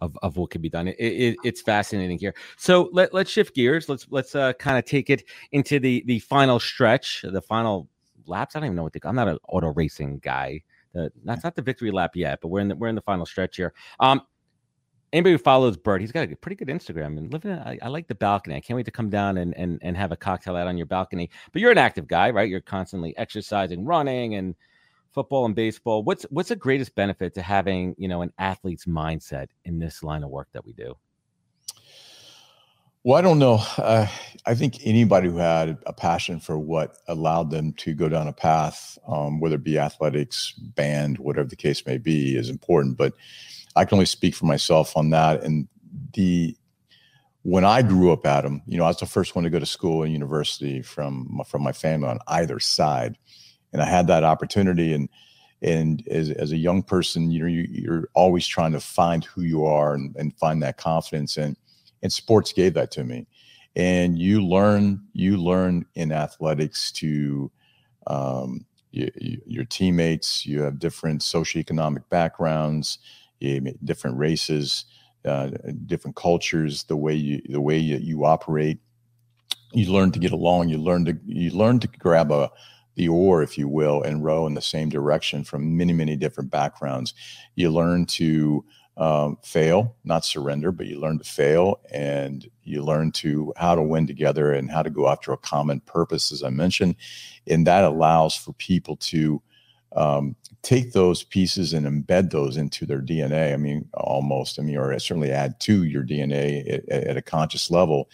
of, 0.00 0.18
of 0.22 0.36
what 0.36 0.50
can 0.50 0.60
be 0.60 0.68
done. 0.68 0.88
It, 0.88 0.96
it, 0.98 1.36
it's 1.44 1.60
fascinating 1.60 2.18
here. 2.18 2.34
So 2.56 2.90
let 2.92 3.14
let's 3.14 3.30
shift 3.30 3.54
gears. 3.54 3.88
Let's 3.88 4.06
let's 4.10 4.34
uh, 4.34 4.54
kind 4.54 4.76
of 4.76 4.84
take 4.84 5.08
it 5.08 5.24
into 5.52 5.78
the 5.78 6.02
the 6.06 6.18
final 6.18 6.58
stretch, 6.58 7.24
the 7.28 7.42
final 7.42 7.88
laps. 8.26 8.56
I 8.56 8.60
don't 8.60 8.66
even 8.66 8.76
know 8.76 8.82
what 8.82 8.92
the 8.92 9.00
I'm 9.04 9.14
not 9.14 9.28
an 9.28 9.38
auto 9.48 9.72
racing 9.72 10.18
guy. 10.18 10.62
The, 10.94 11.12
that's 11.24 11.44
not 11.44 11.54
the 11.54 11.62
victory 11.62 11.90
lap 11.90 12.12
yet, 12.14 12.40
but 12.40 12.48
we're 12.48 12.60
in 12.60 12.68
the 12.68 12.76
we're 12.76 12.88
in 12.88 12.94
the 12.94 13.02
final 13.02 13.26
stretch 13.26 13.56
here. 13.56 13.74
Um, 14.00 14.22
anybody 15.12 15.32
who 15.32 15.38
follows 15.38 15.76
Bert, 15.76 16.00
he's 16.00 16.12
got 16.12 16.30
a 16.30 16.36
pretty 16.36 16.56
good 16.56 16.68
Instagram 16.68 17.18
and 17.18 17.32
living. 17.32 17.52
I, 17.52 17.78
I, 17.82 17.88
like 17.88 18.08
the 18.08 18.14
balcony. 18.14 18.56
I 18.56 18.60
can't 18.60 18.76
wait 18.76 18.86
to 18.86 18.92
come 18.92 19.10
down 19.10 19.38
and, 19.38 19.56
and 19.56 19.78
and 19.82 19.96
have 19.96 20.12
a 20.12 20.16
cocktail 20.16 20.56
out 20.56 20.66
on 20.66 20.76
your 20.76 20.86
balcony. 20.86 21.30
But 21.52 21.60
you're 21.60 21.72
an 21.72 21.78
active 21.78 22.06
guy, 22.06 22.30
right? 22.30 22.48
You're 22.48 22.60
constantly 22.60 23.16
exercising, 23.16 23.84
running, 23.84 24.34
and 24.36 24.54
football 25.12 25.46
and 25.46 25.54
baseball. 25.54 26.02
What's 26.02 26.24
what's 26.30 26.48
the 26.48 26.56
greatest 26.56 26.94
benefit 26.94 27.34
to 27.34 27.42
having 27.42 27.94
you 27.98 28.08
know 28.08 28.22
an 28.22 28.32
athlete's 28.38 28.86
mindset 28.86 29.48
in 29.64 29.78
this 29.78 30.02
line 30.02 30.24
of 30.24 30.30
work 30.30 30.48
that 30.52 30.64
we 30.64 30.72
do? 30.72 30.94
Well, 33.04 33.18
I 33.18 33.20
don't 33.20 33.38
know. 33.38 33.60
Uh, 33.76 34.06
I 34.46 34.54
think 34.54 34.78
anybody 34.86 35.28
who 35.28 35.36
had 35.36 35.76
a 35.84 35.92
passion 35.92 36.40
for 36.40 36.58
what 36.58 36.96
allowed 37.06 37.50
them 37.50 37.74
to 37.74 37.92
go 37.92 38.08
down 38.08 38.28
a 38.28 38.32
path, 38.32 38.98
um, 39.06 39.40
whether 39.40 39.56
it 39.56 39.62
be 39.64 39.78
athletics, 39.78 40.52
band, 40.52 41.18
whatever 41.18 41.46
the 41.46 41.56
case 41.56 41.84
may 41.84 41.98
be, 41.98 42.34
is 42.34 42.48
important. 42.48 42.96
But 42.96 43.12
I 43.76 43.84
can 43.84 43.96
only 43.96 44.06
speak 44.06 44.34
for 44.34 44.46
myself 44.46 44.96
on 44.96 45.10
that. 45.10 45.42
And 45.42 45.68
the 46.14 46.56
when 47.42 47.66
I 47.66 47.82
grew 47.82 48.10
up, 48.10 48.24
Adam, 48.24 48.62
you 48.66 48.78
know, 48.78 48.84
I 48.84 48.88
was 48.88 49.00
the 49.00 49.06
first 49.06 49.34
one 49.34 49.44
to 49.44 49.50
go 49.50 49.58
to 49.58 49.66
school 49.66 50.02
and 50.02 50.12
university 50.12 50.80
from 50.80 51.42
from 51.46 51.62
my 51.62 51.72
family 51.72 52.08
on 52.08 52.20
either 52.28 52.58
side, 52.58 53.18
and 53.74 53.82
I 53.82 53.86
had 53.86 54.06
that 54.06 54.24
opportunity. 54.24 54.94
And 54.94 55.10
and 55.60 56.06
as, 56.08 56.30
as 56.30 56.52
a 56.52 56.56
young 56.56 56.82
person, 56.82 57.30
you 57.30 57.40
know, 57.40 57.46
you, 57.48 57.66
you're 57.70 58.08
always 58.14 58.46
trying 58.46 58.72
to 58.72 58.80
find 58.80 59.24
who 59.24 59.42
you 59.42 59.66
are 59.66 59.94
and, 59.94 60.16
and 60.16 60.34
find 60.38 60.62
that 60.62 60.78
confidence. 60.78 61.36
And 61.36 61.56
and 62.04 62.12
sports 62.12 62.52
gave 62.52 62.74
that 62.74 62.92
to 62.92 63.04
me. 63.04 63.26
And 63.74 64.16
you 64.16 64.46
learn 64.46 65.02
you 65.14 65.36
learn 65.36 65.86
in 65.96 66.12
athletics 66.12 66.92
to 66.92 67.50
um, 68.06 68.66
you, 68.92 69.10
you, 69.16 69.42
your 69.46 69.64
teammates. 69.64 70.46
You 70.46 70.62
have 70.62 70.78
different 70.78 71.22
socioeconomic 71.22 72.08
backgrounds 72.10 72.98
different 73.84 74.16
races, 74.16 74.86
uh, 75.24 75.50
different 75.86 76.16
cultures, 76.16 76.84
the 76.84 76.96
way 76.96 77.14
you 77.14 77.42
the 77.48 77.60
way 77.60 77.78
you, 77.78 77.96
you 77.96 78.24
operate. 78.24 78.78
You 79.72 79.92
learn 79.92 80.12
to 80.12 80.20
get 80.20 80.32
along. 80.32 80.68
You 80.68 80.78
learn 80.78 81.04
to 81.06 81.18
you 81.26 81.50
learn 81.50 81.80
to 81.80 81.88
grab 81.88 82.30
a 82.30 82.50
the 82.96 83.08
oar, 83.08 83.42
if 83.42 83.58
you 83.58 83.68
will, 83.68 84.02
and 84.02 84.24
row 84.24 84.46
in 84.46 84.54
the 84.54 84.62
same 84.62 84.88
direction 84.88 85.44
from 85.44 85.76
many 85.76 85.92
many 85.92 86.16
different 86.16 86.50
backgrounds. 86.50 87.14
You 87.56 87.70
learn 87.70 88.06
to 88.06 88.64
um, 88.96 89.38
fail, 89.42 89.96
not 90.04 90.24
surrender, 90.24 90.70
but 90.70 90.86
you 90.86 91.00
learn 91.00 91.18
to 91.18 91.24
fail, 91.24 91.80
and 91.92 92.48
you 92.62 92.82
learn 92.82 93.10
to 93.12 93.52
how 93.56 93.74
to 93.74 93.82
win 93.82 94.06
together 94.06 94.52
and 94.52 94.70
how 94.70 94.82
to 94.82 94.90
go 94.90 95.08
after 95.08 95.32
a 95.32 95.38
common 95.38 95.80
purpose, 95.80 96.30
as 96.30 96.42
I 96.42 96.50
mentioned, 96.50 96.96
and 97.46 97.66
that 97.66 97.84
allows 97.84 98.36
for 98.36 98.52
people 98.54 98.96
to 98.96 99.42
um, 99.96 100.36
take 100.62 100.92
those 100.92 101.22
pieces 101.22 101.72
and 101.72 101.86
embed 101.86 102.30
those 102.30 102.56
into 102.56 102.86
their 102.86 103.00
DNA. 103.00 103.52
I 103.52 103.56
mean, 103.56 103.88
almost, 103.94 104.58
I 104.58 104.62
mean, 104.62 104.76
or 104.76 104.96
certainly 104.98 105.30
add 105.30 105.60
to 105.60 105.84
your 105.84 106.02
DNA 106.02 106.82
at, 106.88 106.88
at 106.88 107.16
a 107.16 107.22
conscious 107.22 107.70
level. 107.70 108.10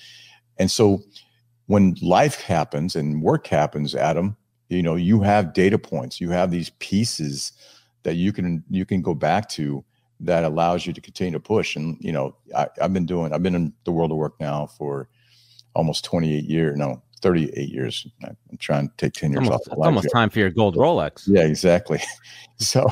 And 0.58 0.70
so 0.70 1.02
when 1.66 1.96
life 2.02 2.40
happens 2.40 2.96
and 2.96 3.22
work 3.22 3.46
happens, 3.46 3.94
Adam, 3.94 4.36
you 4.68 4.82
know, 4.82 4.96
you 4.96 5.20
have 5.20 5.54
data 5.54 5.78
points, 5.78 6.20
you 6.20 6.30
have 6.30 6.50
these 6.50 6.70
pieces 6.78 7.52
that 8.02 8.14
you 8.14 8.32
can 8.32 8.64
you 8.70 8.84
can 8.84 9.02
go 9.02 9.14
back 9.14 9.48
to 9.50 9.84
that 10.20 10.44
allows 10.44 10.86
you 10.86 10.92
to 10.92 11.00
continue 11.00 11.32
to 11.32 11.40
push. 11.40 11.76
And 11.76 11.96
you 12.00 12.12
know, 12.12 12.36
I, 12.56 12.68
I've 12.80 12.92
been 12.92 13.06
doing 13.06 13.32
I've 13.32 13.42
been 13.42 13.54
in 13.54 13.72
the 13.84 13.92
world 13.92 14.12
of 14.12 14.18
work 14.18 14.34
now 14.40 14.66
for 14.66 15.08
almost 15.74 16.04
28 16.04 16.44
years, 16.44 16.76
no, 16.76 17.02
38 17.22 17.68
years. 17.68 18.06
I'm 18.24 18.36
trying 18.58 18.88
to 18.88 18.94
take 18.96 19.12
10 19.14 19.32
years 19.32 19.46
almost, 19.46 19.68
off. 19.68 19.72
It's 19.72 19.86
almost 19.86 20.08
time 20.12 20.30
for 20.30 20.38
your 20.38 20.50
gold 20.50 20.76
Rolex. 20.76 21.24
Yeah, 21.26 21.42
exactly. 21.42 22.00
so 22.58 22.86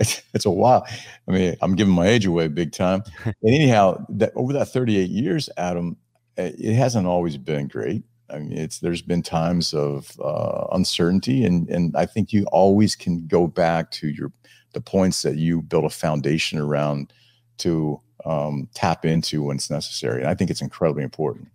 it's, 0.00 0.22
it's 0.34 0.46
a 0.46 0.50
while. 0.50 0.86
I 1.26 1.32
mean, 1.32 1.56
I'm 1.62 1.74
giving 1.74 1.94
my 1.94 2.06
age 2.06 2.26
away 2.26 2.48
big 2.48 2.72
time. 2.72 3.02
and 3.24 3.34
anyhow, 3.44 4.04
that 4.10 4.32
over 4.34 4.52
that 4.52 4.68
38 4.68 5.10
years, 5.10 5.48
Adam, 5.56 5.96
eh, 6.36 6.52
it 6.58 6.74
hasn't 6.74 7.06
always 7.06 7.36
been 7.36 7.68
great. 7.68 8.02
I 8.30 8.38
mean, 8.38 8.58
it's 8.58 8.80
there's 8.80 9.00
been 9.00 9.22
times 9.22 9.72
of 9.72 10.12
uh, 10.22 10.66
uncertainty, 10.72 11.46
and 11.46 11.66
and 11.70 11.96
I 11.96 12.04
think 12.04 12.30
you 12.30 12.44
always 12.52 12.94
can 12.94 13.26
go 13.26 13.46
back 13.46 13.90
to 13.92 14.08
your 14.08 14.30
the 14.72 14.80
points 14.80 15.22
that 15.22 15.36
you 15.36 15.62
build 15.62 15.84
a 15.84 15.90
foundation 15.90 16.58
around 16.58 17.12
to 17.58 18.00
um, 18.24 18.68
tap 18.74 19.04
into 19.04 19.42
when 19.42 19.56
it's 19.56 19.70
necessary. 19.70 20.20
And 20.20 20.30
I 20.30 20.34
think 20.34 20.50
it's 20.50 20.62
incredibly 20.62 21.02
important. 21.02 21.48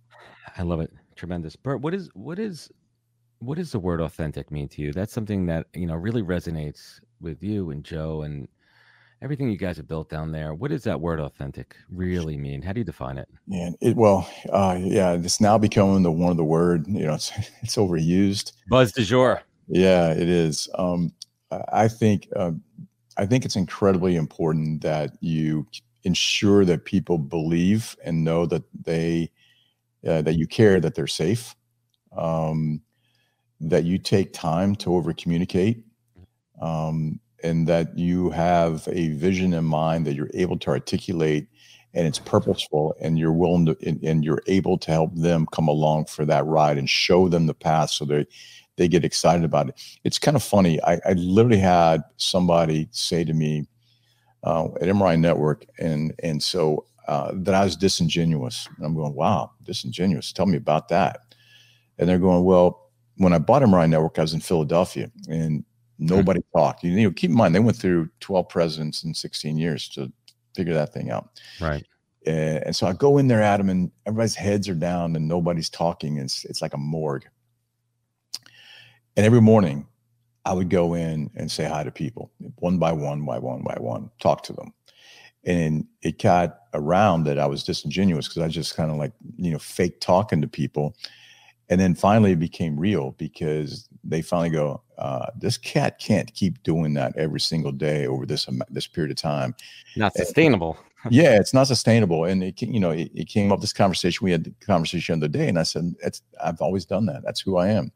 I 0.56 0.62
love 0.62 0.80
it 0.80 0.92
tremendous. 1.16 1.56
Bert, 1.56 1.80
what 1.80 1.94
is 1.94 2.10
what 2.14 2.38
is 2.38 2.70
what 3.38 3.58
does 3.58 3.72
the 3.72 3.78
word 3.78 4.00
authentic 4.00 4.50
mean 4.50 4.68
to 4.68 4.82
you? 4.82 4.92
That's 4.92 5.12
something 5.12 5.46
that 5.46 5.66
you 5.74 5.86
know 5.86 5.94
really 5.94 6.22
resonates 6.22 7.00
with 7.20 7.42
you 7.42 7.70
and 7.70 7.84
Joe 7.84 8.22
and 8.22 8.48
everything 9.22 9.50
you 9.50 9.56
guys 9.56 9.76
have 9.76 9.88
built 9.88 10.10
down 10.10 10.32
there. 10.32 10.54
What 10.54 10.70
does 10.70 10.84
that 10.84 11.00
word 11.00 11.20
authentic 11.20 11.76
really 11.90 12.36
mean? 12.36 12.62
How 12.62 12.72
do 12.72 12.80
you 12.80 12.84
define 12.84 13.18
it? 13.18 13.28
Yeah, 13.46 13.70
it 13.80 13.96
well, 13.96 14.28
uh, 14.50 14.78
yeah, 14.80 15.12
it's 15.12 15.40
now 15.40 15.58
becoming 15.58 16.02
the 16.02 16.12
one 16.12 16.30
of 16.30 16.36
the 16.36 16.44
word. 16.44 16.86
You 16.86 17.06
know, 17.06 17.14
it's 17.14 17.32
it's 17.62 17.76
overused. 17.76 18.52
Buzz 18.68 18.92
de 18.92 19.02
jour. 19.02 19.42
Yeah, 19.68 20.12
it 20.12 20.28
is. 20.28 20.68
Um, 20.74 21.12
I 21.72 21.88
think 21.88 22.28
uh, 22.36 22.52
I 23.16 23.26
think 23.26 23.44
it's 23.44 23.56
incredibly 23.56 24.16
important 24.16 24.82
that 24.82 25.16
you 25.20 25.66
ensure 26.04 26.64
that 26.64 26.84
people 26.84 27.18
believe 27.18 27.96
and 28.04 28.24
know 28.24 28.46
that 28.46 28.64
they 28.84 29.30
uh, 30.06 30.22
that 30.22 30.34
you 30.34 30.46
care 30.46 30.80
that 30.80 30.94
they're 30.94 31.06
safe, 31.06 31.54
um, 32.16 32.82
that 33.60 33.84
you 33.84 33.96
take 33.96 34.34
time 34.34 34.74
to 34.76 34.94
over 34.94 35.14
communicate, 35.14 35.82
um, 36.60 37.18
and 37.42 37.66
that 37.66 37.96
you 37.96 38.30
have 38.30 38.86
a 38.90 39.08
vision 39.10 39.54
in 39.54 39.64
mind 39.64 40.06
that 40.06 40.14
you're 40.14 40.30
able 40.34 40.58
to 40.58 40.70
articulate 40.70 41.48
and 41.94 42.06
it's 42.06 42.18
purposeful 42.18 42.94
and 43.00 43.18
you're 43.18 43.32
willing 43.32 43.66
to 43.66 43.76
and, 43.86 44.02
and, 44.02 44.24
you're 44.24 44.42
able 44.46 44.76
to 44.76 44.90
help 44.90 45.14
them 45.14 45.46
come 45.52 45.68
along 45.68 46.06
for 46.06 46.24
that 46.24 46.44
ride 46.44 46.76
and 46.76 46.90
show 46.90 47.28
them 47.28 47.46
the 47.46 47.54
path 47.54 47.90
so 47.90 48.04
they 48.04 48.26
they 48.76 48.88
get 48.88 49.04
excited 49.04 49.44
about 49.44 49.68
it 49.68 49.80
it's 50.04 50.18
kind 50.18 50.36
of 50.36 50.42
funny 50.42 50.82
i, 50.84 51.00
I 51.06 51.12
literally 51.12 51.58
had 51.58 52.02
somebody 52.16 52.88
say 52.90 53.24
to 53.24 53.32
me 53.32 53.66
uh, 54.44 54.66
at 54.80 54.88
MRI 54.88 55.18
Network, 55.18 55.64
and 55.78 56.14
and 56.22 56.42
so 56.42 56.86
uh, 57.08 57.32
that 57.34 57.54
I 57.54 57.64
was 57.64 57.76
disingenuous. 57.76 58.68
And 58.76 58.86
I'm 58.86 58.94
going, 58.94 59.14
wow, 59.14 59.50
disingenuous. 59.62 60.32
Tell 60.32 60.46
me 60.46 60.56
about 60.56 60.88
that. 60.88 61.34
And 61.98 62.08
they're 62.08 62.18
going, 62.18 62.44
well, 62.44 62.90
when 63.16 63.32
I 63.32 63.38
bought 63.38 63.62
MRI 63.62 63.88
Network, 63.88 64.18
I 64.18 64.22
was 64.22 64.34
in 64.34 64.40
Philadelphia, 64.40 65.10
and 65.28 65.64
nobody 65.98 66.40
hmm. 66.40 66.58
talked. 66.58 66.84
You 66.84 67.02
know, 67.02 67.10
keep 67.10 67.30
in 67.30 67.36
mind 67.36 67.54
they 67.54 67.60
went 67.60 67.76
through 67.76 68.10
12 68.20 68.48
presidents 68.48 69.02
in 69.02 69.14
16 69.14 69.56
years 69.58 69.88
to 69.90 70.12
figure 70.54 70.74
that 70.74 70.92
thing 70.92 71.10
out. 71.10 71.40
Right. 71.60 71.84
And, 72.26 72.64
and 72.64 72.76
so 72.76 72.86
I 72.86 72.92
go 72.92 73.18
in 73.18 73.28
there, 73.28 73.42
Adam, 73.42 73.70
and 73.70 73.90
everybody's 74.06 74.34
heads 74.34 74.68
are 74.68 74.74
down 74.74 75.16
and 75.16 75.26
nobody's 75.26 75.70
talking. 75.70 76.18
It's 76.18 76.44
it's 76.44 76.60
like 76.60 76.74
a 76.74 76.78
morgue. 76.78 77.26
And 79.16 79.24
every 79.24 79.40
morning 79.40 79.86
I 80.44 80.52
would 80.52 80.70
go 80.70 80.94
in 80.94 81.30
and 81.34 81.50
say 81.50 81.64
hi 81.64 81.84
to 81.84 81.90
people 81.90 82.30
one 82.56 82.78
by 82.78 82.92
one, 82.92 83.24
by 83.24 83.38
one, 83.38 83.62
by 83.62 83.76
one, 83.78 84.10
talk 84.20 84.42
to 84.44 84.52
them. 84.52 84.72
And 85.44 85.86
it 86.02 86.22
got 86.22 86.58
around 86.72 87.24
that 87.24 87.38
I 87.38 87.46
was 87.46 87.64
disingenuous 87.64 88.28
because 88.28 88.42
I 88.42 88.48
just 88.48 88.76
kind 88.76 88.90
of 88.90 88.96
like, 88.96 89.12
you 89.36 89.52
know, 89.52 89.58
fake 89.58 90.00
talking 90.00 90.40
to 90.40 90.48
people. 90.48 90.96
And 91.68 91.80
then 91.80 91.94
finally 91.94 92.32
it 92.32 92.38
became 92.38 92.78
real 92.78 93.12
because 93.12 93.88
they 94.02 94.22
finally 94.22 94.50
go, 94.50 94.82
uh, 94.98 95.26
this 95.36 95.56
cat 95.56 95.98
can't 95.98 96.32
keep 96.34 96.62
doing 96.62 96.94
that 96.94 97.16
every 97.16 97.40
single 97.40 97.72
day 97.72 98.06
over 98.06 98.26
this 98.26 98.46
this 98.70 98.86
period 98.86 99.10
of 99.10 99.16
time. 99.16 99.54
Not 99.96 100.14
sustainable. 100.14 100.78
yeah, 101.10 101.38
it's 101.38 101.54
not 101.54 101.66
sustainable. 101.66 102.24
And 102.24 102.42
it, 102.42 102.60
you 102.62 102.80
know, 102.80 102.90
it, 102.90 103.10
it, 103.14 103.28
came 103.28 103.50
up 103.52 103.60
this 103.60 103.72
conversation. 103.72 104.24
We 104.24 104.32
had 104.32 104.44
the 104.44 104.54
conversation 104.60 105.18
the 105.18 105.26
other 105.26 105.38
day, 105.38 105.48
and 105.48 105.58
I 105.58 105.64
said, 105.64 105.94
"It's 106.02 106.22
I've 106.42 106.60
always 106.60 106.84
done 106.84 107.06
that. 107.06 107.22
That's 107.24 107.40
who 107.40 107.56
I 107.56 107.68
am." 107.68 107.92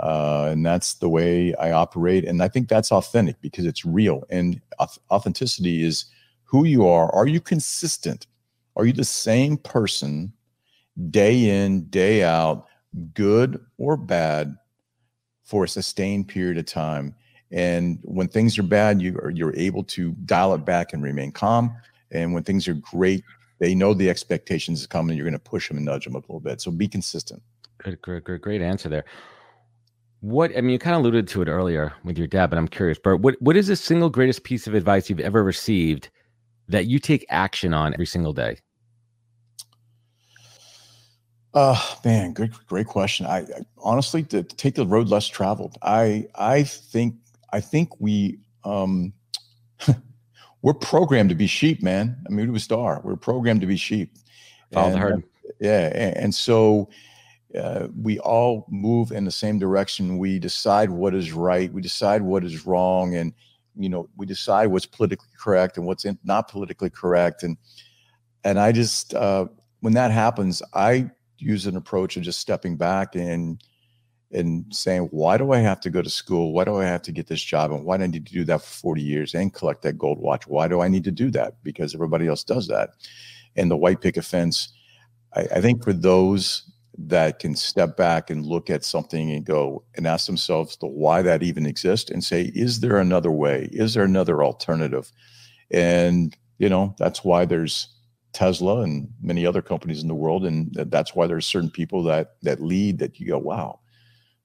Uh, 0.00 0.48
and 0.50 0.64
that's 0.64 0.94
the 0.94 1.08
way 1.08 1.54
I 1.54 1.70
operate. 1.70 2.24
And 2.24 2.42
I 2.42 2.48
think 2.48 2.68
that's 2.68 2.90
authentic 2.90 3.40
because 3.40 3.64
it's 3.64 3.84
real. 3.84 4.24
And 4.30 4.60
authenticity 5.10 5.84
is 5.84 6.06
who 6.44 6.64
you 6.64 6.86
are. 6.86 7.14
Are 7.14 7.26
you 7.26 7.40
consistent? 7.40 8.26
Are 8.76 8.84
you 8.84 8.92
the 8.92 9.04
same 9.04 9.56
person 9.56 10.32
day 11.10 11.64
in, 11.64 11.84
day 11.86 12.22
out, 12.24 12.66
good 13.14 13.64
or 13.78 13.96
bad, 13.96 14.56
for 15.44 15.64
a 15.64 15.68
sustained 15.68 16.28
period 16.28 16.58
of 16.58 16.66
time? 16.66 17.14
And 17.52 18.00
when 18.02 18.26
things 18.26 18.58
are 18.58 18.64
bad, 18.64 19.00
you 19.00 19.16
are 19.18 19.30
you're 19.30 19.54
able 19.54 19.84
to 19.84 20.12
dial 20.24 20.54
it 20.54 20.64
back 20.64 20.92
and 20.92 21.02
remain 21.02 21.30
calm. 21.30 21.76
And 22.10 22.34
when 22.34 22.42
things 22.42 22.66
are 22.66 22.74
great, 22.74 23.22
they 23.60 23.74
know 23.74 23.94
the 23.94 24.10
expectations 24.10 24.80
is 24.80 24.86
coming. 24.86 25.16
You're 25.16 25.24
going 25.24 25.34
to 25.34 25.38
push 25.38 25.68
them 25.68 25.76
and 25.76 25.86
nudge 25.86 26.04
them 26.04 26.14
a 26.16 26.18
little 26.18 26.40
bit. 26.40 26.60
So 26.60 26.72
be 26.72 26.88
consistent. 26.88 27.42
Good, 27.78 28.02
great, 28.02 28.24
great, 28.24 28.42
great 28.42 28.62
answer 28.62 28.88
there. 28.88 29.04
What 30.24 30.56
I 30.56 30.62
mean, 30.62 30.70
you 30.70 30.78
kind 30.78 30.96
of 30.96 31.02
alluded 31.02 31.28
to 31.28 31.42
it 31.42 31.48
earlier 31.48 31.92
with 32.02 32.16
your 32.16 32.26
dad, 32.26 32.48
but 32.48 32.56
I'm 32.56 32.66
curious, 32.66 32.98
Bert. 32.98 33.20
What 33.20 33.36
what 33.42 33.58
is 33.58 33.66
the 33.66 33.76
single 33.76 34.08
greatest 34.08 34.42
piece 34.42 34.66
of 34.66 34.72
advice 34.72 35.10
you've 35.10 35.20
ever 35.20 35.44
received 35.44 36.08
that 36.66 36.86
you 36.86 36.98
take 36.98 37.26
action 37.28 37.74
on 37.74 37.92
every 37.92 38.06
single 38.06 38.32
day? 38.32 38.56
Uh 41.52 41.78
man, 42.06 42.32
great 42.32 42.52
great 42.66 42.86
question. 42.86 43.26
I, 43.26 43.40
I 43.40 43.66
honestly 43.76 44.22
to, 44.22 44.42
to, 44.42 44.56
take 44.56 44.76
the 44.76 44.86
road 44.86 45.08
less 45.08 45.28
traveled. 45.28 45.76
I 45.82 46.26
I 46.36 46.62
think 46.62 47.16
I 47.52 47.60
think 47.60 47.90
we 48.00 48.38
um 48.64 49.12
we're 50.62 50.72
programmed 50.72 51.28
to 51.28 51.34
be 51.34 51.46
sheep, 51.46 51.82
man. 51.82 52.16
I 52.26 52.30
mean, 52.30 52.50
we 52.50 52.56
a 52.56 52.60
star. 52.60 53.02
We're 53.04 53.16
programmed 53.16 53.60
to 53.60 53.66
be 53.66 53.76
sheep. 53.76 54.16
Follow 54.72 54.92
the 54.92 54.96
herd. 54.96 55.22
Yeah, 55.60 55.88
and, 55.94 56.16
and 56.16 56.34
so 56.34 56.88
uh, 57.58 57.88
we 58.00 58.18
all 58.20 58.66
move 58.68 59.12
in 59.12 59.24
the 59.24 59.30
same 59.30 59.58
direction. 59.58 60.18
We 60.18 60.38
decide 60.38 60.90
what 60.90 61.14
is 61.14 61.32
right. 61.32 61.72
We 61.72 61.82
decide 61.82 62.22
what 62.22 62.44
is 62.44 62.66
wrong, 62.66 63.14
and 63.14 63.32
you 63.76 63.88
know, 63.88 64.08
we 64.16 64.26
decide 64.26 64.66
what's 64.66 64.86
politically 64.86 65.28
correct 65.38 65.76
and 65.76 65.86
what's 65.86 66.04
in, 66.04 66.18
not 66.24 66.48
politically 66.48 66.90
correct. 66.90 67.42
And 67.42 67.56
and 68.44 68.58
I 68.58 68.72
just 68.72 69.14
uh, 69.14 69.46
when 69.80 69.94
that 69.94 70.10
happens, 70.10 70.62
I 70.72 71.10
use 71.38 71.66
an 71.66 71.76
approach 71.76 72.16
of 72.16 72.22
just 72.22 72.40
stepping 72.40 72.76
back 72.76 73.14
and 73.14 73.62
and 74.32 74.64
saying, 74.74 75.02
why 75.12 75.38
do 75.38 75.52
I 75.52 75.58
have 75.58 75.80
to 75.80 75.90
go 75.90 76.02
to 76.02 76.10
school? 76.10 76.52
Why 76.52 76.64
do 76.64 76.76
I 76.76 76.84
have 76.84 77.02
to 77.02 77.12
get 77.12 77.28
this 77.28 77.42
job? 77.42 77.70
And 77.70 77.84
why 77.84 77.96
do 77.96 78.02
I 78.02 78.06
need 78.08 78.26
to 78.26 78.32
do 78.32 78.44
that 78.44 78.62
for 78.62 78.80
40 78.80 79.02
years 79.02 79.34
and 79.34 79.54
collect 79.54 79.82
that 79.82 79.96
gold 79.96 80.18
watch? 80.18 80.48
Why 80.48 80.66
do 80.66 80.80
I 80.80 80.88
need 80.88 81.04
to 81.04 81.12
do 81.12 81.30
that? 81.30 81.62
Because 81.62 81.94
everybody 81.94 82.26
else 82.26 82.42
does 82.42 82.66
that. 82.66 82.90
And 83.54 83.70
the 83.70 83.76
white 83.76 84.00
picket 84.00 84.24
fence, 84.24 84.72
I, 85.36 85.42
I 85.42 85.60
think 85.60 85.84
for 85.84 85.92
those 85.92 86.68
that 86.96 87.38
can 87.38 87.56
step 87.56 87.96
back 87.96 88.30
and 88.30 88.46
look 88.46 88.70
at 88.70 88.84
something 88.84 89.30
and 89.30 89.44
go 89.44 89.84
and 89.96 90.06
ask 90.06 90.26
themselves 90.26 90.76
the 90.76 90.86
why 90.86 91.22
that 91.22 91.42
even 91.42 91.66
exists 91.66 92.10
and 92.10 92.22
say 92.22 92.52
is 92.54 92.80
there 92.80 92.98
another 92.98 93.30
way? 93.30 93.68
Is 93.72 93.94
there 93.94 94.04
another 94.04 94.44
alternative? 94.44 95.12
And 95.70 96.36
you 96.58 96.68
know 96.68 96.94
that's 96.98 97.24
why 97.24 97.44
there's 97.44 97.88
tesla 98.32 98.80
and 98.80 99.08
many 99.22 99.46
other 99.46 99.62
companies 99.62 100.02
in 100.02 100.08
the 100.08 100.14
world 100.14 100.44
and 100.44 100.74
that's 100.90 101.14
why 101.14 101.24
there's 101.24 101.46
certain 101.46 101.70
people 101.70 102.02
that 102.02 102.34
that 102.42 102.60
lead 102.60 102.98
that 102.98 103.20
you 103.20 103.28
go 103.28 103.38
wow 103.38 103.78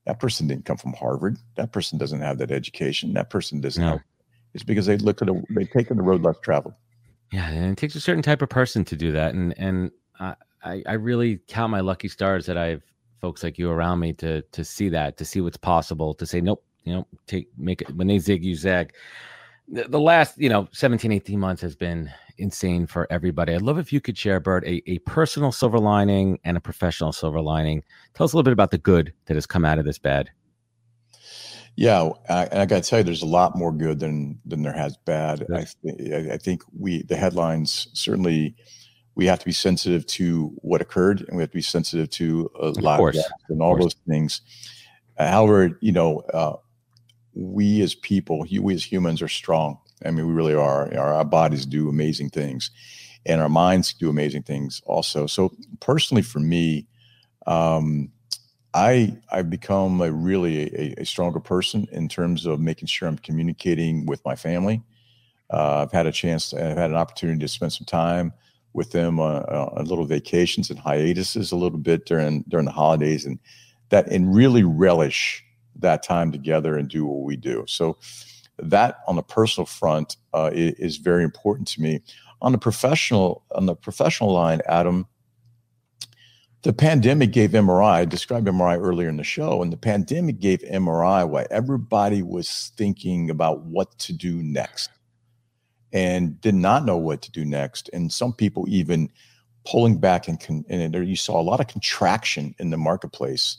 that 0.09 0.19
person 0.19 0.47
didn't 0.47 0.65
come 0.65 0.77
from 0.77 0.93
harvard. 0.93 1.37
That 1.55 1.71
person 1.71 1.99
doesn't 1.99 2.21
have 2.21 2.39
that 2.39 2.49
education. 2.49 3.13
That 3.13 3.29
person 3.29 3.61
doesn't 3.61 3.83
no. 3.83 3.99
it's 4.55 4.63
because 4.63 4.87
they 4.87 4.97
look 4.97 5.21
at 5.21 5.29
a, 5.29 5.39
they've 5.51 5.69
taken 5.69 5.97
the 5.97 6.03
road 6.03 6.23
less 6.23 6.37
traveled. 6.43 6.73
Yeah 7.31 7.47
and 7.47 7.71
it 7.71 7.77
takes 7.77 7.93
a 7.93 8.01
certain 8.01 8.23
type 8.23 8.41
of 8.41 8.49
person 8.49 8.83
to 8.85 8.95
do 8.95 9.11
that 9.11 9.35
and 9.35 9.53
and 9.59 9.91
uh, 10.19 10.33
I, 10.63 10.83
I 10.85 10.93
really 10.93 11.39
count 11.47 11.71
my 11.71 11.79
lucky 11.79 12.07
stars 12.07 12.45
that 12.45 12.57
I 12.57 12.67
have 12.67 12.83
folks 13.21 13.43
like 13.43 13.57
you 13.57 13.69
around 13.69 13.99
me 13.99 14.13
to 14.13 14.41
to 14.41 14.63
see 14.63 14.89
that, 14.89 15.17
to 15.17 15.25
see 15.25 15.41
what's 15.41 15.57
possible, 15.57 16.13
to 16.15 16.25
say, 16.25 16.41
nope, 16.41 16.63
you 16.83 16.93
know, 16.93 17.07
take 17.27 17.47
make 17.57 17.81
it 17.81 17.95
when 17.95 18.07
they 18.07 18.19
zig, 18.19 18.43
you 18.43 18.55
zag. 18.55 18.93
The, 19.71 19.83
the 19.83 19.99
last, 19.99 20.37
you 20.39 20.49
know, 20.49 20.67
17, 20.71 21.11
18 21.11 21.39
months 21.39 21.61
has 21.61 21.75
been 21.75 22.09
insane 22.39 22.87
for 22.87 23.05
everybody. 23.11 23.53
I'd 23.53 23.61
love 23.61 23.77
if 23.77 23.93
you 23.93 24.01
could 24.01 24.17
share, 24.17 24.39
Bert, 24.39 24.65
a, 24.65 24.81
a 24.89 24.97
personal 24.99 25.51
silver 25.51 25.77
lining 25.77 26.39
and 26.43 26.57
a 26.57 26.59
professional 26.59 27.11
silver 27.11 27.39
lining. 27.39 27.83
Tell 28.15 28.25
us 28.25 28.33
a 28.33 28.35
little 28.35 28.45
bit 28.45 28.53
about 28.53 28.71
the 28.71 28.79
good 28.79 29.13
that 29.25 29.35
has 29.35 29.45
come 29.45 29.65
out 29.65 29.77
of 29.77 29.85
this 29.85 29.99
bad. 29.99 30.31
Yeah, 31.75 32.09
I, 32.29 32.47
I 32.51 32.65
got 32.65 32.83
to 32.83 32.89
tell 32.89 32.99
you, 32.99 33.03
there's 33.03 33.21
a 33.21 33.27
lot 33.27 33.55
more 33.55 33.71
good 33.71 33.99
than 33.99 34.39
than 34.45 34.63
there 34.63 34.73
has 34.73 34.97
bad. 34.97 35.45
I, 35.53 35.65
th- 35.81 36.29
I 36.31 36.37
think 36.37 36.63
we 36.77 37.03
the 37.03 37.15
headlines 37.15 37.87
certainly 37.93 38.55
we 39.19 39.25
have 39.25 39.37
to 39.37 39.45
be 39.45 39.51
sensitive 39.51 40.05
to 40.05 40.53
what 40.61 40.79
occurred 40.79 41.25
and 41.27 41.35
we 41.35 41.43
have 41.43 41.49
to 41.49 41.57
be 41.57 41.61
sensitive 41.61 42.09
to 42.09 42.49
lot 42.79 43.01
of 43.01 43.15
and 43.49 43.61
all 43.61 43.77
those 43.77 43.97
things. 44.07 44.39
Uh, 45.17 45.29
however, 45.29 45.77
you 45.81 45.91
know, 45.91 46.19
uh, 46.33 46.55
we 47.33 47.81
as 47.81 47.93
people, 47.93 48.45
we 48.61 48.73
as 48.73 48.81
humans 48.81 49.21
are 49.21 49.27
strong. 49.27 49.77
I 50.05 50.11
mean, 50.11 50.25
we 50.25 50.31
really 50.31 50.53
are. 50.53 50.97
Our, 50.97 51.15
our 51.15 51.25
bodies 51.25 51.65
do 51.65 51.89
amazing 51.89 52.29
things 52.29 52.71
and 53.25 53.41
our 53.41 53.49
minds 53.49 53.91
do 53.91 54.09
amazing 54.09 54.43
things 54.43 54.81
also. 54.85 55.27
So 55.27 55.53
personally 55.81 56.23
for 56.23 56.39
me, 56.39 56.87
um, 57.45 58.13
I 58.73 59.17
I've 59.33 59.49
become 59.49 59.99
a 59.99 60.13
really 60.13 60.73
a, 60.73 61.01
a, 61.01 61.05
stronger 61.05 61.41
person 61.41 61.89
in 61.91 62.07
terms 62.07 62.45
of 62.45 62.61
making 62.61 62.87
sure 62.87 63.09
I'm 63.09 63.17
communicating 63.17 64.05
with 64.05 64.23
my 64.23 64.35
family. 64.35 64.81
Uh, 65.51 65.81
I've 65.81 65.91
had 65.91 66.05
a 66.05 66.11
chance, 66.13 66.51
to, 66.51 66.71
I've 66.71 66.77
had 66.77 66.91
an 66.91 66.95
opportunity 66.95 67.39
to 67.39 67.47
spend 67.49 67.73
some 67.73 67.85
time 67.85 68.31
with 68.73 68.91
them 68.91 69.19
on, 69.19 69.43
on 69.43 69.85
little 69.85 70.05
vacations 70.05 70.69
and 70.69 70.79
hiatuses 70.79 71.51
a 71.51 71.55
little 71.55 71.77
bit 71.77 72.05
during 72.05 72.43
during 72.47 72.65
the 72.65 72.71
holidays 72.71 73.25
and 73.25 73.39
that 73.89 74.07
and 74.07 74.33
really 74.33 74.63
relish 74.63 75.43
that 75.75 76.03
time 76.03 76.31
together 76.31 76.77
and 76.77 76.89
do 76.89 77.05
what 77.05 77.23
we 77.23 77.35
do. 77.35 77.63
So 77.67 77.97
that 78.57 78.99
on 79.07 79.15
the 79.15 79.23
personal 79.23 79.65
front 79.65 80.17
uh, 80.33 80.51
is, 80.53 80.73
is 80.73 80.97
very 80.97 81.23
important 81.23 81.67
to 81.69 81.81
me. 81.81 82.01
On 82.41 82.51
the 82.51 82.57
professional 82.57 83.43
on 83.55 83.65
the 83.65 83.75
professional 83.75 84.31
line 84.31 84.61
adam 84.67 85.07
the 86.61 86.73
pandemic 86.73 87.31
gave 87.31 87.51
MRI, 87.51 87.93
I 87.93 88.05
described 88.05 88.45
MRI 88.45 88.77
earlier 88.77 89.07
in 89.07 89.15
the 89.15 89.23
show, 89.23 89.61
and 89.61 89.71
the 89.71 89.77
pandemic 89.77 90.41
gave 90.41 90.59
MRI 90.59 91.27
why 91.27 91.45
everybody 91.49 92.21
was 92.21 92.73
thinking 92.75 93.29
about 93.29 93.61
what 93.61 93.97
to 93.99 94.11
do 94.11 94.43
next 94.43 94.89
and 95.91 96.39
did 96.41 96.55
not 96.55 96.85
know 96.85 96.97
what 96.97 97.21
to 97.23 97.31
do 97.31 97.45
next. 97.45 97.89
And 97.93 98.11
some 98.11 98.33
people 98.33 98.65
even 98.67 99.09
pulling 99.65 99.97
back 99.99 100.27
and, 100.27 100.39
con- 100.39 100.65
and 100.69 100.93
there 100.93 101.03
you 101.03 101.15
saw 101.15 101.39
a 101.39 101.43
lot 101.43 101.59
of 101.59 101.67
contraction 101.67 102.55
in 102.59 102.69
the 102.69 102.77
marketplace. 102.77 103.57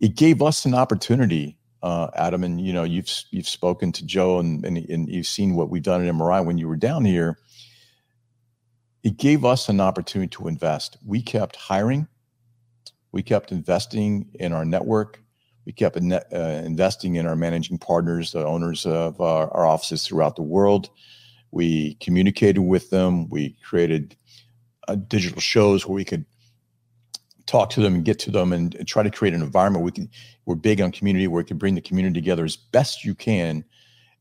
It 0.00 0.16
gave 0.16 0.40
us 0.42 0.64
an 0.64 0.74
opportunity, 0.74 1.58
uh, 1.82 2.08
Adam, 2.14 2.42
and 2.44 2.60
you 2.60 2.72
know 2.72 2.84
you've 2.84 3.10
you've 3.30 3.48
spoken 3.48 3.92
to 3.92 4.06
Joe 4.06 4.38
and, 4.38 4.64
and 4.64 4.78
and 4.78 5.08
you've 5.08 5.26
seen 5.26 5.54
what 5.54 5.68
we've 5.68 5.82
done 5.82 6.06
at 6.06 6.14
MRI 6.14 6.44
when 6.44 6.58
you 6.58 6.68
were 6.68 6.76
down 6.76 7.04
here. 7.04 7.38
It 9.02 9.16
gave 9.16 9.44
us 9.44 9.68
an 9.68 9.80
opportunity 9.80 10.28
to 10.30 10.48
invest. 10.48 10.96
We 11.04 11.22
kept 11.22 11.56
hiring, 11.56 12.06
we 13.12 13.22
kept 13.22 13.52
investing 13.52 14.30
in 14.34 14.52
our 14.52 14.64
network, 14.64 15.22
we 15.70 15.74
kept 15.74 15.96
uh, 15.96 16.36
investing 16.64 17.14
in 17.14 17.26
our 17.26 17.36
managing 17.36 17.78
partners, 17.78 18.32
the 18.32 18.44
owners 18.44 18.84
of 18.86 19.20
our, 19.20 19.48
our, 19.54 19.64
offices 19.64 20.04
throughout 20.04 20.34
the 20.34 20.42
world. 20.42 20.90
We 21.52 21.94
communicated 22.00 22.58
with 22.58 22.90
them. 22.90 23.28
We 23.28 23.56
created 23.62 24.16
uh, 24.88 24.96
digital 24.96 25.40
shows 25.40 25.86
where 25.86 25.94
we 25.94 26.04
could 26.04 26.24
talk 27.46 27.70
to 27.70 27.80
them 27.80 27.94
and 27.94 28.04
get 28.04 28.18
to 28.20 28.32
them 28.32 28.52
and, 28.52 28.74
and 28.74 28.88
try 28.88 29.04
to 29.04 29.12
create 29.12 29.32
an 29.32 29.42
environment 29.42 29.84
we 29.84 29.92
can 29.92 30.08
we're 30.44 30.56
big 30.56 30.80
on 30.80 30.90
community 30.90 31.28
where 31.28 31.42
we 31.42 31.46
can 31.46 31.56
bring 31.56 31.76
the 31.76 31.80
community 31.80 32.20
together 32.20 32.44
as 32.44 32.56
best 32.56 33.04
you 33.04 33.14
can 33.14 33.64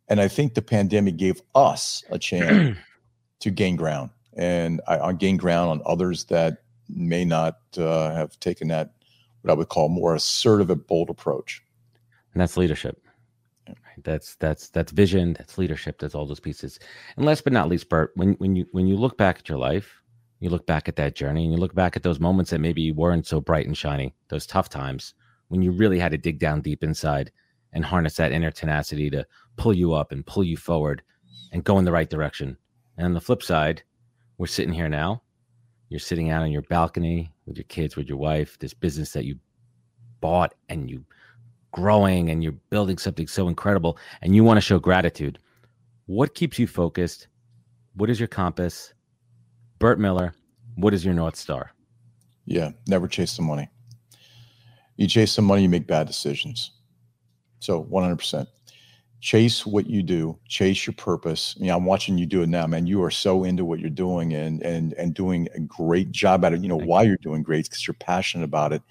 And 0.08 0.22
I 0.22 0.28
think 0.28 0.54
the 0.54 0.62
pandemic 0.62 1.18
gave 1.18 1.41
us 1.56 2.04
a 2.12 2.20
chance 2.20 2.78
to 3.39 3.50
gain 3.50 3.76
ground 3.76 4.12
and 4.36 4.82
I, 4.88 5.00
I 5.00 5.14
gain 5.14 5.38
ground 5.38 5.72
on 5.72 5.82
others 5.86 6.26
that 6.26 6.64
may 6.88 7.26
not 7.26 7.60
uh, 7.78 8.14
have 8.14 8.39
taken 8.39 8.68
that, 8.70 8.93
what 9.42 9.52
I 9.52 9.56
would 9.56 9.70
call 9.70 9.90
more 9.90 10.16
assertive 10.16 10.70
and 10.70 10.86
bold 10.88 11.10
approach. 11.10 11.64
And 12.34 12.42
that's 12.42 12.58
leadership. 12.58 13.02
That's 14.04 14.36
that's 14.36 14.70
that's 14.70 14.92
vision. 14.92 15.34
That's 15.34 15.58
leadership. 15.58 16.00
That's 16.00 16.16
all 16.16 16.26
those 16.26 16.40
pieces. 16.40 16.80
And 17.18 17.26
last 17.26 17.44
but 17.44 17.54
not 17.54 17.70
least, 17.70 17.90
Bert, 17.90 18.12
when 18.16 18.34
when 18.34 18.56
you 18.56 18.66
when 18.72 18.88
you 18.88 18.96
look 18.96 19.18
back 19.18 19.40
at 19.40 19.50
your 19.50 19.58
life, 19.58 20.02
you 20.40 20.50
look 20.50 20.66
back 20.66 20.88
at 20.88 20.96
that 20.96 21.16
journey, 21.16 21.44
and 21.44 21.54
you 21.54 21.60
look 21.60 21.76
back 21.76 21.96
at 21.96 22.04
those 22.04 22.20
moments 22.20 22.52
that 22.52 22.62
maybe 22.62 22.92
weren't 22.92 23.28
so 23.28 23.42
bright 23.42 23.68
and 23.68 23.78
shiny, 23.78 24.16
those 24.30 24.46
tough 24.46 24.70
times 24.70 25.14
when 25.50 25.62
you 25.62 25.72
really 25.72 26.00
had 26.00 26.12
to 26.12 26.18
dig 26.18 26.40
down 26.40 26.62
deep 26.62 26.84
inside 26.84 27.32
and 27.74 27.84
harness 27.84 28.16
that 28.16 28.32
inner 28.32 28.52
tenacity 28.52 29.10
to 29.10 29.26
pull 29.58 29.74
you 29.74 29.94
up 29.94 30.12
and 30.12 30.26
pull 30.26 30.44
you 30.44 30.58
forward 30.58 31.02
and 31.52 31.64
go 31.64 31.78
in 31.78 31.86
the 31.86 31.92
right 31.92 32.10
direction. 32.10 32.58
And 32.98 33.06
on 33.06 33.14
the 33.14 33.22
flip 33.22 33.44
side, 33.44 33.84
we're 34.38 34.48
sitting 34.48 34.74
here 34.74 34.90
now. 34.90 35.22
You're 35.90 36.00
sitting 36.00 36.30
out 36.30 36.44
on 36.44 36.52
your 36.52 36.62
balcony 36.64 37.32
with 37.46 37.58
your 37.58 37.66
kids, 37.66 37.96
with 37.96 38.08
your 38.08 38.18
wife, 38.18 38.58
this 38.60 38.74
business 38.74 39.12
that 39.14 39.26
you 39.26 39.38
bought 40.22 40.54
and 40.70 40.90
you 40.90 41.04
growing 41.72 42.30
and 42.30 42.44
you're 42.44 42.54
building 42.70 42.98
something 42.98 43.28
so 43.28 43.48
incredible 43.48 43.98
and 44.22 44.36
you 44.36 44.44
want 44.44 44.58
to 44.58 44.62
show 44.62 44.80
gratitude. 44.80 45.40
What 46.06 46.36
keeps 46.36 46.60
you 46.60 46.68
focused? 46.68 47.28
What 47.96 48.10
is 48.10 48.20
your 48.20 48.28
compass? 48.28 48.94
Bert 49.80 50.00
Miller, 50.00 50.34
what 50.76 50.94
is 50.94 51.06
your 51.06 51.14
North 51.14 51.36
Star? 51.36 51.72
Yeah, 52.46 52.72
never 52.88 53.08
chase 53.08 53.36
the 53.36 53.44
money. 53.44 53.70
You 54.98 55.08
chase 55.08 55.36
the 55.36 55.42
money, 55.42 55.64
you 55.64 55.70
make 55.70 55.88
bad 55.88 56.08
decisions. 56.08 56.72
So 57.60 57.84
100% 57.84 58.48
chase 59.22 59.65
what 59.65 59.88
you 59.88 60.01
do 60.01 60.38
chase 60.47 60.88
your 60.88 60.93
purpose. 60.93 61.55
You 61.59 61.67
know 61.67 61.78
i'm 61.78 61.86
watching 61.86 62.17
you 62.17 62.26
do 62.26 62.41
it 62.41 62.49
now 62.49 62.65
man. 62.67 62.88
You 62.88 63.03
are 63.03 63.11
so 63.11 63.43
into 63.43 63.65
what 63.65 63.80
you're 63.80 63.89
doing 63.89 64.34
and 64.34 64.61
and 64.63 64.93
and 64.93 65.13
doing 65.13 65.47
a 65.53 65.59
great 65.59 66.11
job 66.11 66.45
at 66.45 66.53
it. 66.53 66.61
You 66.61 66.70
know 66.70 66.78
why 66.78 67.03
you're 67.03 67.17
doing 67.17 67.43
great? 67.43 67.65
Because 67.65 67.86
you're 67.86 67.95
passionate 67.95 68.45
about 68.45 68.74
it. 68.74 68.82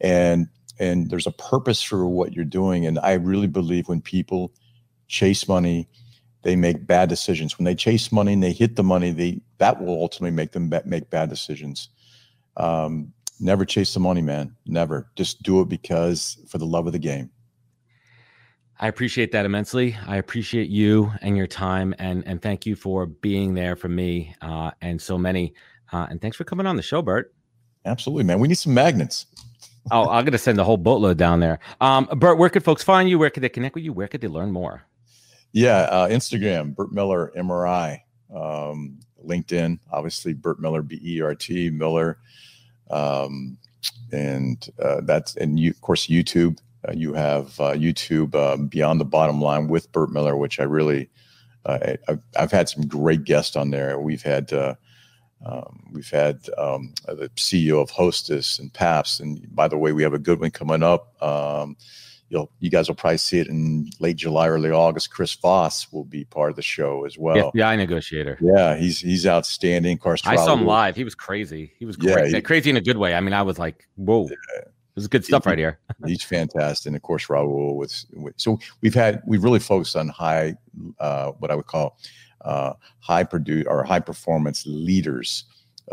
And 0.00 0.48
and 0.78 1.10
there's 1.10 1.26
a 1.26 1.32
purpose 1.32 1.82
for 1.82 2.06
what 2.06 2.32
you're 2.32 2.44
doing. 2.44 2.86
And 2.86 2.98
i 3.00 3.14
really 3.14 3.46
believe 3.46 3.88
when 3.88 4.00
people 4.00 4.52
chase 5.08 5.46
money 5.48 5.88
they 6.42 6.54
make 6.54 6.86
bad 6.86 7.08
decisions. 7.08 7.58
When 7.58 7.64
they 7.64 7.74
chase 7.74 8.12
money 8.12 8.32
and 8.32 8.42
they 8.42 8.52
hit 8.52 8.76
the 8.76 8.84
money 8.84 9.10
they 9.10 9.40
that 9.58 9.82
will 9.82 10.00
ultimately 10.00 10.34
make 10.34 10.52
them 10.52 10.72
make 10.86 11.10
bad 11.10 11.28
decisions. 11.28 11.90
Um, 12.56 13.12
never 13.38 13.64
chase 13.64 13.92
the 13.92 14.00
money 14.00 14.22
man. 14.22 14.56
Never. 14.66 15.10
Just 15.14 15.42
do 15.42 15.60
it 15.60 15.68
because 15.68 16.38
for 16.48 16.56
the 16.58 16.66
love 16.66 16.86
of 16.86 16.92
the 16.92 16.98
game 16.98 17.30
I 18.80 18.86
appreciate 18.86 19.32
that 19.32 19.44
immensely. 19.44 19.96
I 20.06 20.16
appreciate 20.16 20.68
you 20.68 21.12
and 21.20 21.36
your 21.36 21.48
time, 21.48 21.94
and 21.98 22.24
and 22.26 22.40
thank 22.40 22.64
you 22.64 22.76
for 22.76 23.06
being 23.06 23.54
there 23.54 23.74
for 23.74 23.88
me 23.88 24.34
uh, 24.40 24.70
and 24.80 25.00
so 25.00 25.18
many. 25.18 25.54
Uh, 25.92 26.06
and 26.10 26.20
thanks 26.20 26.36
for 26.36 26.44
coming 26.44 26.66
on 26.66 26.76
the 26.76 26.82
show, 26.82 27.02
Bert. 27.02 27.34
Absolutely, 27.84 28.24
man. 28.24 28.38
We 28.38 28.46
need 28.46 28.58
some 28.58 28.74
magnets. 28.74 29.26
oh, 29.90 30.08
I'm 30.08 30.24
gonna 30.24 30.38
send 30.38 30.58
the 30.58 30.64
whole 30.64 30.76
boatload 30.76 31.18
down 31.18 31.40
there. 31.40 31.58
Um, 31.80 32.08
Bert, 32.16 32.38
where 32.38 32.50
could 32.50 32.62
folks 32.62 32.84
find 32.84 33.08
you? 33.08 33.18
Where 33.18 33.30
could 33.30 33.42
they 33.42 33.48
connect 33.48 33.74
with 33.74 33.84
you? 33.84 33.92
Where 33.92 34.06
could 34.06 34.20
they 34.20 34.28
learn 34.28 34.52
more? 34.52 34.84
Yeah, 35.52 35.78
uh, 35.78 36.08
Instagram, 36.08 36.76
Bert 36.76 36.92
Miller 36.92 37.32
MRI, 37.36 38.02
um, 38.32 39.00
LinkedIn, 39.24 39.80
obviously 39.90 40.34
Bert 40.34 40.60
Miller 40.60 40.82
B 40.82 41.00
E 41.02 41.20
R 41.20 41.34
T 41.34 41.70
Miller, 41.70 42.18
um, 42.90 43.58
and 44.12 44.68
uh, 44.80 45.00
that's 45.02 45.34
and 45.36 45.58
you, 45.58 45.70
of 45.70 45.80
course 45.80 46.06
YouTube. 46.06 46.58
Uh, 46.86 46.92
you 46.92 47.12
have 47.14 47.58
uh, 47.60 47.72
YouTube 47.72 48.34
uh, 48.34 48.56
Beyond 48.56 49.00
the 49.00 49.04
Bottom 49.04 49.40
Line 49.40 49.68
with 49.68 49.90
Bert 49.92 50.10
Miller, 50.10 50.36
which 50.36 50.60
I 50.60 50.64
really, 50.64 51.10
uh, 51.66 51.96
I, 52.08 52.18
have 52.36 52.52
had 52.52 52.68
some 52.68 52.86
great 52.86 53.24
guests 53.24 53.56
on 53.56 53.70
there. 53.70 53.98
We've 53.98 54.22
had 54.22 54.52
uh, 54.52 54.74
um, 55.44 55.90
we've 55.92 56.10
had 56.10 56.40
um, 56.56 56.94
the 57.06 57.30
CEO 57.36 57.82
of 57.82 57.90
Hostess 57.90 58.58
and 58.58 58.72
Paps, 58.72 59.18
and 59.18 59.44
by 59.54 59.66
the 59.66 59.78
way, 59.78 59.92
we 59.92 60.02
have 60.04 60.14
a 60.14 60.18
good 60.18 60.40
one 60.40 60.50
coming 60.50 60.84
up. 60.84 61.20
Um, 61.22 61.76
you'll 62.28 62.50
you 62.60 62.70
guys 62.70 62.86
will 62.86 62.94
probably 62.94 63.18
see 63.18 63.40
it 63.40 63.48
in 63.48 63.90
late 63.98 64.16
July, 64.16 64.48
early 64.48 64.70
August. 64.70 65.10
Chris 65.10 65.34
Voss 65.34 65.90
will 65.92 66.04
be 66.04 66.24
part 66.24 66.50
of 66.50 66.56
the 66.56 66.62
show 66.62 67.04
as 67.06 67.18
well. 67.18 67.50
Yeah, 67.54 67.74
negotiator. 67.74 68.38
Yeah, 68.40 68.76
he's 68.76 69.00
he's 69.00 69.26
outstanding. 69.26 69.94
Of 69.94 70.00
course, 70.00 70.22
I 70.24 70.36
saw 70.36 70.54
him 70.54 70.64
live. 70.64 70.94
He 70.94 71.04
was 71.04 71.16
crazy. 71.16 71.72
He 71.76 71.86
was 71.86 71.96
crazy. 71.96 72.34
Yeah, 72.34 72.40
crazy 72.40 72.70
in 72.70 72.76
a 72.76 72.80
good 72.80 72.98
way. 72.98 73.14
I 73.14 73.20
mean, 73.20 73.34
I 73.34 73.42
was 73.42 73.58
like, 73.58 73.88
whoa. 73.96 74.28
Yeah 74.30 74.64
this 74.98 75.04
is 75.04 75.08
good 75.08 75.24
stuff 75.24 75.46
right 75.46 75.58
here. 75.58 75.78
he's 76.06 76.24
fantastic. 76.24 76.88
And 76.88 76.96
of 76.96 77.02
course, 77.02 77.26
Raul 77.28 77.76
with, 77.76 78.04
with, 78.12 78.34
so 78.36 78.58
we've 78.80 78.94
had 78.94 79.22
we've 79.26 79.44
really 79.44 79.60
focused 79.60 79.94
on 79.94 80.08
high 80.08 80.56
uh, 80.98 81.30
what 81.38 81.50
I 81.50 81.54
would 81.54 81.66
call 81.66 81.98
uh, 82.40 82.72
high 82.98 83.22
produce 83.22 83.66
or 83.68 83.84
high 83.84 84.00
performance 84.00 84.64
leaders 84.66 85.44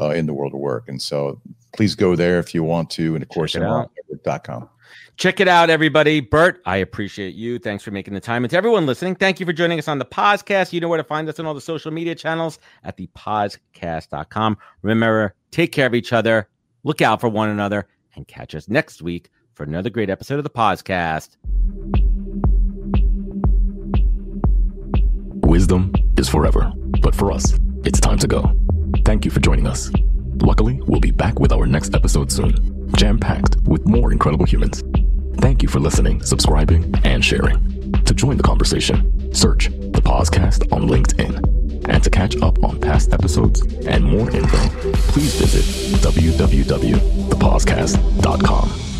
uh, 0.01 0.09
in 0.09 0.25
the 0.25 0.33
world 0.33 0.53
of 0.53 0.59
work. 0.59 0.89
And 0.89 0.99
so 0.99 1.39
please 1.75 1.93
go 1.93 2.15
there 2.15 2.39
if 2.39 2.55
you 2.55 2.63
want 2.63 2.89
to. 2.91 3.13
And 3.13 3.23
of 3.23 3.29
course, 3.29 3.55
com. 3.55 4.69
Check 5.17 5.39
it 5.39 5.47
out, 5.47 5.69
everybody. 5.69 6.19
Bert, 6.19 6.61
I 6.65 6.77
appreciate 6.77 7.35
you. 7.35 7.57
Thanks 7.57 7.83
for 7.83 7.91
making 7.91 8.13
the 8.13 8.19
time. 8.19 8.43
And 8.43 8.51
to 8.51 8.57
everyone 8.57 8.85
listening, 8.85 9.15
thank 9.15 9.39
you 9.39 9.45
for 9.45 9.53
joining 9.53 9.79
us 9.79 9.87
on 9.87 9.97
the 9.97 10.05
podcast. 10.05 10.73
You 10.73 10.81
know 10.81 10.89
where 10.89 10.97
to 10.97 11.05
find 11.05 11.29
us 11.29 11.39
on 11.39 11.45
all 11.45 11.53
the 11.53 11.61
social 11.61 11.91
media 11.91 12.15
channels 12.15 12.59
at 12.83 12.97
thepodcast.com. 12.97 14.57
Remember, 14.81 15.33
take 15.51 15.71
care 15.71 15.87
of 15.87 15.95
each 15.95 16.11
other, 16.11 16.49
look 16.83 17.01
out 17.01 17.21
for 17.21 17.29
one 17.29 17.49
another, 17.49 17.87
and 18.15 18.27
catch 18.27 18.55
us 18.55 18.67
next 18.67 19.01
week 19.01 19.29
for 19.53 19.63
another 19.63 19.89
great 19.89 20.09
episode 20.09 20.37
of 20.37 20.43
the 20.43 20.49
podcast. 20.49 21.37
Wisdom 25.45 25.93
is 26.17 26.27
forever, 26.27 26.71
but 27.01 27.15
for 27.15 27.31
us, 27.31 27.57
it's 27.83 27.99
time 27.99 28.17
to 28.19 28.27
go. 28.27 28.55
Thank 29.05 29.25
you 29.25 29.31
for 29.31 29.39
joining 29.39 29.67
us. 29.67 29.91
Luckily, 30.41 30.81
we'll 30.87 30.99
be 30.99 31.11
back 31.11 31.39
with 31.39 31.51
our 31.51 31.65
next 31.65 31.95
episode 31.95 32.31
soon, 32.31 32.89
jam 32.97 33.17
packed 33.17 33.57
with 33.65 33.87
more 33.87 34.11
incredible 34.11 34.45
humans. 34.45 34.83
Thank 35.37 35.61
you 35.63 35.69
for 35.69 35.79
listening, 35.79 36.21
subscribing, 36.23 36.93
and 37.03 37.23
sharing. 37.23 37.93
To 38.03 38.13
join 38.13 38.37
the 38.37 38.43
conversation, 38.43 39.33
search 39.33 39.67
the 39.67 40.01
podcast 40.01 40.71
on 40.71 40.87
LinkedIn. 40.87 41.54
And 41.87 42.03
to 42.03 42.09
catch 42.09 42.35
up 42.41 42.63
on 42.63 42.79
past 42.79 43.13
episodes 43.13 43.61
and 43.85 44.03
more 44.03 44.31
info, 44.31 44.57
please 45.11 45.35
visit 45.35 45.63
www.thepodcast.com. 46.01 48.94